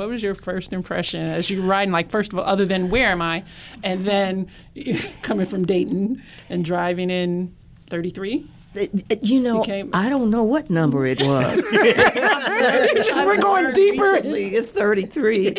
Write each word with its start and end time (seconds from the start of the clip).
What 0.00 0.08
was 0.08 0.22
your 0.22 0.34
first 0.34 0.72
impression 0.72 1.20
as 1.28 1.50
you 1.50 1.60
were 1.60 1.68
riding? 1.68 1.92
Like, 1.92 2.08
first 2.08 2.32
of 2.32 2.38
all, 2.38 2.46
other 2.46 2.64
than 2.64 2.88
where 2.88 3.08
am 3.10 3.20
I, 3.20 3.44
and 3.84 4.00
then 4.06 4.46
coming 5.22 5.44
from 5.44 5.66
Dayton 5.66 6.22
and 6.48 6.64
driving 6.64 7.10
in 7.10 7.54
33. 7.90 8.46
Uh, 8.74 8.86
You 9.20 9.40
know, 9.40 9.62
came- 9.62 9.90
I 9.92 10.08
don't 10.08 10.30
know 10.30 10.42
what 10.44 10.70
number 10.70 11.04
it 11.04 11.20
was. 11.20 11.62
We're 11.72 13.36
going 13.36 13.72
deeper. 13.74 14.12
Recently, 14.14 14.54
it's 14.54 14.72
33. 14.72 15.56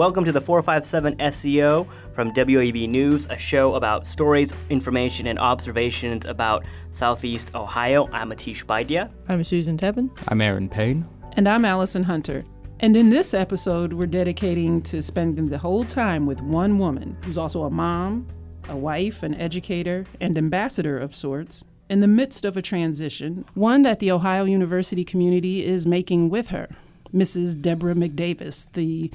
Welcome 0.00 0.24
to 0.24 0.32
the 0.32 0.40
457 0.40 1.18
SEO 1.18 1.86
from 2.14 2.32
WOUB 2.32 2.88
News, 2.88 3.26
a 3.28 3.36
show 3.36 3.74
about 3.74 4.06
stories, 4.06 4.50
information, 4.70 5.26
and 5.26 5.38
observations 5.38 6.24
about 6.24 6.64
Southeast 6.90 7.54
Ohio. 7.54 8.08
I'm 8.10 8.30
Atish 8.30 8.64
Baidia. 8.64 9.10
I'm 9.28 9.44
Susan 9.44 9.76
Tebben. 9.76 10.08
I'm 10.28 10.40
Aaron 10.40 10.70
Payne. 10.70 11.06
And 11.34 11.46
I'm 11.46 11.66
Allison 11.66 12.02
Hunter. 12.02 12.46
And 12.78 12.96
in 12.96 13.10
this 13.10 13.34
episode, 13.34 13.92
we're 13.92 14.06
dedicating 14.06 14.80
to 14.84 15.02
spending 15.02 15.50
the 15.50 15.58
whole 15.58 15.84
time 15.84 16.24
with 16.24 16.40
one 16.40 16.78
woman 16.78 17.18
who's 17.22 17.36
also 17.36 17.64
a 17.64 17.70
mom, 17.70 18.26
a 18.70 18.76
wife, 18.78 19.22
an 19.22 19.34
educator, 19.34 20.06
and 20.18 20.38
ambassador 20.38 20.96
of 20.96 21.14
sorts 21.14 21.62
in 21.90 22.00
the 22.00 22.08
midst 22.08 22.46
of 22.46 22.56
a 22.56 22.62
transition, 22.62 23.44
one 23.52 23.82
that 23.82 23.98
the 23.98 24.10
Ohio 24.10 24.44
University 24.44 25.04
community 25.04 25.62
is 25.62 25.86
making 25.86 26.30
with 26.30 26.48
her. 26.48 26.70
Mrs. 27.14 27.60
Deborah 27.60 27.94
McDavis, 27.94 28.66
the 28.72 29.10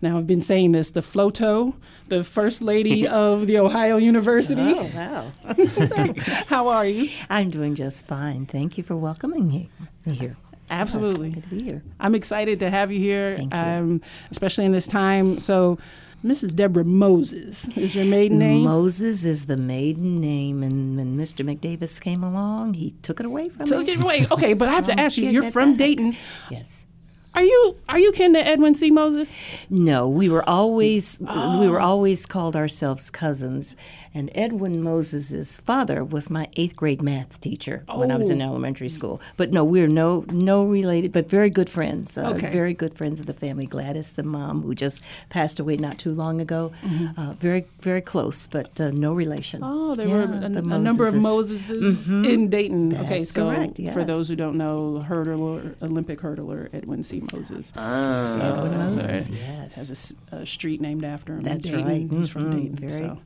now 0.00 0.18
I've 0.18 0.26
been 0.26 0.42
saying 0.42 0.72
this, 0.72 0.90
the 0.90 1.02
FLOTO, 1.02 1.74
the 2.08 2.24
First 2.24 2.62
Lady 2.62 3.06
of 3.08 3.46
the 3.46 3.58
Ohio 3.58 3.96
University. 3.96 4.60
Oh, 4.60 4.90
wow. 4.94 5.32
How 6.46 6.68
are 6.68 6.86
you? 6.86 7.10
I'm 7.28 7.50
doing 7.50 7.74
just 7.74 8.06
fine. 8.06 8.46
Thank 8.46 8.78
you 8.78 8.84
for 8.84 8.96
welcoming 8.96 9.48
me 9.48 9.70
here. 10.04 10.36
Absolutely. 10.70 11.30
Good 11.30 11.42
to 11.44 11.48
be 11.48 11.62
here. 11.62 11.82
I'm 11.98 12.14
excited 12.14 12.60
to 12.60 12.70
have 12.70 12.92
you 12.92 12.98
here, 12.98 13.36
Thank 13.36 13.54
you. 13.54 13.60
Um, 13.60 14.00
especially 14.30 14.66
in 14.66 14.72
this 14.72 14.86
time. 14.86 15.40
So, 15.40 15.78
Mrs. 16.24 16.54
Deborah 16.54 16.84
Moses 16.84 17.68
is 17.76 17.94
your 17.94 18.04
maiden 18.04 18.38
name. 18.38 18.64
Moses 18.64 19.24
is 19.24 19.46
the 19.46 19.56
maiden 19.56 20.20
name, 20.20 20.64
and 20.64 20.96
when 20.96 21.16
Mr. 21.16 21.46
McDavis 21.46 22.00
came 22.00 22.24
along, 22.24 22.74
he 22.74 22.90
took 23.02 23.20
it 23.20 23.26
away 23.26 23.48
from 23.48 23.66
so 23.66 23.78
me. 23.78 23.84
get 23.84 24.02
away. 24.02 24.26
Okay, 24.30 24.52
but 24.54 24.68
I 24.68 24.72
have 24.72 24.86
to 24.88 24.98
ask 25.00 25.16
you. 25.16 25.30
You're 25.30 25.50
from 25.50 25.72
back. 25.72 25.78
Dayton. 25.78 26.16
Yes. 26.50 26.86
Are 27.34 27.42
you 27.42 27.76
are 27.88 27.98
you 28.00 28.10
kin 28.12 28.32
to 28.34 28.44
Edwin 28.44 28.74
C. 28.74 28.90
Moses? 28.90 29.32
No, 29.70 30.08
we 30.08 30.28
were 30.28 30.48
always 30.48 31.18
we 31.20 31.26
Oh. 31.30 31.70
were 31.70 31.78
always 31.80 32.26
called 32.26 32.56
ourselves 32.56 33.10
cousins. 33.10 33.76
And 34.14 34.30
Edwin 34.34 34.82
Moses's 34.82 35.58
father 35.58 36.02
was 36.02 36.30
my 36.30 36.48
eighth 36.56 36.74
grade 36.74 37.00
math 37.02 37.40
teacher 37.40 37.84
when 37.94 38.10
I 38.10 38.16
was 38.16 38.30
in 38.30 38.42
Oh. 38.42 38.46
elementary 38.46 38.88
school. 38.88 39.20
But 39.36 39.52
no, 39.52 39.62
we're 39.62 39.86
no 39.86 40.24
no 40.32 40.64
related, 40.64 41.12
but 41.12 41.30
very 41.30 41.50
good 41.50 41.70
friends. 41.70 42.18
Uh, 42.18 42.30
Okay. 42.38 42.50
Very 42.50 42.74
good 42.74 42.94
friends 42.94 43.20
of 43.20 43.26
the 43.26 43.34
family. 43.34 43.66
Gladys, 43.66 44.12
the 44.14 44.22
mom, 44.24 44.62
who 44.62 44.74
just 44.74 45.04
passed 45.28 45.60
away 45.60 45.76
not 45.76 45.98
too 45.98 46.12
long 46.12 46.40
ago. 46.40 46.72
Uh, 47.16 47.34
very 47.38 47.66
very 47.80 48.00
close, 48.00 48.46
but 48.48 48.80
uh, 48.80 48.90
no 48.90 49.12
relation. 49.12 49.60
Mm-hmm. 49.60 49.72
Oh, 49.90 49.94
there 49.94 50.08
Yeah, 50.08 50.14
were 50.14 50.22
a, 50.22 50.48
the 50.48 50.58
a 50.58 50.62
number 50.78 51.06
of 51.06 51.14
Moseses. 51.14 51.70
Moseses 51.70 52.24
in 52.32 52.48
Dayton. 52.48 52.96
okay, 52.96 53.22
so 53.22 53.48
correct, 53.50 53.80
for 53.92 54.02
those 54.02 54.28
who 54.28 54.34
don't 54.34 54.56
know, 54.56 55.04
hurdler, 55.08 55.80
Olympic 55.82 56.18
hurdler 56.20 56.68
Edwin 56.72 57.02
C. 57.04 57.17
Moses. 57.32 57.72
Ah. 57.76 58.36
So 58.38 58.40
Edwin 58.42 58.78
Moses, 58.78 59.06
right. 59.30 59.38
yes. 59.40 59.74
Has 59.76 60.14
a 60.32 60.46
street 60.46 60.80
named 60.80 61.04
after 61.04 61.34
him. 61.34 61.42
That's 61.42 61.66
Dayton. 61.66 61.84
right. 61.84 62.06
He's 62.10 62.28
from 62.28 62.44
Mhm, 62.44 62.52
Dayton. 62.56 62.76
very 62.76 62.90
so. 62.92 63.18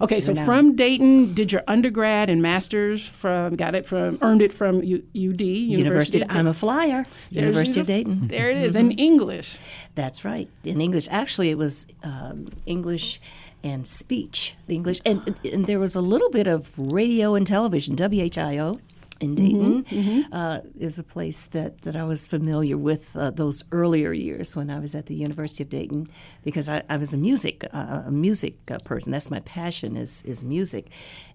Okay, 0.00 0.20
so 0.20 0.32
renowned. 0.32 0.46
from 0.46 0.74
Dayton, 0.76 1.34
did 1.34 1.52
your 1.52 1.62
undergrad 1.68 2.28
and 2.30 2.40
master's 2.42 3.06
from 3.06 3.54
got 3.56 3.74
it 3.74 3.86
from 3.86 4.18
earned 4.22 4.42
it 4.42 4.52
from 4.52 4.82
U, 4.82 4.96
UD 5.14 5.42
University. 5.42 6.22
of 6.22 6.30
I'm 6.30 6.46
a 6.46 6.54
flyer. 6.54 7.04
There's 7.30 7.44
University 7.44 7.80
of 7.80 7.86
Dayton. 7.86 8.26
There 8.28 8.50
it 8.50 8.56
is, 8.56 8.74
in 8.74 8.92
English. 8.92 9.58
That's 9.94 10.24
right. 10.24 10.48
In 10.64 10.80
English, 10.80 11.06
actually, 11.10 11.50
it 11.50 11.58
was 11.58 11.86
um, 12.02 12.48
English 12.66 13.20
and 13.62 13.86
speech. 13.86 14.56
The 14.66 14.74
English, 14.74 15.00
and 15.04 15.36
and 15.44 15.66
there 15.66 15.78
was 15.78 15.94
a 15.94 16.00
little 16.00 16.30
bit 16.30 16.46
of 16.48 16.72
radio 16.76 17.34
and 17.36 17.46
television. 17.46 17.94
WHIO 17.94 18.80
in 19.22 19.34
Dayton 19.34 19.84
Uh, 20.32 20.60
is 20.78 20.98
a 20.98 21.02
place 21.02 21.46
that, 21.46 21.82
that 21.82 21.94
I 21.96 22.04
was 22.04 22.26
familiar 22.26 22.76
with 22.76 23.14
uh, 23.16 23.30
those 23.30 23.64
earlier 23.70 24.12
years 24.12 24.56
when 24.56 24.70
I 24.70 24.78
was 24.78 24.94
at 24.94 25.06
the 25.06 25.14
University 25.14 25.62
of 25.62 25.68
Dayton, 25.70 26.08
because 26.44 26.68
I, 26.68 26.82
I 26.88 26.96
was 26.96 27.14
a 27.14 27.16
music 27.18 27.64
uh, 27.72 28.02
a 28.06 28.10
music 28.10 28.54
uh, 28.70 28.78
person. 28.84 29.12
That's 29.12 29.30
my 29.30 29.40
passion 29.40 29.96
is 29.96 30.22
is 30.22 30.42
music, 30.44 30.84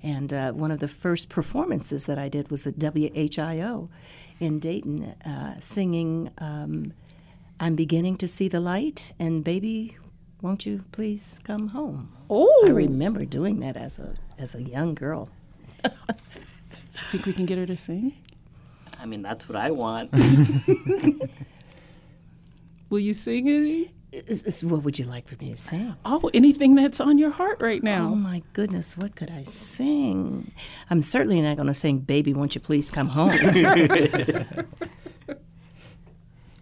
and 0.03 0.34
uh, 0.34 0.52
one 0.52 0.72
of 0.72 0.80
the 0.80 0.88
first 0.88 1.30
performances 1.30 2.06
that 2.06 2.18
I 2.18 2.30
did 2.30 2.52
was 2.52 2.68
at 2.68 2.76
WHIO 2.80 3.90
in 4.40 4.59
Dayton, 4.59 5.03
uh, 5.26 5.59
singing. 5.59 6.30
Um, 6.38 6.94
I'm 7.59 7.76
beginning 7.76 8.18
to 8.18 8.28
see 8.28 8.47
the 8.50 8.59
light, 8.59 9.14
and 9.20 9.44
baby, 9.44 9.97
won't 10.42 10.66
you 10.66 10.84
please 10.92 11.40
come 11.44 11.70
home? 11.70 12.12
Oh, 12.30 12.64
I 12.68 12.70
remember 12.70 13.26
doing 13.26 13.59
that 13.62 13.76
as 13.78 14.00
a 14.00 14.14
as 14.38 14.56
a 14.56 14.62
young 14.62 14.96
girl. 14.96 15.30
think 17.12 17.25
we 17.25 17.34
can 17.34 17.46
get 17.46 17.58
her 17.58 17.66
to 17.66 17.75
sing? 17.78 18.13
I 19.00 19.06
mean, 19.06 19.22
that's 19.22 19.47
what 19.47 19.56
I 19.56 19.72
want. 19.72 20.12
Will 22.90 23.00
you 23.00 23.13
sing 23.13 23.50
any? 23.50 23.91
Is- 24.12 24.44
is- 24.44 24.63
what 24.63 24.84
would 24.84 24.97
you 24.97 25.06
like 25.06 25.28
for 25.28 25.35
me 25.35 25.52
to 25.52 25.58
sing? 25.58 25.96
Oh, 26.06 26.30
anything 26.34 26.75
that's 26.75 27.00
on 27.02 27.18
your 27.18 27.30
heart 27.31 27.58
right 27.62 27.84
now. 27.84 28.08
Oh 28.09 28.16
my 28.16 28.41
goodness, 28.53 28.97
what 28.97 29.16
could 29.16 29.30
I 29.30 29.44
sing? 29.44 30.52
I'm 30.90 31.02
certainly 31.02 31.41
not 31.41 31.58
going 31.58 31.68
to 31.68 31.74
sing 31.74 32.00
"Baby, 32.00 32.34
Won't 32.34 32.56
You 32.56 32.62
Please 32.62 32.90
Come 32.91 33.09
Home." 33.09 33.31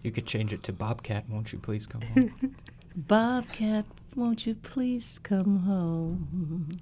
You 0.02 0.12
could 0.12 0.26
change 0.26 0.52
it 0.52 0.62
to 0.64 0.72
Bobcat, 0.72 1.28
won't 1.28 1.52
you 1.52 1.58
please 1.58 1.84
come 1.84 2.02
home? 2.02 2.54
Bobcat, 2.96 3.86
won't 4.14 4.46
you 4.46 4.54
please 4.54 5.18
come 5.18 5.64
home? 5.64 6.80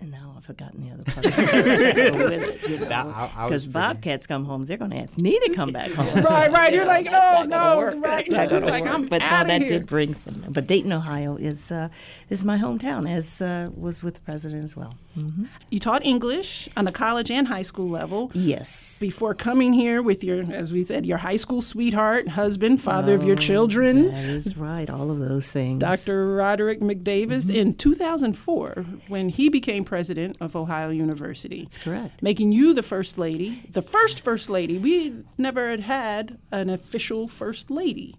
And 0.00 0.10
now 0.10 0.34
I've 0.36 0.44
forgotten 0.46 0.80
the 0.80 0.92
other 0.94 1.04
part. 1.04 1.24
That- 2.88 3.06
I- 3.06 3.30
I 3.36 3.44
Because 3.44 3.50
was 3.50 3.66
pretty- 3.66 3.72
Bobcats 3.72 4.26
come 4.26 4.44
home, 4.46 4.64
they're 4.64 4.76
going 4.78 4.90
to 4.92 4.96
ask 4.98 5.18
me 5.18 5.38
to 5.46 5.52
come 5.54 5.72
back 5.72 5.90
home. 5.92 6.06
Right, 6.24 6.50
right. 6.50 6.72
You're 6.72 6.86
like, 6.86 7.04
That's 7.10 7.48
no, 7.48 7.74
no, 7.74 7.82
right. 7.84 8.02
That's 8.02 8.30
not 8.30 8.48
going 8.48 8.62
to 8.62 8.68
Like, 8.68 8.84
work. 8.84 8.94
I'm 8.94 9.06
but 9.06 9.18
no, 9.20 9.26
outta 9.26 9.48
that 9.48 9.60
here. 9.62 9.68
did 9.68 9.86
bring 9.86 10.14
some. 10.14 10.44
But 10.48 10.66
Dayton, 10.66 10.92
Ohio, 10.92 11.36
is 11.36 11.70
uh, 11.70 11.88
is 12.28 12.44
my 12.44 12.56
hometown, 12.58 13.08
as 13.10 13.42
uh, 13.42 13.68
was 13.76 14.02
with 14.02 14.14
the 14.14 14.20
president 14.22 14.64
as 14.64 14.76
well. 14.76 14.94
hmm 15.14 15.44
You 15.70 15.78
taught 15.80 16.04
English 16.04 16.68
on 16.76 16.84
the 16.84 16.92
college 16.92 17.30
and 17.30 17.48
high 17.48 17.62
school 17.62 17.88
level 17.90 18.30
Yes. 18.34 18.98
before 19.00 19.34
coming 19.34 19.72
here 19.72 20.02
with 20.02 20.22
your, 20.24 20.42
as 20.52 20.72
we 20.72 20.82
said, 20.82 21.04
your 21.04 21.18
high 21.18 21.36
school 21.36 21.60
sweetheart, 21.60 22.28
husband, 22.28 22.80
father 22.80 23.14
of 23.14 23.22
your 23.24 23.36
children, 23.36 24.08
That 24.10 24.24
is 24.24 24.56
right. 24.56 24.88
All 24.88 25.10
of 25.10 25.18
those 25.18 25.50
things. 25.52 25.80
Dr. 25.80 26.34
Roderick 26.34 26.80
McDavis, 26.80 27.54
in 27.54 27.74
2004 27.74 28.84
when 29.08 29.28
he 29.28 29.48
became 29.48 29.84
president 29.90 30.36
of 30.40 30.54
Ohio 30.54 30.90
University. 30.90 31.62
That's 31.62 31.78
correct. 31.78 32.22
Making 32.22 32.52
you 32.52 32.72
the 32.72 32.82
first 32.82 33.18
lady, 33.18 33.48
the 33.72 33.82
first 33.82 34.20
first 34.20 34.48
lady. 34.48 34.78
We 34.78 35.24
never 35.36 35.68
had 35.70 35.80
had 35.80 36.38
an 36.52 36.70
official 36.70 37.26
first 37.26 37.70
lady. 37.72 38.14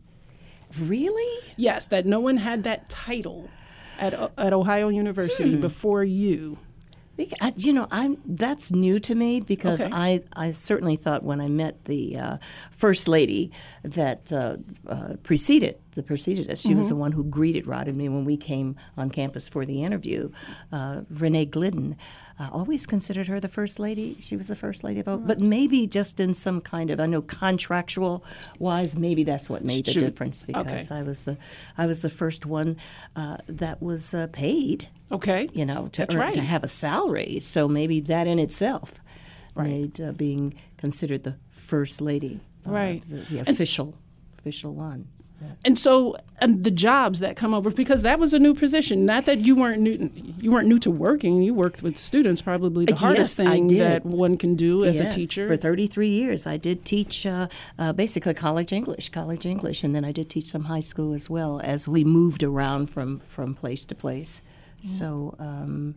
Really? 0.78 1.40
Yes, 1.56 1.88
that 1.88 2.06
no 2.06 2.20
one 2.20 2.38
had 2.38 2.64
that 2.66 2.90
title 2.90 3.50
at, 4.00 4.14
at 4.38 4.52
Ohio 4.54 4.90
University 4.90 5.54
Hmm. 5.56 5.62
before 5.62 6.04
you. 6.04 6.58
I, 7.42 7.54
you 7.58 7.74
know, 7.74 7.88
I'm 7.92 8.18
that's 8.26 8.72
new 8.72 9.00
to 9.02 9.16
me 9.16 9.40
because 9.42 9.82
Okay. 9.82 9.90
I, 9.92 10.24
I 10.34 10.52
certainly 10.52 10.96
thought 10.96 11.24
when 11.24 11.40
I 11.42 11.48
met 11.48 11.86
the 11.86 12.18
uh, 12.18 12.38
first 12.72 13.08
lady 13.08 13.52
that 13.84 14.32
uh, 14.34 14.58
uh, 14.88 15.16
preceded 15.24 15.78
the 15.94 16.04
preceded 16.04 16.50
us, 16.50 16.62
she 16.62 16.74
was 16.74 16.86
Mm-hmm. 16.86 16.94
the 16.95 16.95
one 16.95 17.12
who 17.12 17.24
greeted 17.25 17.68
Rod 17.68 17.88
and 17.90 17.98
me 17.98 18.07
when 18.07 18.24
we 18.24 18.38
came 18.38 18.78
on 18.95 19.10
campus 19.10 19.50
for 19.50 19.66
the 19.66 19.84
interview. 19.84 20.31
Uh, 20.72 21.01
Renee 21.10 21.45
Glidden, 21.45 21.98
I 22.42 22.50
always 22.50 22.88
considered 22.88 23.28
her 23.28 23.40
the 23.40 23.48
first 23.48 23.80
lady. 23.80 24.18
She 24.20 24.36
was 24.36 24.48
the 24.48 24.56
first 24.56 24.84
lady 24.84 25.00
of 25.00 25.08
Oak, 25.08 25.22
but 25.26 25.40
maybe 25.40 25.86
just 25.86 26.20
in 26.20 26.34
some 26.34 26.60
kind 26.60 26.90
of 26.90 27.00
I 27.00 27.06
know 27.06 27.22
contractual 27.22 28.24
wise, 28.58 28.98
maybe 28.98 29.24
that's 29.24 29.48
what 29.48 29.64
made 29.64 29.86
the 29.86 29.92
Shoot. 29.92 30.00
difference 30.00 30.42
because 30.42 30.90
I 30.90 31.04
was 31.04 31.22
the 31.24 31.38
I 31.78 31.86
was 31.86 32.02
the 32.02 32.10
first 32.10 32.48
one 32.48 32.78
uh, 33.16 33.38
that 33.48 33.80
was 33.82 34.16
uh, 34.16 34.26
paid 34.32 34.88
Okay. 35.12 35.50
you 35.54 35.66
know, 35.68 35.88
to, 35.90 36.02
That's 36.02 36.16
earn, 36.16 36.22
right. 36.22 36.34
to 36.34 36.42
have 36.42 36.64
a 36.64 36.68
salary. 36.68 37.40
So 37.42 37.68
maybe 37.68 38.00
that 38.00 38.26
in 38.26 38.40
itself 38.40 39.00
made 39.56 40.02
uh, 40.02 40.12
being 40.14 40.56
considered 40.78 41.24
the 41.24 41.36
first 41.52 42.02
lady, 42.02 42.40
uh, 42.66 42.72
Right. 42.72 43.04
the, 43.08 43.18
the 43.30 43.40
official, 43.40 43.94
official 44.40 44.74
one. 44.74 45.10
And 45.64 45.78
so, 45.78 46.16
and 46.40 46.64
the 46.64 46.72
jobs 46.72 47.20
that 47.20 47.36
come 47.36 47.54
over 47.54 47.70
because 47.70 48.02
that 48.02 48.20
was 48.20 48.34
a 48.34 48.40
new 48.40 48.54
position. 48.54 49.06
Not 49.06 49.26
that 49.26 49.46
you 49.46 49.56
weren't 49.56 49.82
new, 49.82 50.10
you 50.40 50.52
weren't 50.52 50.68
new 50.68 50.80
to 50.80 50.90
working. 50.90 51.42
You 51.42 51.54
worked 51.54 51.84
with 51.84 51.98
students, 51.98 52.42
probably 52.42 52.86
the 52.86 52.96
hardest 52.96 53.38
Yes, 53.38 53.48
I 53.48 53.52
thing 53.52 53.68
that 53.78 54.06
one 54.06 54.38
can 54.38 54.56
do 54.56 54.84
as 54.84 55.00
Yes, 55.00 55.14
a 55.14 55.18
teacher. 55.18 55.48
For 55.48 55.58
33 55.58 56.10
years, 56.10 56.48
I 56.48 56.58
did 56.58 56.84
teach 56.84 57.26
uh, 57.26 57.48
uh, 57.78 57.94
basically 57.94 58.34
college 58.34 58.74
English, 58.74 59.10
college 59.10 59.46
English, 59.46 59.84
and 59.84 59.96
then 59.96 60.04
I 60.04 60.12
did 60.12 60.30
teach 60.30 60.48
some 60.48 60.64
high 60.64 60.80
school 60.80 61.14
as 61.14 61.30
well 61.30 61.62
as 61.64 61.88
we 61.88 62.04
moved 62.04 62.44
around 62.44 62.88
from, 62.88 63.20
from 63.22 63.54
place 63.54 63.86
to 63.86 63.96
place. 63.96 64.42
So 64.84 65.36
um, 65.38 65.96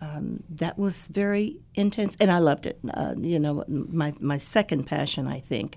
um, 0.00 0.42
that 0.48 0.78
was 0.78 1.08
very 1.08 1.58
intense, 1.74 2.16
and 2.20 2.30
I 2.30 2.38
loved 2.38 2.66
it. 2.66 2.78
Uh, 2.92 3.14
you 3.18 3.38
know, 3.38 3.64
my, 3.68 4.14
my 4.20 4.38
second 4.38 4.84
passion, 4.84 5.26
I 5.26 5.40
think, 5.40 5.76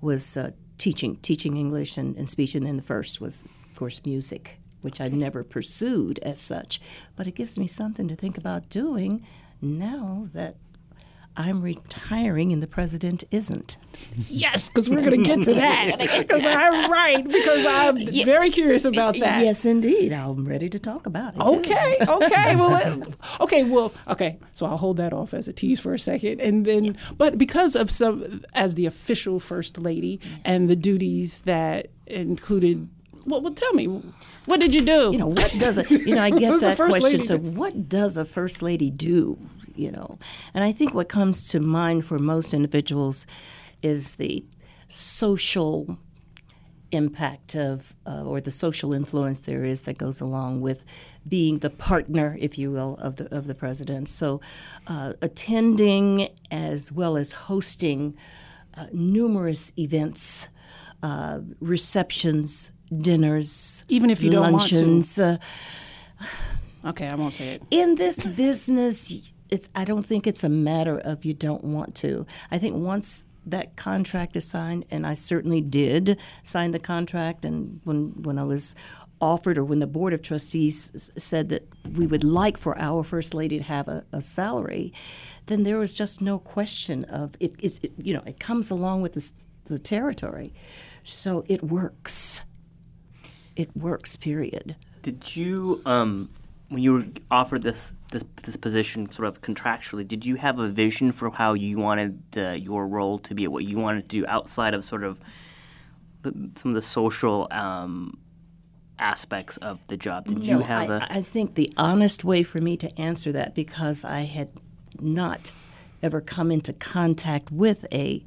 was 0.00 0.36
uh, 0.36 0.50
teaching, 0.82 1.16
teaching 1.22 1.56
English 1.56 1.96
and, 1.96 2.16
and 2.16 2.28
speech, 2.28 2.56
and 2.56 2.66
then 2.66 2.76
the 2.76 2.82
first 2.82 3.20
was, 3.20 3.46
of 3.70 3.78
course, 3.78 4.00
music. 4.04 4.58
Which 4.80 5.00
I 5.00 5.06
never 5.06 5.44
pursued 5.44 6.18
as 6.24 6.40
such, 6.40 6.80
but 7.14 7.28
it 7.28 7.36
gives 7.36 7.56
me 7.56 7.68
something 7.68 8.08
to 8.08 8.16
think 8.16 8.36
about 8.36 8.68
doing 8.68 9.24
now 9.60 10.26
that 10.32 10.56
I'm 11.36 11.62
retiring 11.62 12.52
and 12.52 12.62
the 12.62 12.66
president 12.66 13.24
isn't. 13.30 13.78
yes, 14.28 14.68
because 14.68 14.90
we're 14.90 15.00
going 15.00 15.22
to 15.22 15.28
get 15.28 15.42
to 15.44 15.54
that. 15.54 15.98
Because 16.22 16.44
I'm 16.44 16.90
right. 16.90 17.26
Because 17.26 17.66
I'm 17.66 18.06
very 18.24 18.50
curious 18.50 18.84
about 18.84 19.18
that. 19.18 19.42
Yes, 19.42 19.64
indeed. 19.64 20.12
I'm 20.12 20.46
ready 20.46 20.68
to 20.68 20.78
talk 20.78 21.06
about 21.06 21.34
it. 21.34 21.38
too. 21.38 21.54
Okay, 21.54 21.96
okay. 22.06 22.56
Well, 22.56 23.02
okay, 23.40 23.64
well, 23.64 23.92
okay. 24.08 24.38
So 24.52 24.66
I'll 24.66 24.76
hold 24.76 24.98
that 24.98 25.12
off 25.12 25.34
as 25.34 25.48
a 25.48 25.52
tease 25.52 25.80
for 25.80 25.94
a 25.94 25.98
second, 25.98 26.40
and 26.40 26.64
then, 26.64 26.96
but 27.16 27.38
because 27.38 27.74
of 27.76 27.90
some, 27.90 28.44
as 28.54 28.74
the 28.74 28.86
official 28.86 29.40
first 29.40 29.78
lady, 29.78 30.20
and 30.44 30.68
the 30.68 30.76
duties 30.76 31.40
that 31.40 31.88
included, 32.06 32.88
well, 33.26 33.40
well 33.40 33.54
tell 33.54 33.72
me, 33.72 33.86
what 34.46 34.60
did 34.60 34.74
you 34.74 34.82
do? 34.82 35.10
You 35.12 35.18
know, 35.18 35.28
what 35.28 35.52
does 35.58 35.78
a, 35.78 35.84
you 35.88 36.14
know, 36.14 36.22
I 36.22 36.30
get 36.38 36.60
that 36.60 36.76
question. 36.76 37.02
lady 37.02 37.18
So, 37.18 37.38
what 37.38 37.88
does 37.88 38.16
a 38.16 38.24
first 38.24 38.62
lady 38.62 38.90
do? 38.90 39.38
You 39.76 39.92
know, 39.92 40.18
and 40.54 40.64
I 40.64 40.72
think 40.72 40.94
what 40.94 41.08
comes 41.08 41.48
to 41.48 41.60
mind 41.60 42.04
for 42.04 42.18
most 42.18 42.54
individuals 42.54 43.26
is 43.82 44.14
the 44.14 44.44
social 44.88 45.98
impact 46.92 47.54
of, 47.56 47.96
uh, 48.06 48.22
or 48.22 48.40
the 48.40 48.50
social 48.50 48.92
influence 48.92 49.40
there 49.40 49.64
is 49.64 49.82
that 49.82 49.96
goes 49.96 50.20
along 50.20 50.60
with 50.60 50.84
being 51.26 51.58
the 51.60 51.70
partner, 51.70 52.36
if 52.38 52.58
you 52.58 52.70
will, 52.70 52.96
of 52.96 53.16
the 53.16 53.34
of 53.34 53.46
the 53.46 53.54
president. 53.54 54.08
So, 54.08 54.40
uh, 54.86 55.14
attending 55.22 56.28
as 56.50 56.92
well 56.92 57.16
as 57.16 57.32
hosting 57.32 58.14
uh, 58.76 58.86
numerous 58.92 59.72
events, 59.78 60.48
uh, 61.02 61.40
receptions, 61.60 62.72
dinners, 62.96 63.84
Even 63.88 64.10
if 64.10 64.22
you 64.22 64.30
don't 64.30 64.52
want 64.52 64.68
to. 64.68 65.40
Uh, 66.84 66.88
okay, 66.88 67.08
I 67.08 67.14
won't 67.14 67.32
say 67.32 67.48
it. 67.54 67.62
in 67.70 67.94
this 67.96 68.26
business, 68.26 69.31
it's 69.52 69.68
I 69.74 69.84
don't 69.84 70.04
think 70.04 70.26
it's 70.26 70.42
a 70.42 70.48
matter 70.48 70.98
of 70.98 71.24
you 71.24 71.34
don't 71.34 71.62
want 71.62 71.94
to. 71.96 72.26
I 72.50 72.58
think 72.58 72.74
once 72.74 73.26
that 73.44 73.76
contract 73.76 74.34
is 74.34 74.46
signed, 74.46 74.86
and 74.90 75.06
I 75.06 75.14
certainly 75.14 75.60
did 75.60 76.18
sign 76.42 76.70
the 76.70 76.78
contract, 76.78 77.44
and 77.44 77.80
when 77.84 78.22
when 78.22 78.38
I 78.38 78.44
was 78.44 78.74
offered 79.20 79.58
or 79.58 79.64
when 79.64 79.78
the 79.78 79.86
board 79.86 80.14
of 80.14 80.22
trustees 80.22 81.10
said 81.16 81.50
that 81.50 81.68
we 81.96 82.06
would 82.06 82.24
like 82.24 82.56
for 82.56 82.76
our 82.78 83.04
first 83.04 83.34
lady 83.34 83.58
to 83.58 83.62
have 83.62 83.86
a, 83.86 84.04
a 84.10 84.20
salary, 84.20 84.92
then 85.46 85.62
there 85.62 85.78
was 85.78 85.94
just 85.94 86.20
no 86.20 86.38
question 86.38 87.04
of 87.04 87.36
it. 87.38 87.54
It's 87.58 87.78
it, 87.82 87.92
you 87.98 88.14
know 88.14 88.22
it 88.24 88.40
comes 88.40 88.70
along 88.70 89.02
with 89.02 89.32
the 89.66 89.78
territory, 89.78 90.54
so 91.04 91.44
it 91.46 91.62
works. 91.62 92.44
It 93.54 93.76
works. 93.76 94.16
Period. 94.16 94.76
Did 95.02 95.36
you, 95.36 95.82
um, 95.84 96.30
when 96.72 96.82
you 96.82 96.92
were 96.94 97.04
offered 97.30 97.62
this 97.62 97.94
this 98.10 98.24
this 98.44 98.56
position, 98.56 99.10
sort 99.10 99.28
of 99.28 99.42
contractually, 99.42 100.06
did 100.06 100.24
you 100.24 100.36
have 100.36 100.58
a 100.58 100.68
vision 100.68 101.12
for 101.12 101.30
how 101.30 101.52
you 101.52 101.78
wanted 101.78 102.22
uh, 102.36 102.50
your 102.52 102.86
role 102.86 103.18
to 103.20 103.34
be, 103.34 103.46
what 103.46 103.64
you 103.64 103.78
wanted 103.78 104.08
to 104.08 104.20
do 104.20 104.26
outside 104.26 104.74
of 104.74 104.84
sort 104.84 105.04
of 105.04 105.20
the, 106.22 106.32
some 106.56 106.70
of 106.70 106.74
the 106.74 106.82
social 106.82 107.48
um, 107.50 108.18
aspects 108.98 109.58
of 109.58 109.86
the 109.88 109.96
job? 109.96 110.26
Did 110.26 110.46
you 110.46 110.60
have 110.60 110.90
I, 110.90 110.96
a? 110.96 111.18
I 111.18 111.22
think 111.22 111.54
the 111.54 111.72
honest 111.76 112.24
way 112.24 112.42
for 112.42 112.60
me 112.60 112.76
to 112.78 113.00
answer 113.00 113.32
that, 113.32 113.54
because 113.54 114.04
I 114.04 114.22
had 114.22 114.48
not 114.98 115.52
ever 116.02 116.20
come 116.20 116.50
into 116.50 116.72
contact 116.72 117.50
with 117.52 117.84
a 117.92 118.24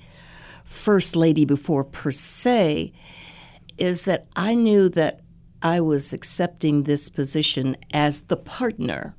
first 0.64 1.16
lady 1.16 1.46
before 1.46 1.84
per 1.84 2.12
se, 2.12 2.94
is 3.78 4.06
that 4.06 4.26
I 4.36 4.54
knew 4.54 4.88
that 4.90 5.22
I 5.66 5.82
was 5.82 6.14
accepting 6.14 6.84
this 6.84 7.10
position 7.10 7.76
as 7.92 8.22
the 8.22 8.38
partner 8.38 9.16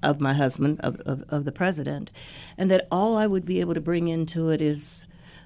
of 0.00 0.20
my 0.20 0.34
husband, 0.34 0.80
of, 0.84 1.00
of, 1.00 1.24
of 1.28 1.44
the 1.44 1.50
president, 1.50 2.12
and 2.56 2.70
that 2.70 2.86
all 2.92 3.16
I 3.16 3.26
would 3.26 3.44
be 3.44 3.58
able 3.58 3.74
to 3.74 3.80
bring 3.80 4.06
into 4.06 4.50
it 4.50 4.60
is 4.60 5.04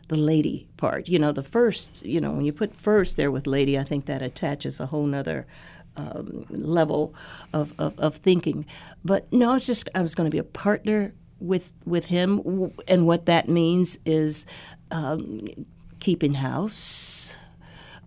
the 0.09 0.19
lady 0.19 0.69
part. 0.77 1.09
You 1.09 1.19
know, 1.19 1.33
the 1.33 1.43
first, 1.43 2.05
you 2.05 2.21
know, 2.21 2.31
when 2.33 2.45
you 2.45 2.53
put 2.53 2.77
first 2.77 3.17
there 3.17 3.31
with 3.31 3.47
lady, 3.47 3.79
I 3.79 3.85
think 3.85 4.05
that 4.05 4.21
attaches 4.21 4.81
a 4.81 4.87
whole 4.87 5.07
nother 5.07 5.47
um, 5.97 6.45
level 6.51 7.15
of, 7.55 7.73
of, 7.79 7.99
of 7.99 8.17
thinking. 8.17 8.67
But 9.03 9.33
no, 9.33 9.55
it's 9.55 9.65
just 9.67 9.89
I 9.95 10.03
was 10.03 10.15
going 10.15 10.27
to 10.27 10.31
be 10.31 10.37
a 10.37 10.45
partner 10.45 11.15
with 11.41 11.73
with 11.87 12.07
him, 12.07 12.71
and 12.87 13.07
what 13.07 13.25
that 13.25 13.49
means 13.49 13.99
is 14.05 14.45
um, 14.91 15.49
keeping 16.01 16.35
house, 16.35 17.37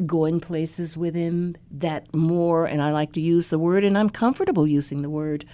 going 0.05 0.39
places 0.39 0.95
with 0.95 1.15
him 1.15 1.55
that 1.71 2.13
more, 2.13 2.65
and 2.65 2.81
I 2.81 2.91
like 2.91 3.13
to 3.13 3.21
use 3.21 3.49
the 3.49 3.59
word, 3.59 3.83
and 3.83 3.97
I'm 3.97 4.09
comfortable 4.09 4.67
using 4.67 5.01
the 5.01 5.09
word 5.09 5.45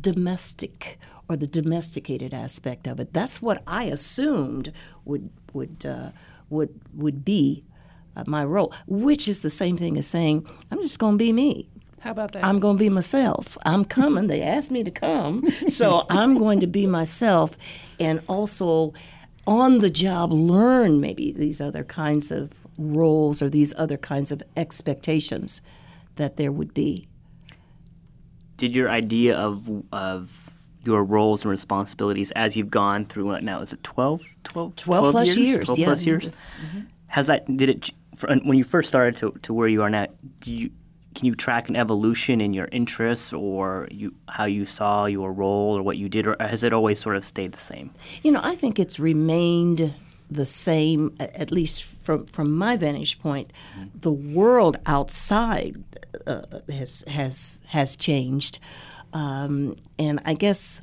domestic 0.00 0.98
or 1.28 1.36
the 1.36 1.46
domesticated 1.46 2.32
aspect 2.32 2.86
of 2.86 2.98
it. 3.00 3.12
That's 3.12 3.42
what 3.42 3.62
I 3.66 3.84
assumed 3.84 4.72
would 5.04 5.30
would 5.52 5.84
uh, 5.86 6.10
would 6.48 6.80
would 6.94 7.24
be 7.24 7.64
uh, 8.16 8.24
my 8.26 8.44
role, 8.44 8.72
which 8.86 9.28
is 9.28 9.42
the 9.42 9.50
same 9.50 9.76
thing 9.76 9.96
as 9.96 10.06
saying 10.06 10.46
I'm 10.70 10.82
just 10.82 10.98
going 10.98 11.14
to 11.14 11.24
be 11.24 11.32
me. 11.32 11.68
How 12.00 12.10
about 12.10 12.32
that? 12.32 12.44
I'm 12.44 12.58
going 12.58 12.76
to 12.78 12.82
be 12.82 12.88
myself. 12.88 13.56
I'm 13.64 13.84
coming. 13.84 14.26
They 14.26 14.42
asked 14.42 14.72
me 14.72 14.82
to 14.82 14.90
come, 14.90 15.48
so 15.68 16.04
I'm 16.10 16.36
going 16.36 16.60
to 16.60 16.66
be 16.66 16.86
myself, 16.86 17.56
and 18.00 18.20
also 18.28 18.92
on 19.46 19.78
the 19.78 19.90
job 19.90 20.32
learn 20.32 21.00
maybe 21.00 21.32
these 21.32 21.60
other 21.60 21.84
kinds 21.84 22.30
of 22.30 22.61
roles 22.82 23.40
or 23.42 23.48
these 23.48 23.74
other 23.76 23.96
kinds 23.96 24.30
of 24.30 24.42
expectations 24.56 25.60
that 26.16 26.36
there 26.36 26.52
would 26.52 26.74
be. 26.74 27.08
did 28.56 28.74
your 28.74 28.90
idea 28.90 29.36
of 29.36 29.68
of 29.92 30.54
your 30.84 31.04
roles 31.04 31.42
and 31.42 31.50
responsibilities 31.50 32.32
as 32.32 32.56
you've 32.56 32.70
gone 32.70 33.04
through 33.06 33.26
what 33.26 33.42
now 33.42 33.60
is 33.60 33.72
it 33.72 33.82
12 33.82 34.22
12, 34.42 34.76
12 34.76 35.12
plus 35.12 35.36
years, 35.36 35.64
12 35.66 35.78
plus 35.78 36.00
yes. 36.00 36.06
years 36.06 36.54
mm-hmm. 36.54 36.80
has 37.06 37.26
that 37.28 37.44
did 37.56 37.70
it 37.70 37.90
when 38.44 38.58
you 38.58 38.64
first 38.64 38.88
started 38.88 39.16
to, 39.16 39.30
to 39.42 39.54
where 39.54 39.68
you 39.68 39.82
are 39.82 39.90
now 39.90 40.06
you 40.44 40.70
can 41.14 41.26
you 41.26 41.34
track 41.34 41.68
an 41.68 41.76
evolution 41.76 42.40
in 42.40 42.54
your 42.54 42.68
interests 42.72 43.32
or 43.32 43.86
you 43.90 44.14
how 44.28 44.44
you 44.44 44.64
saw 44.64 45.04
your 45.06 45.32
role 45.32 45.76
or 45.76 45.82
what 45.82 45.98
you 45.98 46.08
did 46.08 46.26
or 46.26 46.36
has 46.40 46.62
it 46.62 46.72
always 46.72 46.98
sort 46.98 47.16
of 47.16 47.24
stayed 47.24 47.52
the 47.52 47.60
same 47.60 47.90
You 48.22 48.32
know, 48.32 48.40
I 48.42 48.54
think 48.54 48.78
it's 48.78 48.98
remained 48.98 49.94
the 50.34 50.46
same, 50.46 51.14
at 51.18 51.50
least 51.50 51.82
from 51.82 52.26
from 52.26 52.52
my 52.52 52.76
vantage 52.76 53.18
point. 53.18 53.52
The 53.94 54.12
world 54.12 54.78
outside 54.86 55.82
uh, 56.26 56.42
has 56.68 57.04
has 57.08 57.60
has 57.68 57.96
changed, 57.96 58.58
um, 59.12 59.76
and 59.98 60.20
I 60.24 60.34
guess 60.34 60.82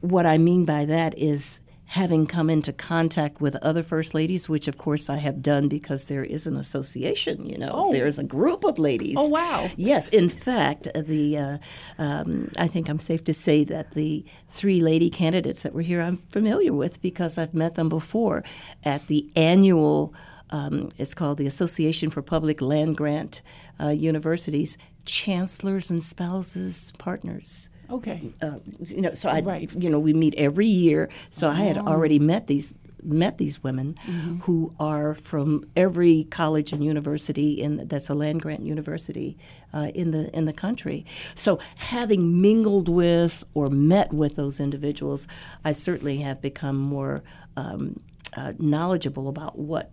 what 0.00 0.26
I 0.26 0.38
mean 0.38 0.64
by 0.64 0.84
that 0.86 1.16
is 1.18 1.60
having 1.94 2.24
come 2.24 2.48
into 2.48 2.72
contact 2.72 3.40
with 3.40 3.56
other 3.56 3.82
first 3.82 4.14
ladies, 4.14 4.48
which 4.48 4.68
of 4.68 4.78
course 4.78 5.10
I 5.10 5.16
have 5.16 5.42
done 5.42 5.66
because 5.68 6.04
there 6.06 6.22
is 6.22 6.46
an 6.46 6.56
association. 6.56 7.44
You 7.46 7.58
know, 7.58 7.70
Oh. 7.74 7.92
there's 7.92 8.16
a 8.18 8.22
group 8.22 8.62
of 8.62 8.78
ladies. 8.78 9.16
Oh, 9.18 9.28
wow. 9.28 9.68
Yes, 9.76 10.08
in 10.08 10.28
fact, 10.28 10.86
the 10.94 11.36
uh, 11.36 11.58
um, 11.98 12.48
I 12.56 12.68
think 12.68 12.88
I'm 12.88 13.00
safe 13.00 13.24
to 13.24 13.34
say 13.34 13.64
that 13.64 13.94
the 13.94 14.24
three 14.48 14.80
lady 14.80 15.10
candidates 15.10 15.62
that 15.62 15.74
were 15.74 15.82
here 15.82 16.00
I'm 16.00 16.18
familiar 16.30 16.72
with 16.72 17.02
because 17.02 17.36
I've 17.38 17.54
met 17.54 17.74
them 17.74 17.88
before 17.88 18.44
at 18.84 19.08
the 19.08 19.28
annual. 19.34 20.14
Um, 20.52 20.90
it's 20.98 21.14
called 21.14 21.38
the 21.38 21.46
Association 21.46 22.10
for 22.10 22.22
Public 22.22 22.60
Land 22.60 22.96
Grant 22.96 23.40
uh, 23.80 23.88
Universities 23.88 24.78
Chancellors 25.04 25.90
and 25.90 26.02
Spouses 26.02 26.92
Partners 26.98 27.70
okay. 27.90 28.32
uh, 28.42 28.58
you 28.86 29.00
know, 29.00 29.14
so 29.14 29.28
I, 29.28 29.40
Right. 29.40 29.70
you 29.74 29.90
know, 29.90 29.98
we 29.98 30.12
meet 30.12 30.34
every 30.36 30.66
year. 30.66 31.08
So 31.30 31.48
I 31.48 31.54
had 31.54 31.78
already 31.78 32.18
met 32.18 32.46
these 32.46 32.74
met 33.02 33.38
these 33.38 33.62
women 33.62 33.96
who 34.42 34.74
are 34.78 35.14
from 35.14 35.64
every 35.74 36.24
college 36.24 36.70
and 36.70 36.84
university 36.84 37.60
in 37.60 37.88
that's 37.88 38.10
a 38.10 38.14
land 38.14 38.42
grant 38.42 38.62
university 38.62 39.38
uh, 39.72 39.90
in 39.94 40.10
the 40.10 40.30
in 40.36 40.44
the 40.44 40.52
country. 40.52 41.06
So 41.34 41.58
having 41.76 42.42
mingled 42.42 42.88
with 42.90 43.42
or 43.54 43.70
met 43.70 44.12
with 44.12 44.36
those 44.36 44.60
individuals, 44.60 45.26
I 45.64 45.72
certainly 45.72 46.18
have 46.18 46.42
become 46.42 46.76
more 46.76 47.22
um, 47.56 48.00
uh, 48.36 48.52
knowledgeable 48.58 49.28
about 49.28 49.58
what 49.58 49.90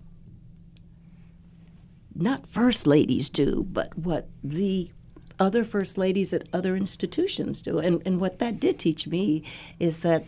not 2.14 2.48
first 2.48 2.88
ladies 2.88 3.30
do, 3.30 3.66
but 3.72 3.98
what 3.98 4.28
the 4.44 4.92
other 5.40 5.64
first 5.64 5.98
ladies 5.98 6.34
at 6.34 6.48
other 6.54 6.76
institutions 6.76 7.62
do. 7.62 7.80
And, 7.80 8.02
and 8.06 8.20
what 8.20 8.40
that 8.40 8.60
did 8.60 8.80
teach 8.80 9.08
me 9.08 9.44
is 9.80 10.02
that 10.02 10.26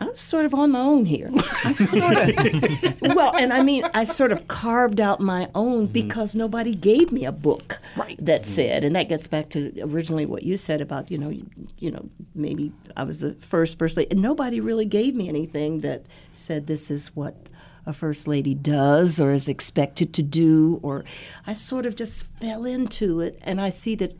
I 0.00 0.06
was 0.06 0.18
sort 0.18 0.44
of 0.44 0.54
on 0.54 0.72
my 0.72 0.80
own 0.80 1.04
here. 1.04 1.30
I 1.64 1.70
sort 1.70 2.16
of, 2.16 3.00
well, 3.14 3.36
and 3.36 3.52
I 3.52 3.62
mean, 3.62 3.84
I 3.94 4.04
sort 4.04 4.32
of 4.32 4.48
carved 4.48 5.00
out 5.00 5.20
my 5.20 5.48
own 5.54 5.84
mm-hmm. 5.84 5.92
because 5.92 6.34
nobody 6.34 6.74
gave 6.74 7.12
me 7.12 7.24
a 7.24 7.32
book 7.32 7.78
that 8.18 8.42
mm-hmm. 8.42 8.44
said, 8.44 8.84
and 8.84 8.96
that 8.96 9.08
gets 9.08 9.28
back 9.28 9.50
to 9.50 9.72
originally 9.82 10.26
what 10.26 10.42
you 10.42 10.56
said 10.56 10.80
about, 10.80 11.10
you 11.10 11.18
know, 11.18 11.28
you, 11.28 11.48
you 11.78 11.92
know, 11.92 12.08
maybe 12.34 12.72
I 12.96 13.04
was 13.04 13.20
the 13.20 13.34
first 13.34 13.78
first 13.78 13.96
lady, 13.96 14.10
and 14.10 14.20
nobody 14.20 14.58
really 14.58 14.86
gave 14.86 15.14
me 15.14 15.28
anything 15.28 15.80
that 15.80 16.04
said 16.34 16.66
this 16.66 16.90
is 16.90 17.14
what 17.14 17.48
a 17.86 17.92
first 17.92 18.26
lady 18.26 18.54
does 18.54 19.20
or 19.20 19.32
is 19.32 19.46
expected 19.46 20.12
to 20.14 20.22
do, 20.22 20.80
or 20.82 21.04
I 21.46 21.52
sort 21.52 21.86
of 21.86 21.94
just 21.94 22.24
fell 22.24 22.64
into 22.64 23.20
it, 23.20 23.38
and 23.42 23.60
I 23.60 23.70
see 23.70 23.94
that 23.96 24.14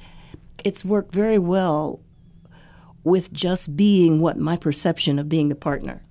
it's 0.64 0.85
worked 0.85 1.12
very 1.12 1.38
well 1.38 2.00
with 3.04 3.33
just 3.33 3.76
being 3.76 4.21
what 4.21 4.38
my 4.38 4.56
perception 4.56 5.18
of 5.18 5.28
being 5.28 5.50
the 5.50 5.54
partner 5.54 6.02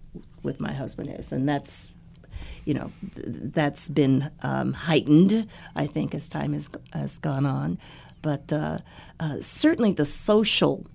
with 0.44 0.60
my 0.60 0.74
husband 0.74 1.10
is, 1.20 1.32
and 1.32 1.50
that's 1.50 1.90
you 2.66 2.74
know 2.74 2.92
th- 3.16 3.28
that's 3.28 3.90
been 3.90 4.32
um, 4.42 4.74
heightened, 4.74 5.48
I 5.76 5.88
think, 5.88 6.14
as 6.14 6.30
time 6.30 6.54
has 6.54 6.70
has 6.94 7.18
gone 7.18 7.46
on, 7.46 7.80
but 8.22 8.54
uh, 8.54 8.80
uh, 9.20 9.38
certainly 9.42 9.94
the 9.94 10.06
social 10.06 10.86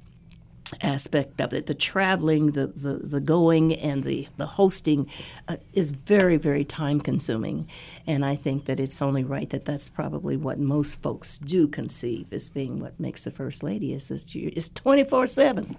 aspect 0.80 1.40
of 1.40 1.52
it, 1.52 1.66
the 1.66 1.74
traveling, 1.74 2.52
the, 2.52 2.66
the, 2.66 2.94
the 2.94 3.20
going, 3.20 3.74
and 3.74 4.04
the, 4.04 4.28
the 4.36 4.46
hosting 4.46 5.08
uh, 5.46 5.56
is 5.72 5.90
very, 5.92 6.36
very 6.36 6.64
time 6.64 7.00
consuming. 7.00 7.68
And 8.06 8.24
I 8.24 8.36
think 8.36 8.66
that 8.66 8.80
it's 8.80 9.00
only 9.00 9.24
right 9.24 9.48
that 9.50 9.64
that's 9.64 9.88
probably 9.88 10.36
what 10.36 10.58
most 10.58 11.02
folks 11.02 11.38
do 11.38 11.68
conceive 11.68 12.32
as 12.32 12.48
being 12.48 12.80
what 12.80 12.98
makes 12.98 13.26
a 13.26 13.30
first 13.30 13.62
lady 13.62 13.92
is 13.92 14.34
you, 14.34 14.52
it's 14.54 14.68
24 14.68 15.26
7. 15.26 15.76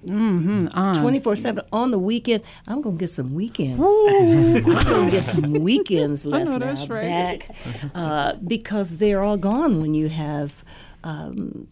24 0.94 1.36
7. 1.36 1.66
On 1.72 1.92
the 1.92 2.00
weekend, 2.00 2.44
I'm 2.68 2.82
going 2.82 2.98
to 2.98 3.00
get 3.00 3.10
some 3.10 3.34
weekends. 3.34 3.80
I'm 4.10 4.64
going 4.64 4.86
to 5.06 5.12
get 5.12 5.26
some 5.26 5.54
weekends 5.54 6.26
left 6.26 6.50
now 6.50 6.58
right. 6.88 7.40
back 7.40 7.56
uh, 7.96 8.36
because 8.36 8.98
they're 8.98 9.22
all 9.22 9.38
gone 9.38 9.82
when 9.82 9.94
you 9.94 10.10
have. 10.10 10.64
Um, 11.04 11.68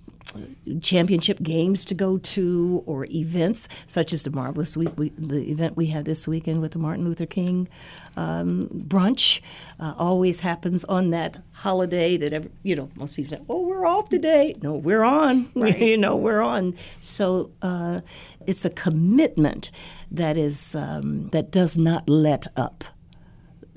championship 0.82 1.42
games 1.42 1.86
to 1.86 1.94
go 1.94 2.18
to 2.18 2.84
or 2.86 3.06
events 3.06 3.68
such 3.88 4.14
as 4.14 4.24
the 4.24 4.32
marvelous 4.32 4.76
week 4.76 4.92
we, 4.98 5.10
the 5.10 5.50
event 5.52 5.78
we 5.78 5.88
had 5.88 6.06
this 6.06 6.28
weekend 6.28 6.62
with 6.62 6.72
the 6.72 6.80
martin 6.80 7.06
luther 7.06 7.26
king 7.26 7.68
um, 8.16 8.68
brunch 8.88 9.42
uh, 9.80 9.94
always 9.98 10.42
happens 10.42 10.84
on 10.86 11.12
that 11.12 11.42
holiday 11.54 12.18
that 12.18 12.34
every, 12.34 12.52
you 12.64 12.76
know 12.76 12.90
most 12.96 13.16
people 13.16 13.30
say 13.30 13.44
oh 13.50 13.68
we're 13.68 13.86
off 13.86 14.10
today. 14.10 14.56
No 14.62 14.74
we're 14.74 15.04
on. 15.04 15.50
You 15.78 15.98
know 15.98 16.16
we're 16.16 16.42
on. 16.42 16.76
So 17.02 17.52
uh, 17.62 18.02
it's 18.48 18.66
a 18.66 18.70
commitment 18.70 19.70
that 20.10 20.38
is 20.38 20.76
um, 20.76 21.30
that 21.30 21.52
does 21.52 21.78
not 21.78 22.08
let 22.10 22.48
up 22.56 22.84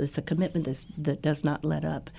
it's 0.02 0.18
a 0.18 0.22
commitment 0.22 0.66
that's, 0.66 0.86
that 0.96 1.22
does 1.22 1.44
not 1.44 1.64
let 1.64 1.84
up. 1.84 2.10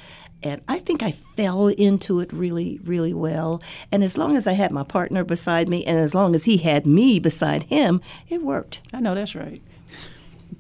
And 0.43 0.61
I 0.67 0.79
think 0.79 1.03
I 1.03 1.11
fell 1.11 1.67
into 1.67 2.19
it 2.19 2.31
really, 2.33 2.79
really 2.83 3.13
well. 3.13 3.61
And 3.91 4.03
as 4.03 4.17
long 4.17 4.35
as 4.35 4.47
I 4.47 4.53
had 4.53 4.71
my 4.71 4.83
partner 4.83 5.23
beside 5.23 5.69
me, 5.69 5.85
and 5.85 5.97
as 5.97 6.15
long 6.15 6.35
as 6.35 6.45
he 6.45 6.57
had 6.57 6.85
me 6.85 7.19
beside 7.19 7.63
him, 7.63 8.01
it 8.29 8.41
worked. 8.43 8.79
I 8.93 8.99
know 8.99 9.15
that's 9.15 9.35
right. 9.35 9.61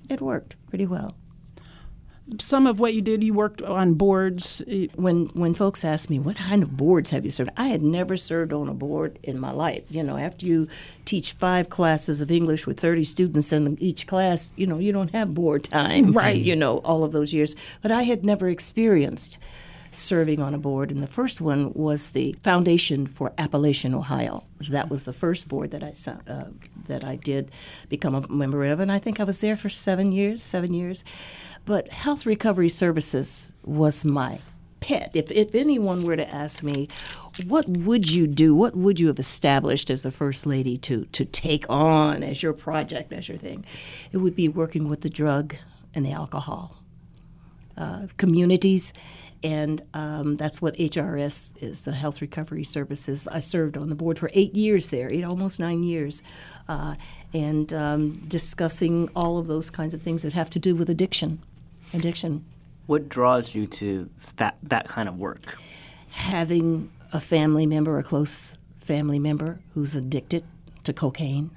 It 0.09 0.21
worked 0.21 0.55
pretty 0.69 0.85
well. 0.85 1.15
Some 2.39 2.65
of 2.65 2.79
what 2.79 2.93
you 2.93 3.01
did, 3.01 3.23
you 3.23 3.33
worked 3.33 3.61
on 3.61 3.95
boards. 3.95 4.61
eh, 4.67 4.87
When 4.95 5.25
when 5.33 5.53
folks 5.53 5.83
ask 5.83 6.09
me 6.09 6.17
what 6.19 6.37
kind 6.37 6.63
of 6.63 6.77
boards 6.77 7.09
have 7.09 7.25
you 7.25 7.31
served, 7.31 7.49
I 7.57 7.67
had 7.67 7.81
never 7.81 8.15
served 8.15 8.53
on 8.53 8.69
a 8.69 8.73
board 8.73 9.19
in 9.23 9.37
my 9.39 9.51
life. 9.51 9.83
You 9.89 10.01
know, 10.03 10.17
after 10.17 10.45
you 10.45 10.67
teach 11.03 11.33
five 11.33 11.69
classes 11.69 12.21
of 12.21 12.31
English 12.31 12.65
with 12.65 12.79
thirty 12.79 13.03
students 13.03 13.51
in 13.51 13.77
each 13.81 14.07
class, 14.07 14.53
you 14.55 14.65
know, 14.65 14.77
you 14.79 14.91
don't 14.93 15.11
have 15.11 15.33
board 15.33 15.63
time, 15.65 16.11
Right. 16.21 16.41
You 16.41 16.55
know, 16.55 16.77
all 16.79 17.03
of 17.03 17.11
those 17.11 17.33
years. 17.33 17.53
But 17.81 17.91
I 17.91 18.03
had 18.03 18.23
never 18.23 18.47
experienced 18.47 19.37
serving 19.93 20.39
on 20.41 20.53
a 20.53 20.57
board, 20.57 20.89
and 20.89 21.03
the 21.03 21.07
first 21.07 21.41
one 21.41 21.73
was 21.73 22.11
the 22.11 22.31
Foundation 22.41 23.05
for 23.05 23.33
Appalachian 23.37 23.93
Ohio. 23.93 24.45
That 24.69 24.89
was 24.89 25.03
the 25.03 25.11
first 25.11 25.49
board 25.49 25.71
that 25.71 25.83
I 25.83 25.91
uh, 26.31 26.45
that 26.87 27.03
I 27.03 27.17
did 27.17 27.51
become 27.89 28.15
a 28.15 28.25
member 28.29 28.63
of, 28.65 28.79
and 28.79 28.89
I 28.89 28.99
think 28.99 29.19
I 29.19 29.25
was 29.25 29.41
there 29.41 29.57
for 29.57 29.67
seven 29.69 30.13
years. 30.13 30.41
Seven 30.41 30.73
years, 30.73 31.03
but 31.65 31.89
Health 31.89 32.25
Recovery 32.25 32.69
Services 32.69 33.53
was 33.63 34.03
my 34.03 34.39
pet. 34.79 35.11
If, 35.13 35.31
if 35.31 35.55
anyone 35.55 36.03
were 36.03 36.17
to 36.17 36.27
ask 36.27 36.63
me, 36.63 36.89
what 37.45 37.67
would 37.69 38.11
you 38.11 38.27
do? 38.27 38.53
What 38.53 38.75
would 38.75 38.99
you 38.99 39.07
have 39.07 39.19
established 39.19 39.89
as 39.89 40.05
a 40.05 40.11
first 40.11 40.45
lady 40.45 40.77
to 40.79 41.05
to 41.05 41.23
take 41.23 41.69
on 41.69 42.23
as 42.23 42.43
your 42.43 42.53
project, 42.53 43.13
as 43.13 43.29
your 43.29 43.37
thing? 43.37 43.63
It 44.11 44.17
would 44.17 44.35
be 44.35 44.49
working 44.49 44.89
with 44.89 45.01
the 45.01 45.09
drug 45.09 45.55
and 45.93 46.05
the 46.05 46.11
alcohol 46.11 46.77
uh, 47.77 48.07
communities. 48.17 48.93
And 49.43 49.81
um, 49.95 50.35
that's 50.35 50.61
what 50.61 50.75
HRS 50.75 51.53
is, 51.61 51.83
the 51.83 51.93
Health 51.93 52.21
Recovery 52.21 52.63
Services. 52.63 53.27
I 53.27 53.39
served 53.39 53.75
on 53.75 53.89
the 53.89 53.95
board 53.95 54.19
for 54.19 54.29
eight 54.33 54.55
years 54.55 54.91
there, 54.91 55.11
eight, 55.11 55.23
almost 55.23 55.59
nine 55.59 55.81
years, 55.81 56.21
uh, 56.67 56.93
and 57.33 57.73
um, 57.73 58.23
discussing 58.27 59.09
all 59.15 59.39
of 59.39 59.47
those 59.47 59.71
kinds 59.71 59.95
of 59.95 60.01
things 60.03 60.21
that 60.21 60.33
have 60.33 60.51
to 60.51 60.59
do 60.59 60.75
with 60.75 60.91
addiction. 60.91 61.41
Addiction. 61.93 62.45
What 62.87 63.09
draws 63.09 63.53
you 63.53 63.67
to 63.67 64.09
that 64.37 64.57
that 64.63 64.87
kind 64.87 65.07
of 65.07 65.17
work? 65.17 65.57
Having 66.09 66.91
a 67.13 67.21
family 67.21 67.65
member, 67.65 67.97
a 67.97 68.03
close 68.03 68.57
family 68.79 69.19
member, 69.19 69.59
who's 69.73 69.95
addicted 69.95 70.43
to 70.83 70.93
cocaine. 70.93 71.51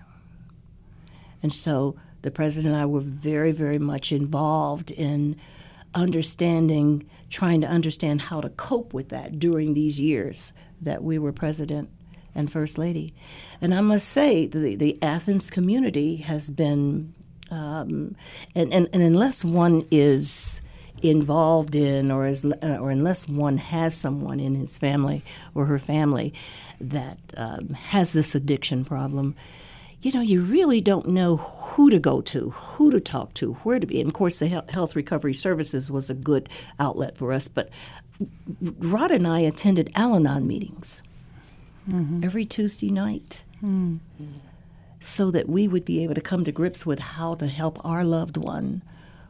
And 1.43 1.53
so 1.53 1.97
the 2.23 2.31
president 2.31 2.73
and 2.73 2.83
I 2.83 2.87
were 2.87 3.01
very, 3.01 3.53
very 3.53 3.79
much 3.79 4.13
involved 4.13 4.91
in 4.91 5.37
understanding, 5.95 7.09
trying 7.31 7.61
to 7.61 7.67
understand 7.67 8.23
how 8.23 8.41
to 8.41 8.49
cope 8.49 8.93
with 8.93 9.11
that 9.11 9.39
during 9.39 9.75
these 9.75 10.01
years 10.01 10.53
that 10.81 11.03
we 11.03 11.19
were 11.19 11.33
president 11.33 11.91
and 12.35 12.51
first 12.51 12.79
lady. 12.79 13.15
And 13.61 13.75
I 13.75 13.81
must 13.81 14.09
say, 14.09 14.47
the, 14.47 14.75
the 14.75 15.01
Athens 15.03 15.51
community 15.51 16.17
has 16.17 16.51
been, 16.51 17.15
um, 17.51 18.17
and, 18.55 18.73
and, 18.73 18.89
and 18.93 19.03
unless 19.03 19.45
one 19.45 19.87
is 19.91 20.63
involved 21.03 21.75
in 21.75 22.11
or 22.11 22.27
is 22.27 22.45
uh, 22.45 22.79
or 22.81 22.91
unless 22.91 23.29
one 23.29 23.59
has 23.59 23.95
someone 23.95 24.41
in 24.41 24.55
his 24.55 24.79
family 24.79 25.23
or 25.55 25.67
her 25.67 25.79
family 25.79 26.33
that 26.81 27.19
um, 27.37 27.69
has 27.71 28.13
this 28.15 28.35
addiction 28.35 28.85
problem 28.85 29.35
you 30.01 30.13
know 30.13 30.21
you 30.23 30.41
really 30.41 30.81
don't 30.81 31.09
know 31.09 31.37
who 31.37 31.91
to 31.91 31.99
go 31.99 32.21
to 32.23 32.51
who 32.51 32.91
to 32.91 33.01
talk 33.01 33.35
to 33.35 33.55
where 33.65 33.79
to 33.79 33.87
be. 33.87 34.01
And 34.01 34.09
of 34.09 34.15
course 34.15 34.39
the 34.39 34.49
Hel- 34.49 34.65
health 34.71 34.97
recovery 34.97 35.35
services 35.35 35.91
was 35.91 36.09
a 36.09 36.15
good 36.15 36.49
outlet 36.79 37.19
for 37.19 37.33
us 37.33 37.49
but 37.49 37.69
rod 38.79 39.11
and 39.11 39.27
i 39.27 39.41
attended 39.41 39.91
al-anon 39.97 40.47
meetings 40.47 41.03
every 42.25 42.45
tuesday 42.47 42.91
night 42.91 43.43
so 45.05 45.31
that 45.31 45.49
we 45.49 45.69
would 45.69 45.85
be 45.85 46.03
able 46.03 46.15
to 46.15 46.21
come 46.21 46.45
to 46.45 46.53
grips 46.53 46.87
with 46.87 46.99
how 46.99 47.35
to 47.35 47.47
help 47.47 47.85
our 47.85 48.05
loved 48.05 48.37
one 48.37 48.83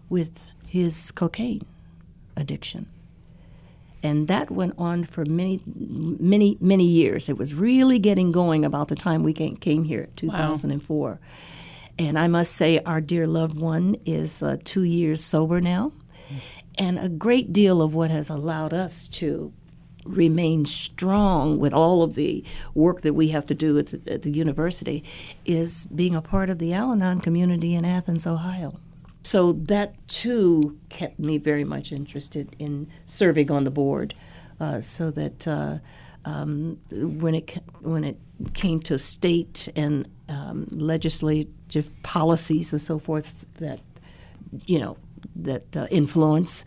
with 0.09 0.53
his 0.67 1.11
cocaine 1.11 1.67
addiction. 2.37 2.87
And 4.03 4.29
that 4.29 4.51
went 4.51 4.75
on 4.77 5.05
for 5.05 5.25
many, 5.25 5.63
many, 5.67 6.59
many 6.61 6.85
years. 6.85 7.29
It 7.29 7.39
was 7.39 7.55
really 7.55 7.99
getting 7.99 8.33
going 8.33 8.65
about 8.65 8.89
the 8.89 8.95
time 8.95 9.23
we 9.23 9.33
came, 9.33 9.85
here, 9.85 10.09
2004. 10.17 11.19
And 11.99 12.19
I 12.19 12.29
must 12.29 12.53
say, 12.53 12.81
our 12.81 13.01
dear 13.01 13.27
loved 13.27 13.59
one 13.59 13.97
is 14.05 14.43
uh, 14.43 14.59
two 14.63 14.83
years 14.83 15.25
sober 15.25 15.61
now. 15.61 15.93
And 16.77 16.99
a 16.99 17.09
great 17.09 17.53
deal 17.53 17.81
of 17.81 17.95
what 17.95 18.11
has 18.11 18.29
allowed 18.29 18.75
us 18.75 19.09
to 19.09 19.53
remain 20.05 20.67
strong 20.67 21.59
with 21.59 21.73
all 21.73 22.03
of 22.03 22.15
the 22.15 22.45
work 22.75 23.03
that 23.03 23.15
we 23.15 23.29
have 23.29 23.47
to 23.47 23.55
do 23.55 23.79
at 23.79 23.87
the, 23.89 24.13
at 24.13 24.23
the 24.23 24.31
university 24.31 25.03
is 25.45 25.87
being 25.87 26.15
a 26.15 26.23
part 26.23 26.51
of 26.51 26.59
the 26.59 26.73
Al 26.73 26.93
Anon 26.93 27.21
community 27.21 27.75
in 27.75 27.85
Athens, 27.85 28.27
Ohio. 28.27 28.79
So 29.23 29.53
that 29.53 30.07
too 30.07 30.79
kept 30.91 31.19
me 31.19 31.39
very 31.39 31.65
much 31.65 31.93
interested 31.93 32.55
in 32.59 32.89
serving 33.07 33.51
on 33.51 33.65
the 33.65 33.71
board, 33.71 34.15
uh, 34.61 34.83
so 34.83 35.11
that 35.13 35.49
uh, 35.49 35.79
um, 36.27 36.79
when 36.91 37.35
it 37.35 37.59
when 37.81 38.05
it 38.05 38.19
came 38.53 38.81
to 38.81 38.99
state 38.99 39.69
and 39.75 40.07
um, 40.29 40.69
legislative 40.71 41.91
policies 42.03 42.73
and 42.73 42.83
so 42.83 42.99
forth, 42.99 43.47
that 43.55 43.81
you 44.67 44.79
know 44.79 44.99
that 45.37 45.77
uh, 45.77 45.87
influence 45.91 46.65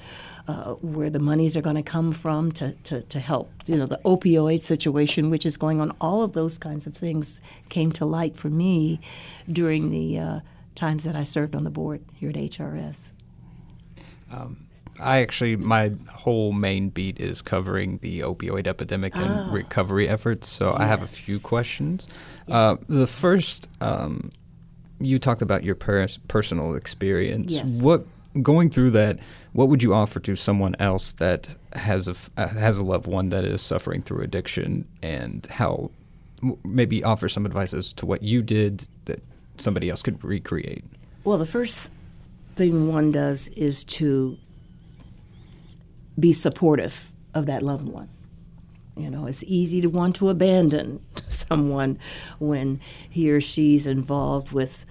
uh, 0.48 0.74
where 0.76 1.10
the 1.10 1.20
monies 1.20 1.58
are 1.58 1.62
going 1.62 1.76
to 1.76 1.84
come 1.84 2.12
from 2.12 2.52
to, 2.54 2.72
to, 2.84 3.02
to 3.04 3.20
help 3.20 3.52
you 3.66 3.76
know 3.76 3.86
the 3.86 4.00
opioid 4.06 4.62
situation 4.62 5.30
which 5.30 5.46
is 5.46 5.58
going 5.58 5.82
on 5.82 5.96
all 6.00 6.24
of 6.24 6.34
those 6.34 6.58
kinds 6.58 6.88
of 6.88 6.96
things 6.96 7.42
came 7.70 7.92
to 7.92 8.06
light 8.06 8.36
for 8.36 8.50
me 8.50 9.00
during 9.52 9.90
the 9.90 10.18
uh, 10.20 10.40
times 10.76 11.04
that 11.04 11.16
I 11.16 11.24
served 11.24 11.56
on 11.56 11.64
the 11.64 11.70
board 11.70 12.02
here 12.14 12.30
at 12.30 12.36
HRS 12.36 13.12
I 15.00 15.22
actually, 15.22 15.56
my 15.56 15.94
whole 16.10 16.52
main 16.52 16.90
beat 16.90 17.20
is 17.20 17.42
covering 17.42 18.00
the 18.00 18.22
opioid 18.22 18.68
epidemic 18.68 19.16
and 19.16 19.52
recovery 19.54 20.10
efforts. 20.10 20.50
So 20.50 20.74
I 20.78 20.86
have 20.86 21.04
a 21.04 21.08
few 21.08 21.36
Yes. 21.36 21.44
questions. 21.44 22.08
Uh, 22.48 22.78
the 22.88 23.08
first, 23.08 23.70
um, 23.80 24.32
you 25.00 25.20
talked 25.20 25.42
about 25.42 25.64
your 25.64 25.76
pers- 25.76 26.18
personal 26.28 26.74
experience. 26.76 27.54
Yes. 27.54 27.82
What 27.82 28.08
going 28.42 28.70
through 28.70 28.92
that? 28.92 29.20
What 29.54 29.70
would 29.70 29.82
you 29.82 29.94
offer 29.94 30.20
to 30.20 30.36
someone 30.36 30.76
else 30.80 31.14
that 31.14 31.56
has 31.74 32.08
a 32.08 32.16
uh, 32.38 32.48
has 32.48 32.78
a 32.78 32.84
loved 32.84 33.08
one 33.08 33.30
that 33.30 33.44
is 33.44 33.62
suffering 33.62 34.02
through 34.02 34.22
addiction, 34.22 34.88
and 35.02 35.46
how 35.48 35.92
maybe 36.64 37.04
offer 37.04 37.28
some 37.28 37.46
advice 37.46 37.74
as 37.74 37.94
to 37.94 38.06
what 38.06 38.22
you 38.22 38.42
did 38.42 38.84
that 39.06 39.22
somebody 39.58 39.90
else 39.90 40.02
could 40.02 40.24
recreate? 40.24 40.84
Well, 41.24 41.38
the 41.38 41.46
first 41.46 41.92
thing 42.56 42.88
one 42.88 43.12
does 43.12 43.50
is 43.50 43.84
to 43.84 44.38
be 46.20 46.34
supportive 46.34 47.12
of 47.34 47.46
that 47.46 47.62
loved 47.62 47.88
one. 47.88 48.10
You 48.96 49.12
know, 49.12 49.28
it's 49.28 49.44
easy 49.44 49.82
to 49.82 49.90
want 49.90 50.16
to 50.18 50.30
abandon 50.30 51.02
someone 51.30 52.00
when 52.40 52.80
he 53.10 53.30
or 53.30 53.40
she's 53.40 53.86
involved 53.86 54.52
with 54.52 54.86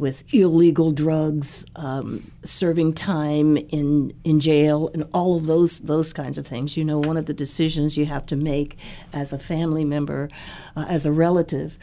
with 0.00 0.24
illegal 0.34 0.90
drugs, 0.90 1.66
um, 1.76 2.32
serving 2.42 2.94
time 2.94 3.56
in 3.56 4.12
in 4.24 4.40
jail, 4.40 4.90
and 4.94 5.04
all 5.12 5.36
of 5.36 5.46
those 5.46 5.80
those 5.80 6.12
kinds 6.12 6.38
of 6.38 6.46
things. 6.46 6.76
You 6.76 6.84
know, 6.84 6.98
one 6.98 7.16
of 7.16 7.26
the 7.26 7.34
decisions 7.34 7.96
you 7.96 8.06
have 8.06 8.26
to 8.26 8.36
make 8.36 8.76
as 9.12 9.32
a 9.32 9.38
family 9.38 9.84
member, 9.84 10.30
uh, 10.74 10.86
as 10.88 11.06
a 11.06 11.12
relative, 11.12 11.78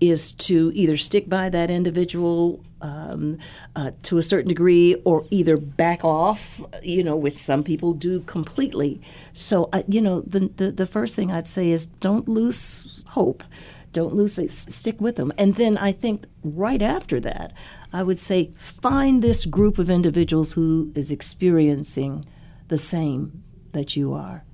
is 0.00 0.32
to 0.32 0.72
either 0.74 0.96
stick 0.96 1.28
by 1.28 1.50
that 1.50 1.70
individual 1.70 2.64
um, 2.80 3.38
uh, 3.76 3.90
to 4.04 4.18
a 4.18 4.22
certain 4.22 4.48
degree 4.48 4.94
or 5.04 5.26
either 5.30 5.56
back 5.56 6.04
off, 6.04 6.60
you 6.82 7.04
know, 7.04 7.16
which 7.16 7.34
some 7.34 7.62
people 7.62 7.92
do 7.92 8.20
completely. 8.20 9.00
So, 9.34 9.68
uh, 9.72 9.82
you 9.86 10.00
know, 10.00 10.20
the, 10.20 10.50
the, 10.56 10.72
the 10.72 10.86
first 10.86 11.16
thing 11.16 11.30
I'd 11.30 11.48
say 11.48 11.70
is 11.70 11.86
don't 11.86 12.28
lose 12.28 13.04
hope. 13.08 13.44
Don't 13.92 14.14
lose 14.14 14.36
faith. 14.36 14.52
Stick 14.52 15.00
with 15.00 15.16
them. 15.16 15.32
And 15.38 15.56
then 15.56 15.78
I 15.78 15.92
think 15.92 16.26
right 16.44 16.82
after 16.82 17.20
that, 17.20 17.52
I 17.92 18.02
would 18.02 18.18
say 18.18 18.52
find 18.58 19.22
this 19.22 19.46
group 19.46 19.78
of 19.78 19.90
individuals 19.90 20.52
who 20.54 20.92
is 20.94 21.10
experiencing 21.10 22.26
the 22.68 22.78
same 22.78 23.42
that 23.72 23.96
you 23.96 24.14
are 24.14 24.44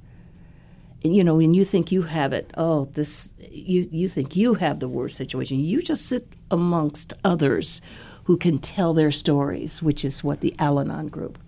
And, 1.05 1.14
you 1.16 1.25
know, 1.25 1.37
when 1.37 1.55
you 1.55 1.64
think 1.64 1.93
you 1.93 2.02
have 2.02 2.33
it, 2.33 2.52
oh, 2.57 2.87
this, 2.87 3.37
you, 3.50 3.88
you 3.93 4.09
think 4.09 4.37
you 4.37 4.55
have 4.55 4.81
the 4.81 4.88
worst 4.88 5.16
situation. 5.16 5.61
You 5.61 5.83
just 5.83 6.07
sit 6.07 6.35
amongst 6.50 7.14
others 7.25 7.81
who 8.25 8.37
can 8.37 8.59
tell 8.59 8.95
their 8.95 9.12
stories, 9.12 9.83
which 9.83 10.05
is 10.05 10.25
what 10.25 10.40
the 10.40 10.55
Al 10.59 10.81
Anon 10.81 11.09
group 11.09 11.38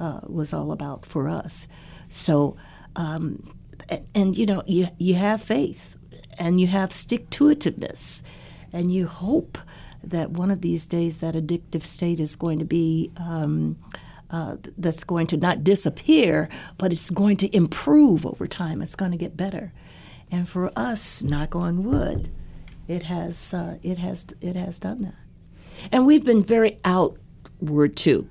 uh, 0.00 0.20
was 0.26 0.52
all 0.54 0.72
about 0.72 1.06
for 1.06 1.28
us. 1.28 1.66
So, 2.08 2.56
um, 2.96 3.54
a- 3.90 4.04
and 4.14 4.38
you 4.38 4.46
know, 4.46 4.62
you, 4.66 4.88
you 4.98 5.14
have 5.14 5.42
faith 5.42 5.96
and 6.38 6.60
you 6.60 6.66
have 6.66 6.92
stick 6.92 7.30
to 7.30 7.44
itiveness 7.44 8.22
and 8.72 8.92
you 8.92 9.06
hope 9.06 9.58
that 10.02 10.30
one 10.30 10.50
of 10.50 10.60
these 10.60 10.86
days 10.86 11.20
that 11.20 11.34
addictive 11.34 11.84
state 11.84 12.20
is 12.20 12.36
going 12.36 12.58
to 12.58 12.64
be. 12.64 13.10
Um, 13.16 13.76
uh, 14.30 14.56
that's 14.78 15.04
going 15.04 15.26
to 15.26 15.36
not 15.36 15.62
disappear, 15.62 16.48
but 16.78 16.90
it's 16.90 17.10
going 17.10 17.36
to 17.36 17.54
improve 17.54 18.24
over 18.24 18.46
time. 18.46 18.80
It's 18.80 18.94
going 18.94 19.10
to 19.10 19.18
get 19.18 19.36
better. 19.36 19.74
And 20.30 20.48
for 20.48 20.72
us, 20.74 21.22
knock 21.22 21.54
on 21.54 21.84
wood, 21.84 22.30
it 22.88 23.04
has 23.04 23.52
uh, 23.52 23.76
it 23.82 23.98
has 23.98 24.26
it 24.40 24.56
has 24.56 24.78
done 24.78 25.02
that. 25.02 25.14
And 25.92 26.06
we've 26.06 26.24
been 26.24 26.42
very 26.42 26.78
outward 26.84 27.94
too. 27.94 28.26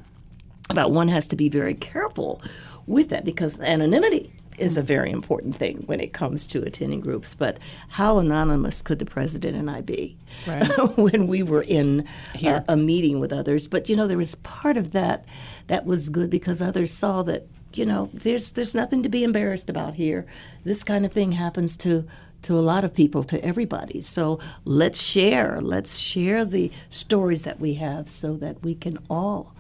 About 0.72 0.92
one 0.92 1.10
has 1.10 1.28
to 1.28 1.36
be 1.36 1.50
very 1.50 1.76
careful 1.76 2.42
with 2.88 3.10
that 3.10 3.24
because 3.24 3.60
anonymity 3.60 4.34
is 4.62 4.78
a 4.78 4.82
very 4.82 5.12
important 5.12 5.56
thing 5.56 5.84
when 5.88 6.00
it 6.00 6.14
comes 6.14 6.46
to 6.48 6.64
attending 6.64 7.02
groups. 7.02 7.36
But 7.36 7.58
how 7.90 8.20
anonymous 8.20 8.82
could 8.82 9.00
the 9.00 9.06
president 9.06 9.58
and 9.58 9.70
I 9.70 9.82
be 9.82 10.18
Right. 10.48 10.66
when 10.98 11.28
we 11.28 11.44
were 11.44 11.64
in 11.64 12.08
a, 12.44 12.64
a 12.70 12.78
meeting 12.78 13.20
with 13.20 13.34
others? 13.34 13.68
But 13.68 13.90
you 13.90 13.96
know, 13.96 14.08
there 14.08 14.18
was 14.18 14.36
part 14.36 14.78
of 14.78 14.92
that 14.92 15.26
that 15.68 15.86
was 15.86 16.10
good 16.10 16.30
because 16.30 16.62
others 16.62 16.94
saw 16.94 17.24
that 17.24 17.48
you 17.74 17.86
know 17.86 18.10
there's 18.14 18.54
there's 18.54 18.76
nothing 18.76 19.04
to 19.04 19.10
be 19.10 19.24
embarrassed 19.24 19.70
about 19.70 19.96
here. 19.96 20.26
This 20.64 20.84
kind 20.84 21.06
of 21.06 21.12
thing 21.12 21.34
happens 21.34 21.76
to 21.78 22.08
to 22.44 22.58
a 22.58 22.62
lot 22.62 22.84
of 22.84 22.94
people, 22.94 23.24
to 23.26 23.44
everybody. 23.44 24.02
So 24.02 24.40
let's 24.66 25.02
share. 25.02 25.62
Let's 25.62 25.98
share 26.00 26.44
the 26.46 26.72
stories 26.90 27.44
that 27.44 27.60
we 27.60 27.76
have 27.76 28.10
so 28.10 28.36
that 28.38 28.64
we 28.64 28.76
can 28.76 28.98
all 29.10 29.54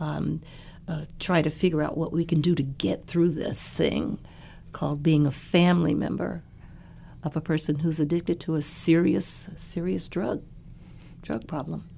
um, 0.00 0.40
uh, 0.88 1.02
try 1.18 1.42
to 1.42 1.50
figure 1.50 1.82
out 1.82 1.96
what 1.96 2.12
we 2.12 2.24
can 2.24 2.40
do 2.40 2.54
to 2.54 2.62
get 2.62 3.06
through 3.06 3.30
this 3.30 3.72
thing 3.72 4.18
called 4.74 5.02
being 5.02 5.26
a 5.26 5.30
family 5.30 5.94
member 5.94 6.42
of 7.22 7.34
a 7.34 7.40
person 7.40 7.78
who's 7.78 7.98
addicted 7.98 8.38
to 8.40 8.56
a 8.56 8.60
serious, 8.60 9.48
serious 9.56 10.08
drug, 10.08 10.42
drug 11.22 11.46
problem. 11.48 11.88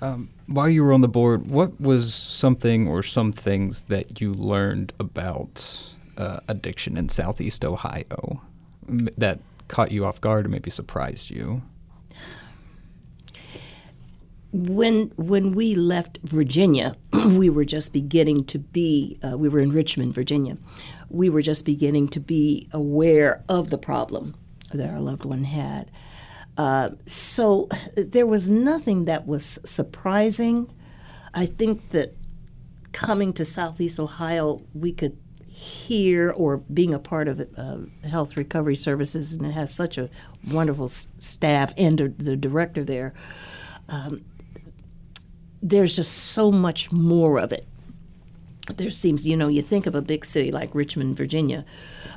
Um, 0.00 0.30
while 0.46 0.68
you 0.68 0.84
were 0.84 0.92
on 0.92 1.00
the 1.00 1.08
board, 1.08 1.50
what 1.50 1.80
was 1.80 2.14
something 2.14 2.86
or 2.86 3.02
some 3.02 3.32
things 3.32 3.84
that 3.84 4.20
you 4.20 4.32
learned 4.32 4.92
about 5.00 5.94
uh, 6.16 6.40
addiction 6.46 6.96
in 6.96 7.08
Southeast 7.08 7.64
Ohio 7.64 8.42
that 8.86 9.40
caught 9.66 9.90
you 9.90 10.04
off 10.04 10.20
guard 10.20 10.46
or 10.46 10.50
maybe 10.50 10.70
surprised 10.70 11.30
you? 11.30 11.62
when 14.54 15.10
when 15.16 15.52
we 15.52 15.74
left 15.74 16.20
Virginia, 16.22 16.96
we 17.12 17.50
were 17.50 17.64
just 17.64 17.92
beginning 17.92 18.44
to 18.44 18.58
be. 18.60 19.18
Uh, 19.22 19.36
we 19.36 19.48
were 19.48 19.58
in 19.58 19.72
Richmond, 19.72 20.14
Virginia. 20.14 20.56
We 21.14 21.28
were 21.30 21.42
just 21.42 21.64
beginning 21.64 22.08
to 22.08 22.20
be 22.20 22.68
aware 22.72 23.42
of 23.48 23.70
the 23.70 23.78
problem 23.78 24.34
that 24.72 24.90
our 24.90 25.00
loved 25.00 25.24
one 25.24 25.44
had. 25.44 25.90
Uh, 26.58 26.90
so 27.06 27.68
there 27.96 28.26
was 28.26 28.50
nothing 28.50 29.04
that 29.06 29.26
was 29.26 29.58
surprising. 29.64 30.72
I 31.32 31.46
think 31.46 31.90
that 31.90 32.14
coming 32.92 33.32
to 33.34 33.44
Southeast 33.44 33.98
Ohio, 34.00 34.62
we 34.74 34.92
could 34.92 35.16
hear, 35.48 36.30
or 36.32 36.56
being 36.58 36.92
a 36.92 36.98
part 36.98 37.28
of 37.28 37.40
uh, 37.56 37.78
Health 38.08 38.36
Recovery 38.36 38.74
Services, 38.76 39.34
and 39.34 39.46
it 39.46 39.52
has 39.52 39.72
such 39.74 39.98
a 39.98 40.10
wonderful 40.50 40.86
s- 40.86 41.08
staff 41.18 41.72
and 41.76 41.98
the- 41.98 42.08
the 42.08 42.36
director 42.36 42.84
there 42.84 43.14
there's 45.62 45.96
just 45.96 46.12
so 46.12 46.50
much 46.52 46.92
more 46.92 47.38
of 47.38 47.52
it. 47.52 47.66
There 48.76 48.90
seems, 48.90 49.28
you 49.28 49.36
know, 49.36 49.48
you 49.48 49.60
think 49.60 49.86
of 49.86 49.94
a 49.94 50.00
big 50.00 50.24
city 50.24 50.50
like 50.50 50.74
Richmond, 50.74 51.16
Virginia, 51.16 51.66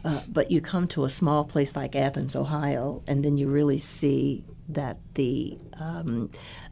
uh, 0.05 0.21
but 0.29 0.49
you 0.49 0.61
come 0.61 0.87
to 0.87 1.03
a 1.03 1.09
small 1.09 1.43
place 1.43 1.75
like 1.75 1.93
Athens, 1.93 2.35
Ohio, 2.35 3.03
and 3.05 3.23
then 3.23 3.35
you 3.37 3.49
really 3.49 3.79
see 3.79 4.45
that 4.69 4.97
the 5.15 5.57
um, 5.79 6.29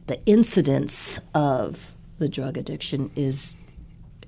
the 0.07 0.23
incidence 0.25 1.19
of 1.33 1.93
the 2.19 2.29
drug 2.29 2.57
addiction 2.57 3.11
is 3.15 3.57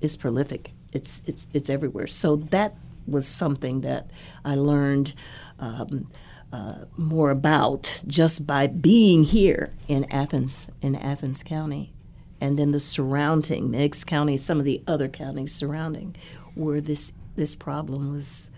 is 0.00 0.16
prolific. 0.16 0.72
It's 0.92 1.22
it's 1.26 1.48
it's 1.54 1.70
everywhere. 1.70 2.06
So 2.06 2.36
that 2.36 2.74
was 3.06 3.26
something 3.26 3.80
that 3.82 4.10
I 4.44 4.54
learned 4.54 5.14
um, 5.58 6.08
uh, 6.52 6.84
more 6.96 7.30
about 7.30 8.02
just 8.06 8.46
by 8.46 8.66
being 8.66 9.24
here 9.24 9.74
in 9.86 10.04
Athens 10.10 10.68
in 10.82 10.94
Athens 10.94 11.42
County, 11.42 11.92
and 12.40 12.58
then 12.58 12.72
the 12.72 12.80
surrounding 12.80 13.70
Meigs 13.70 14.04
County, 14.04 14.36
some 14.36 14.58
of 14.58 14.64
the 14.64 14.82
other 14.86 15.08
counties 15.08 15.54
surrounding, 15.54 16.16
where 16.54 16.80
this 16.80 17.12
this 17.36 17.54
problem 17.54 18.12
was 18.12 18.50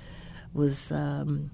was 0.53 0.91
um, 0.93 1.51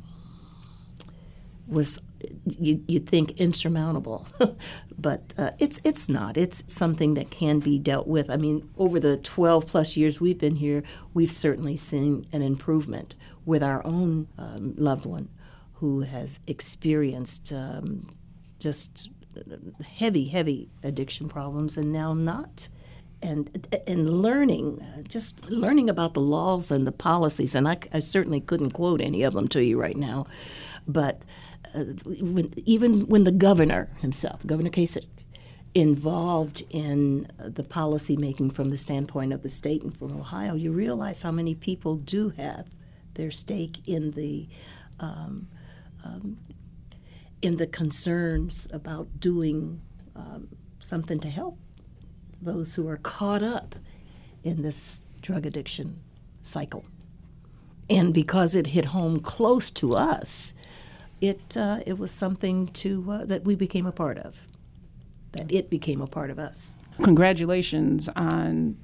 was 1.67 2.01
you 2.47 2.83
you 2.87 2.99
think 2.99 3.33
insurmountable, 3.33 4.27
but 4.99 5.35
uh, 5.37 5.51
it's 5.59 5.81
it's 5.85 6.09
not. 6.09 6.37
It's 6.37 6.65
something 6.73 7.15
that 7.15 7.31
can 7.31 7.61
be 7.61 7.79
dealt 7.79 8.07
with. 8.07 8.31
I 8.31 8.37
mean, 8.37 8.69
over 8.77 9.01
the 9.01 9.17
12 9.19 9.67
plus 9.67 9.97
years 9.97 10.21
we've 10.21 10.39
been 10.39 10.57
here, 10.57 10.83
we've 11.15 11.31
certainly 11.31 11.77
seen 11.77 12.27
an 12.33 12.43
improvement 12.43 13.15
with 13.45 13.63
our 13.63 13.85
own 13.87 14.29
um, 14.39 14.75
loved 14.77 15.07
one 15.07 15.29
who 15.75 16.01
has 16.01 16.41
experienced 16.47 17.53
um, 17.53 18.15
just 18.59 19.11
heavy, 19.87 20.29
heavy 20.29 20.69
addiction 20.83 21.29
problems, 21.29 21.77
and 21.77 21.93
now 21.93 22.15
not 22.15 22.69
and 23.23 23.67
and 23.87 24.23
learning, 24.23 24.85
just 25.09 25.49
learning 25.51 25.89
about 25.89 26.15
the 26.15 26.21
laws 26.21 26.71
and 26.71 26.87
the 26.87 26.93
policies. 26.93 27.55
And 27.55 27.69
I, 27.69 27.79
I 27.93 28.01
certainly 28.01 28.41
couldn't 28.41 28.73
quote 28.73 29.01
any 29.01 29.23
of 29.23 29.35
them 29.35 29.49
to 29.49 29.63
you 29.63 29.81
right 29.81 29.97
now, 29.97 30.27
but 30.87 31.23
uh, 31.75 31.85
when, 32.07 32.53
even 32.65 33.07
when 33.07 33.25
the 33.25 33.33
governor 33.33 33.91
himself, 34.01 34.47
Governor 34.47 34.71
Kasich, 34.71 35.07
involved 35.75 36.63
in 36.71 37.29
uh, 37.39 37.49
the 37.49 37.63
policy 37.65 38.17
making 38.17 38.51
from 38.51 38.71
the 38.71 38.77
standpoint 38.77 39.33
of 39.33 39.43
the 39.43 39.51
state 39.51 39.83
and 39.83 39.97
from 39.97 40.19
Ohio, 40.19 40.55
you 40.55 40.73
realize 40.73 41.23
how 41.23 41.31
many 41.31 41.55
people 41.55 41.97
do 41.97 42.31
have 42.31 42.69
their 43.15 43.31
stake 43.31 43.87
in 43.87 44.13
the 44.13 44.49
um, 45.01 45.49
um, 46.05 46.39
in 47.47 47.59
the 47.59 47.67
concerns 47.67 48.67
about 48.73 49.21
doing 49.21 49.81
um, 50.17 50.49
something 50.81 51.21
to 51.21 51.29
help 51.29 51.57
those 52.43 52.75
who 52.75 52.89
are 52.89 52.97
caught 52.97 53.41
up 53.41 53.77
in 54.43 54.63
this 54.63 55.05
drug 55.23 55.47
addiction 55.47 56.01
cycle. 56.43 56.85
And 57.89 58.13
because 58.13 58.57
it 58.57 58.67
hit 58.69 58.87
home 58.87 59.21
close 59.21 59.71
to 59.71 59.93
us, 59.93 60.55
it 61.21 61.57
uh, 61.57 61.79
it 61.87 61.99
was 61.99 62.11
something 62.11 62.67
to 62.83 62.91
uh, 63.13 63.25
that 63.25 63.45
we 63.45 63.55
became 63.55 63.87
a 63.87 63.93
part 63.93 64.19
of. 64.19 64.41
That 65.31 65.53
it 65.53 65.71
became 65.71 66.01
a 66.01 66.09
part 66.09 66.31
of 66.31 66.41
us. 66.41 66.81
Congratulations 67.01 68.09
on 68.17 68.77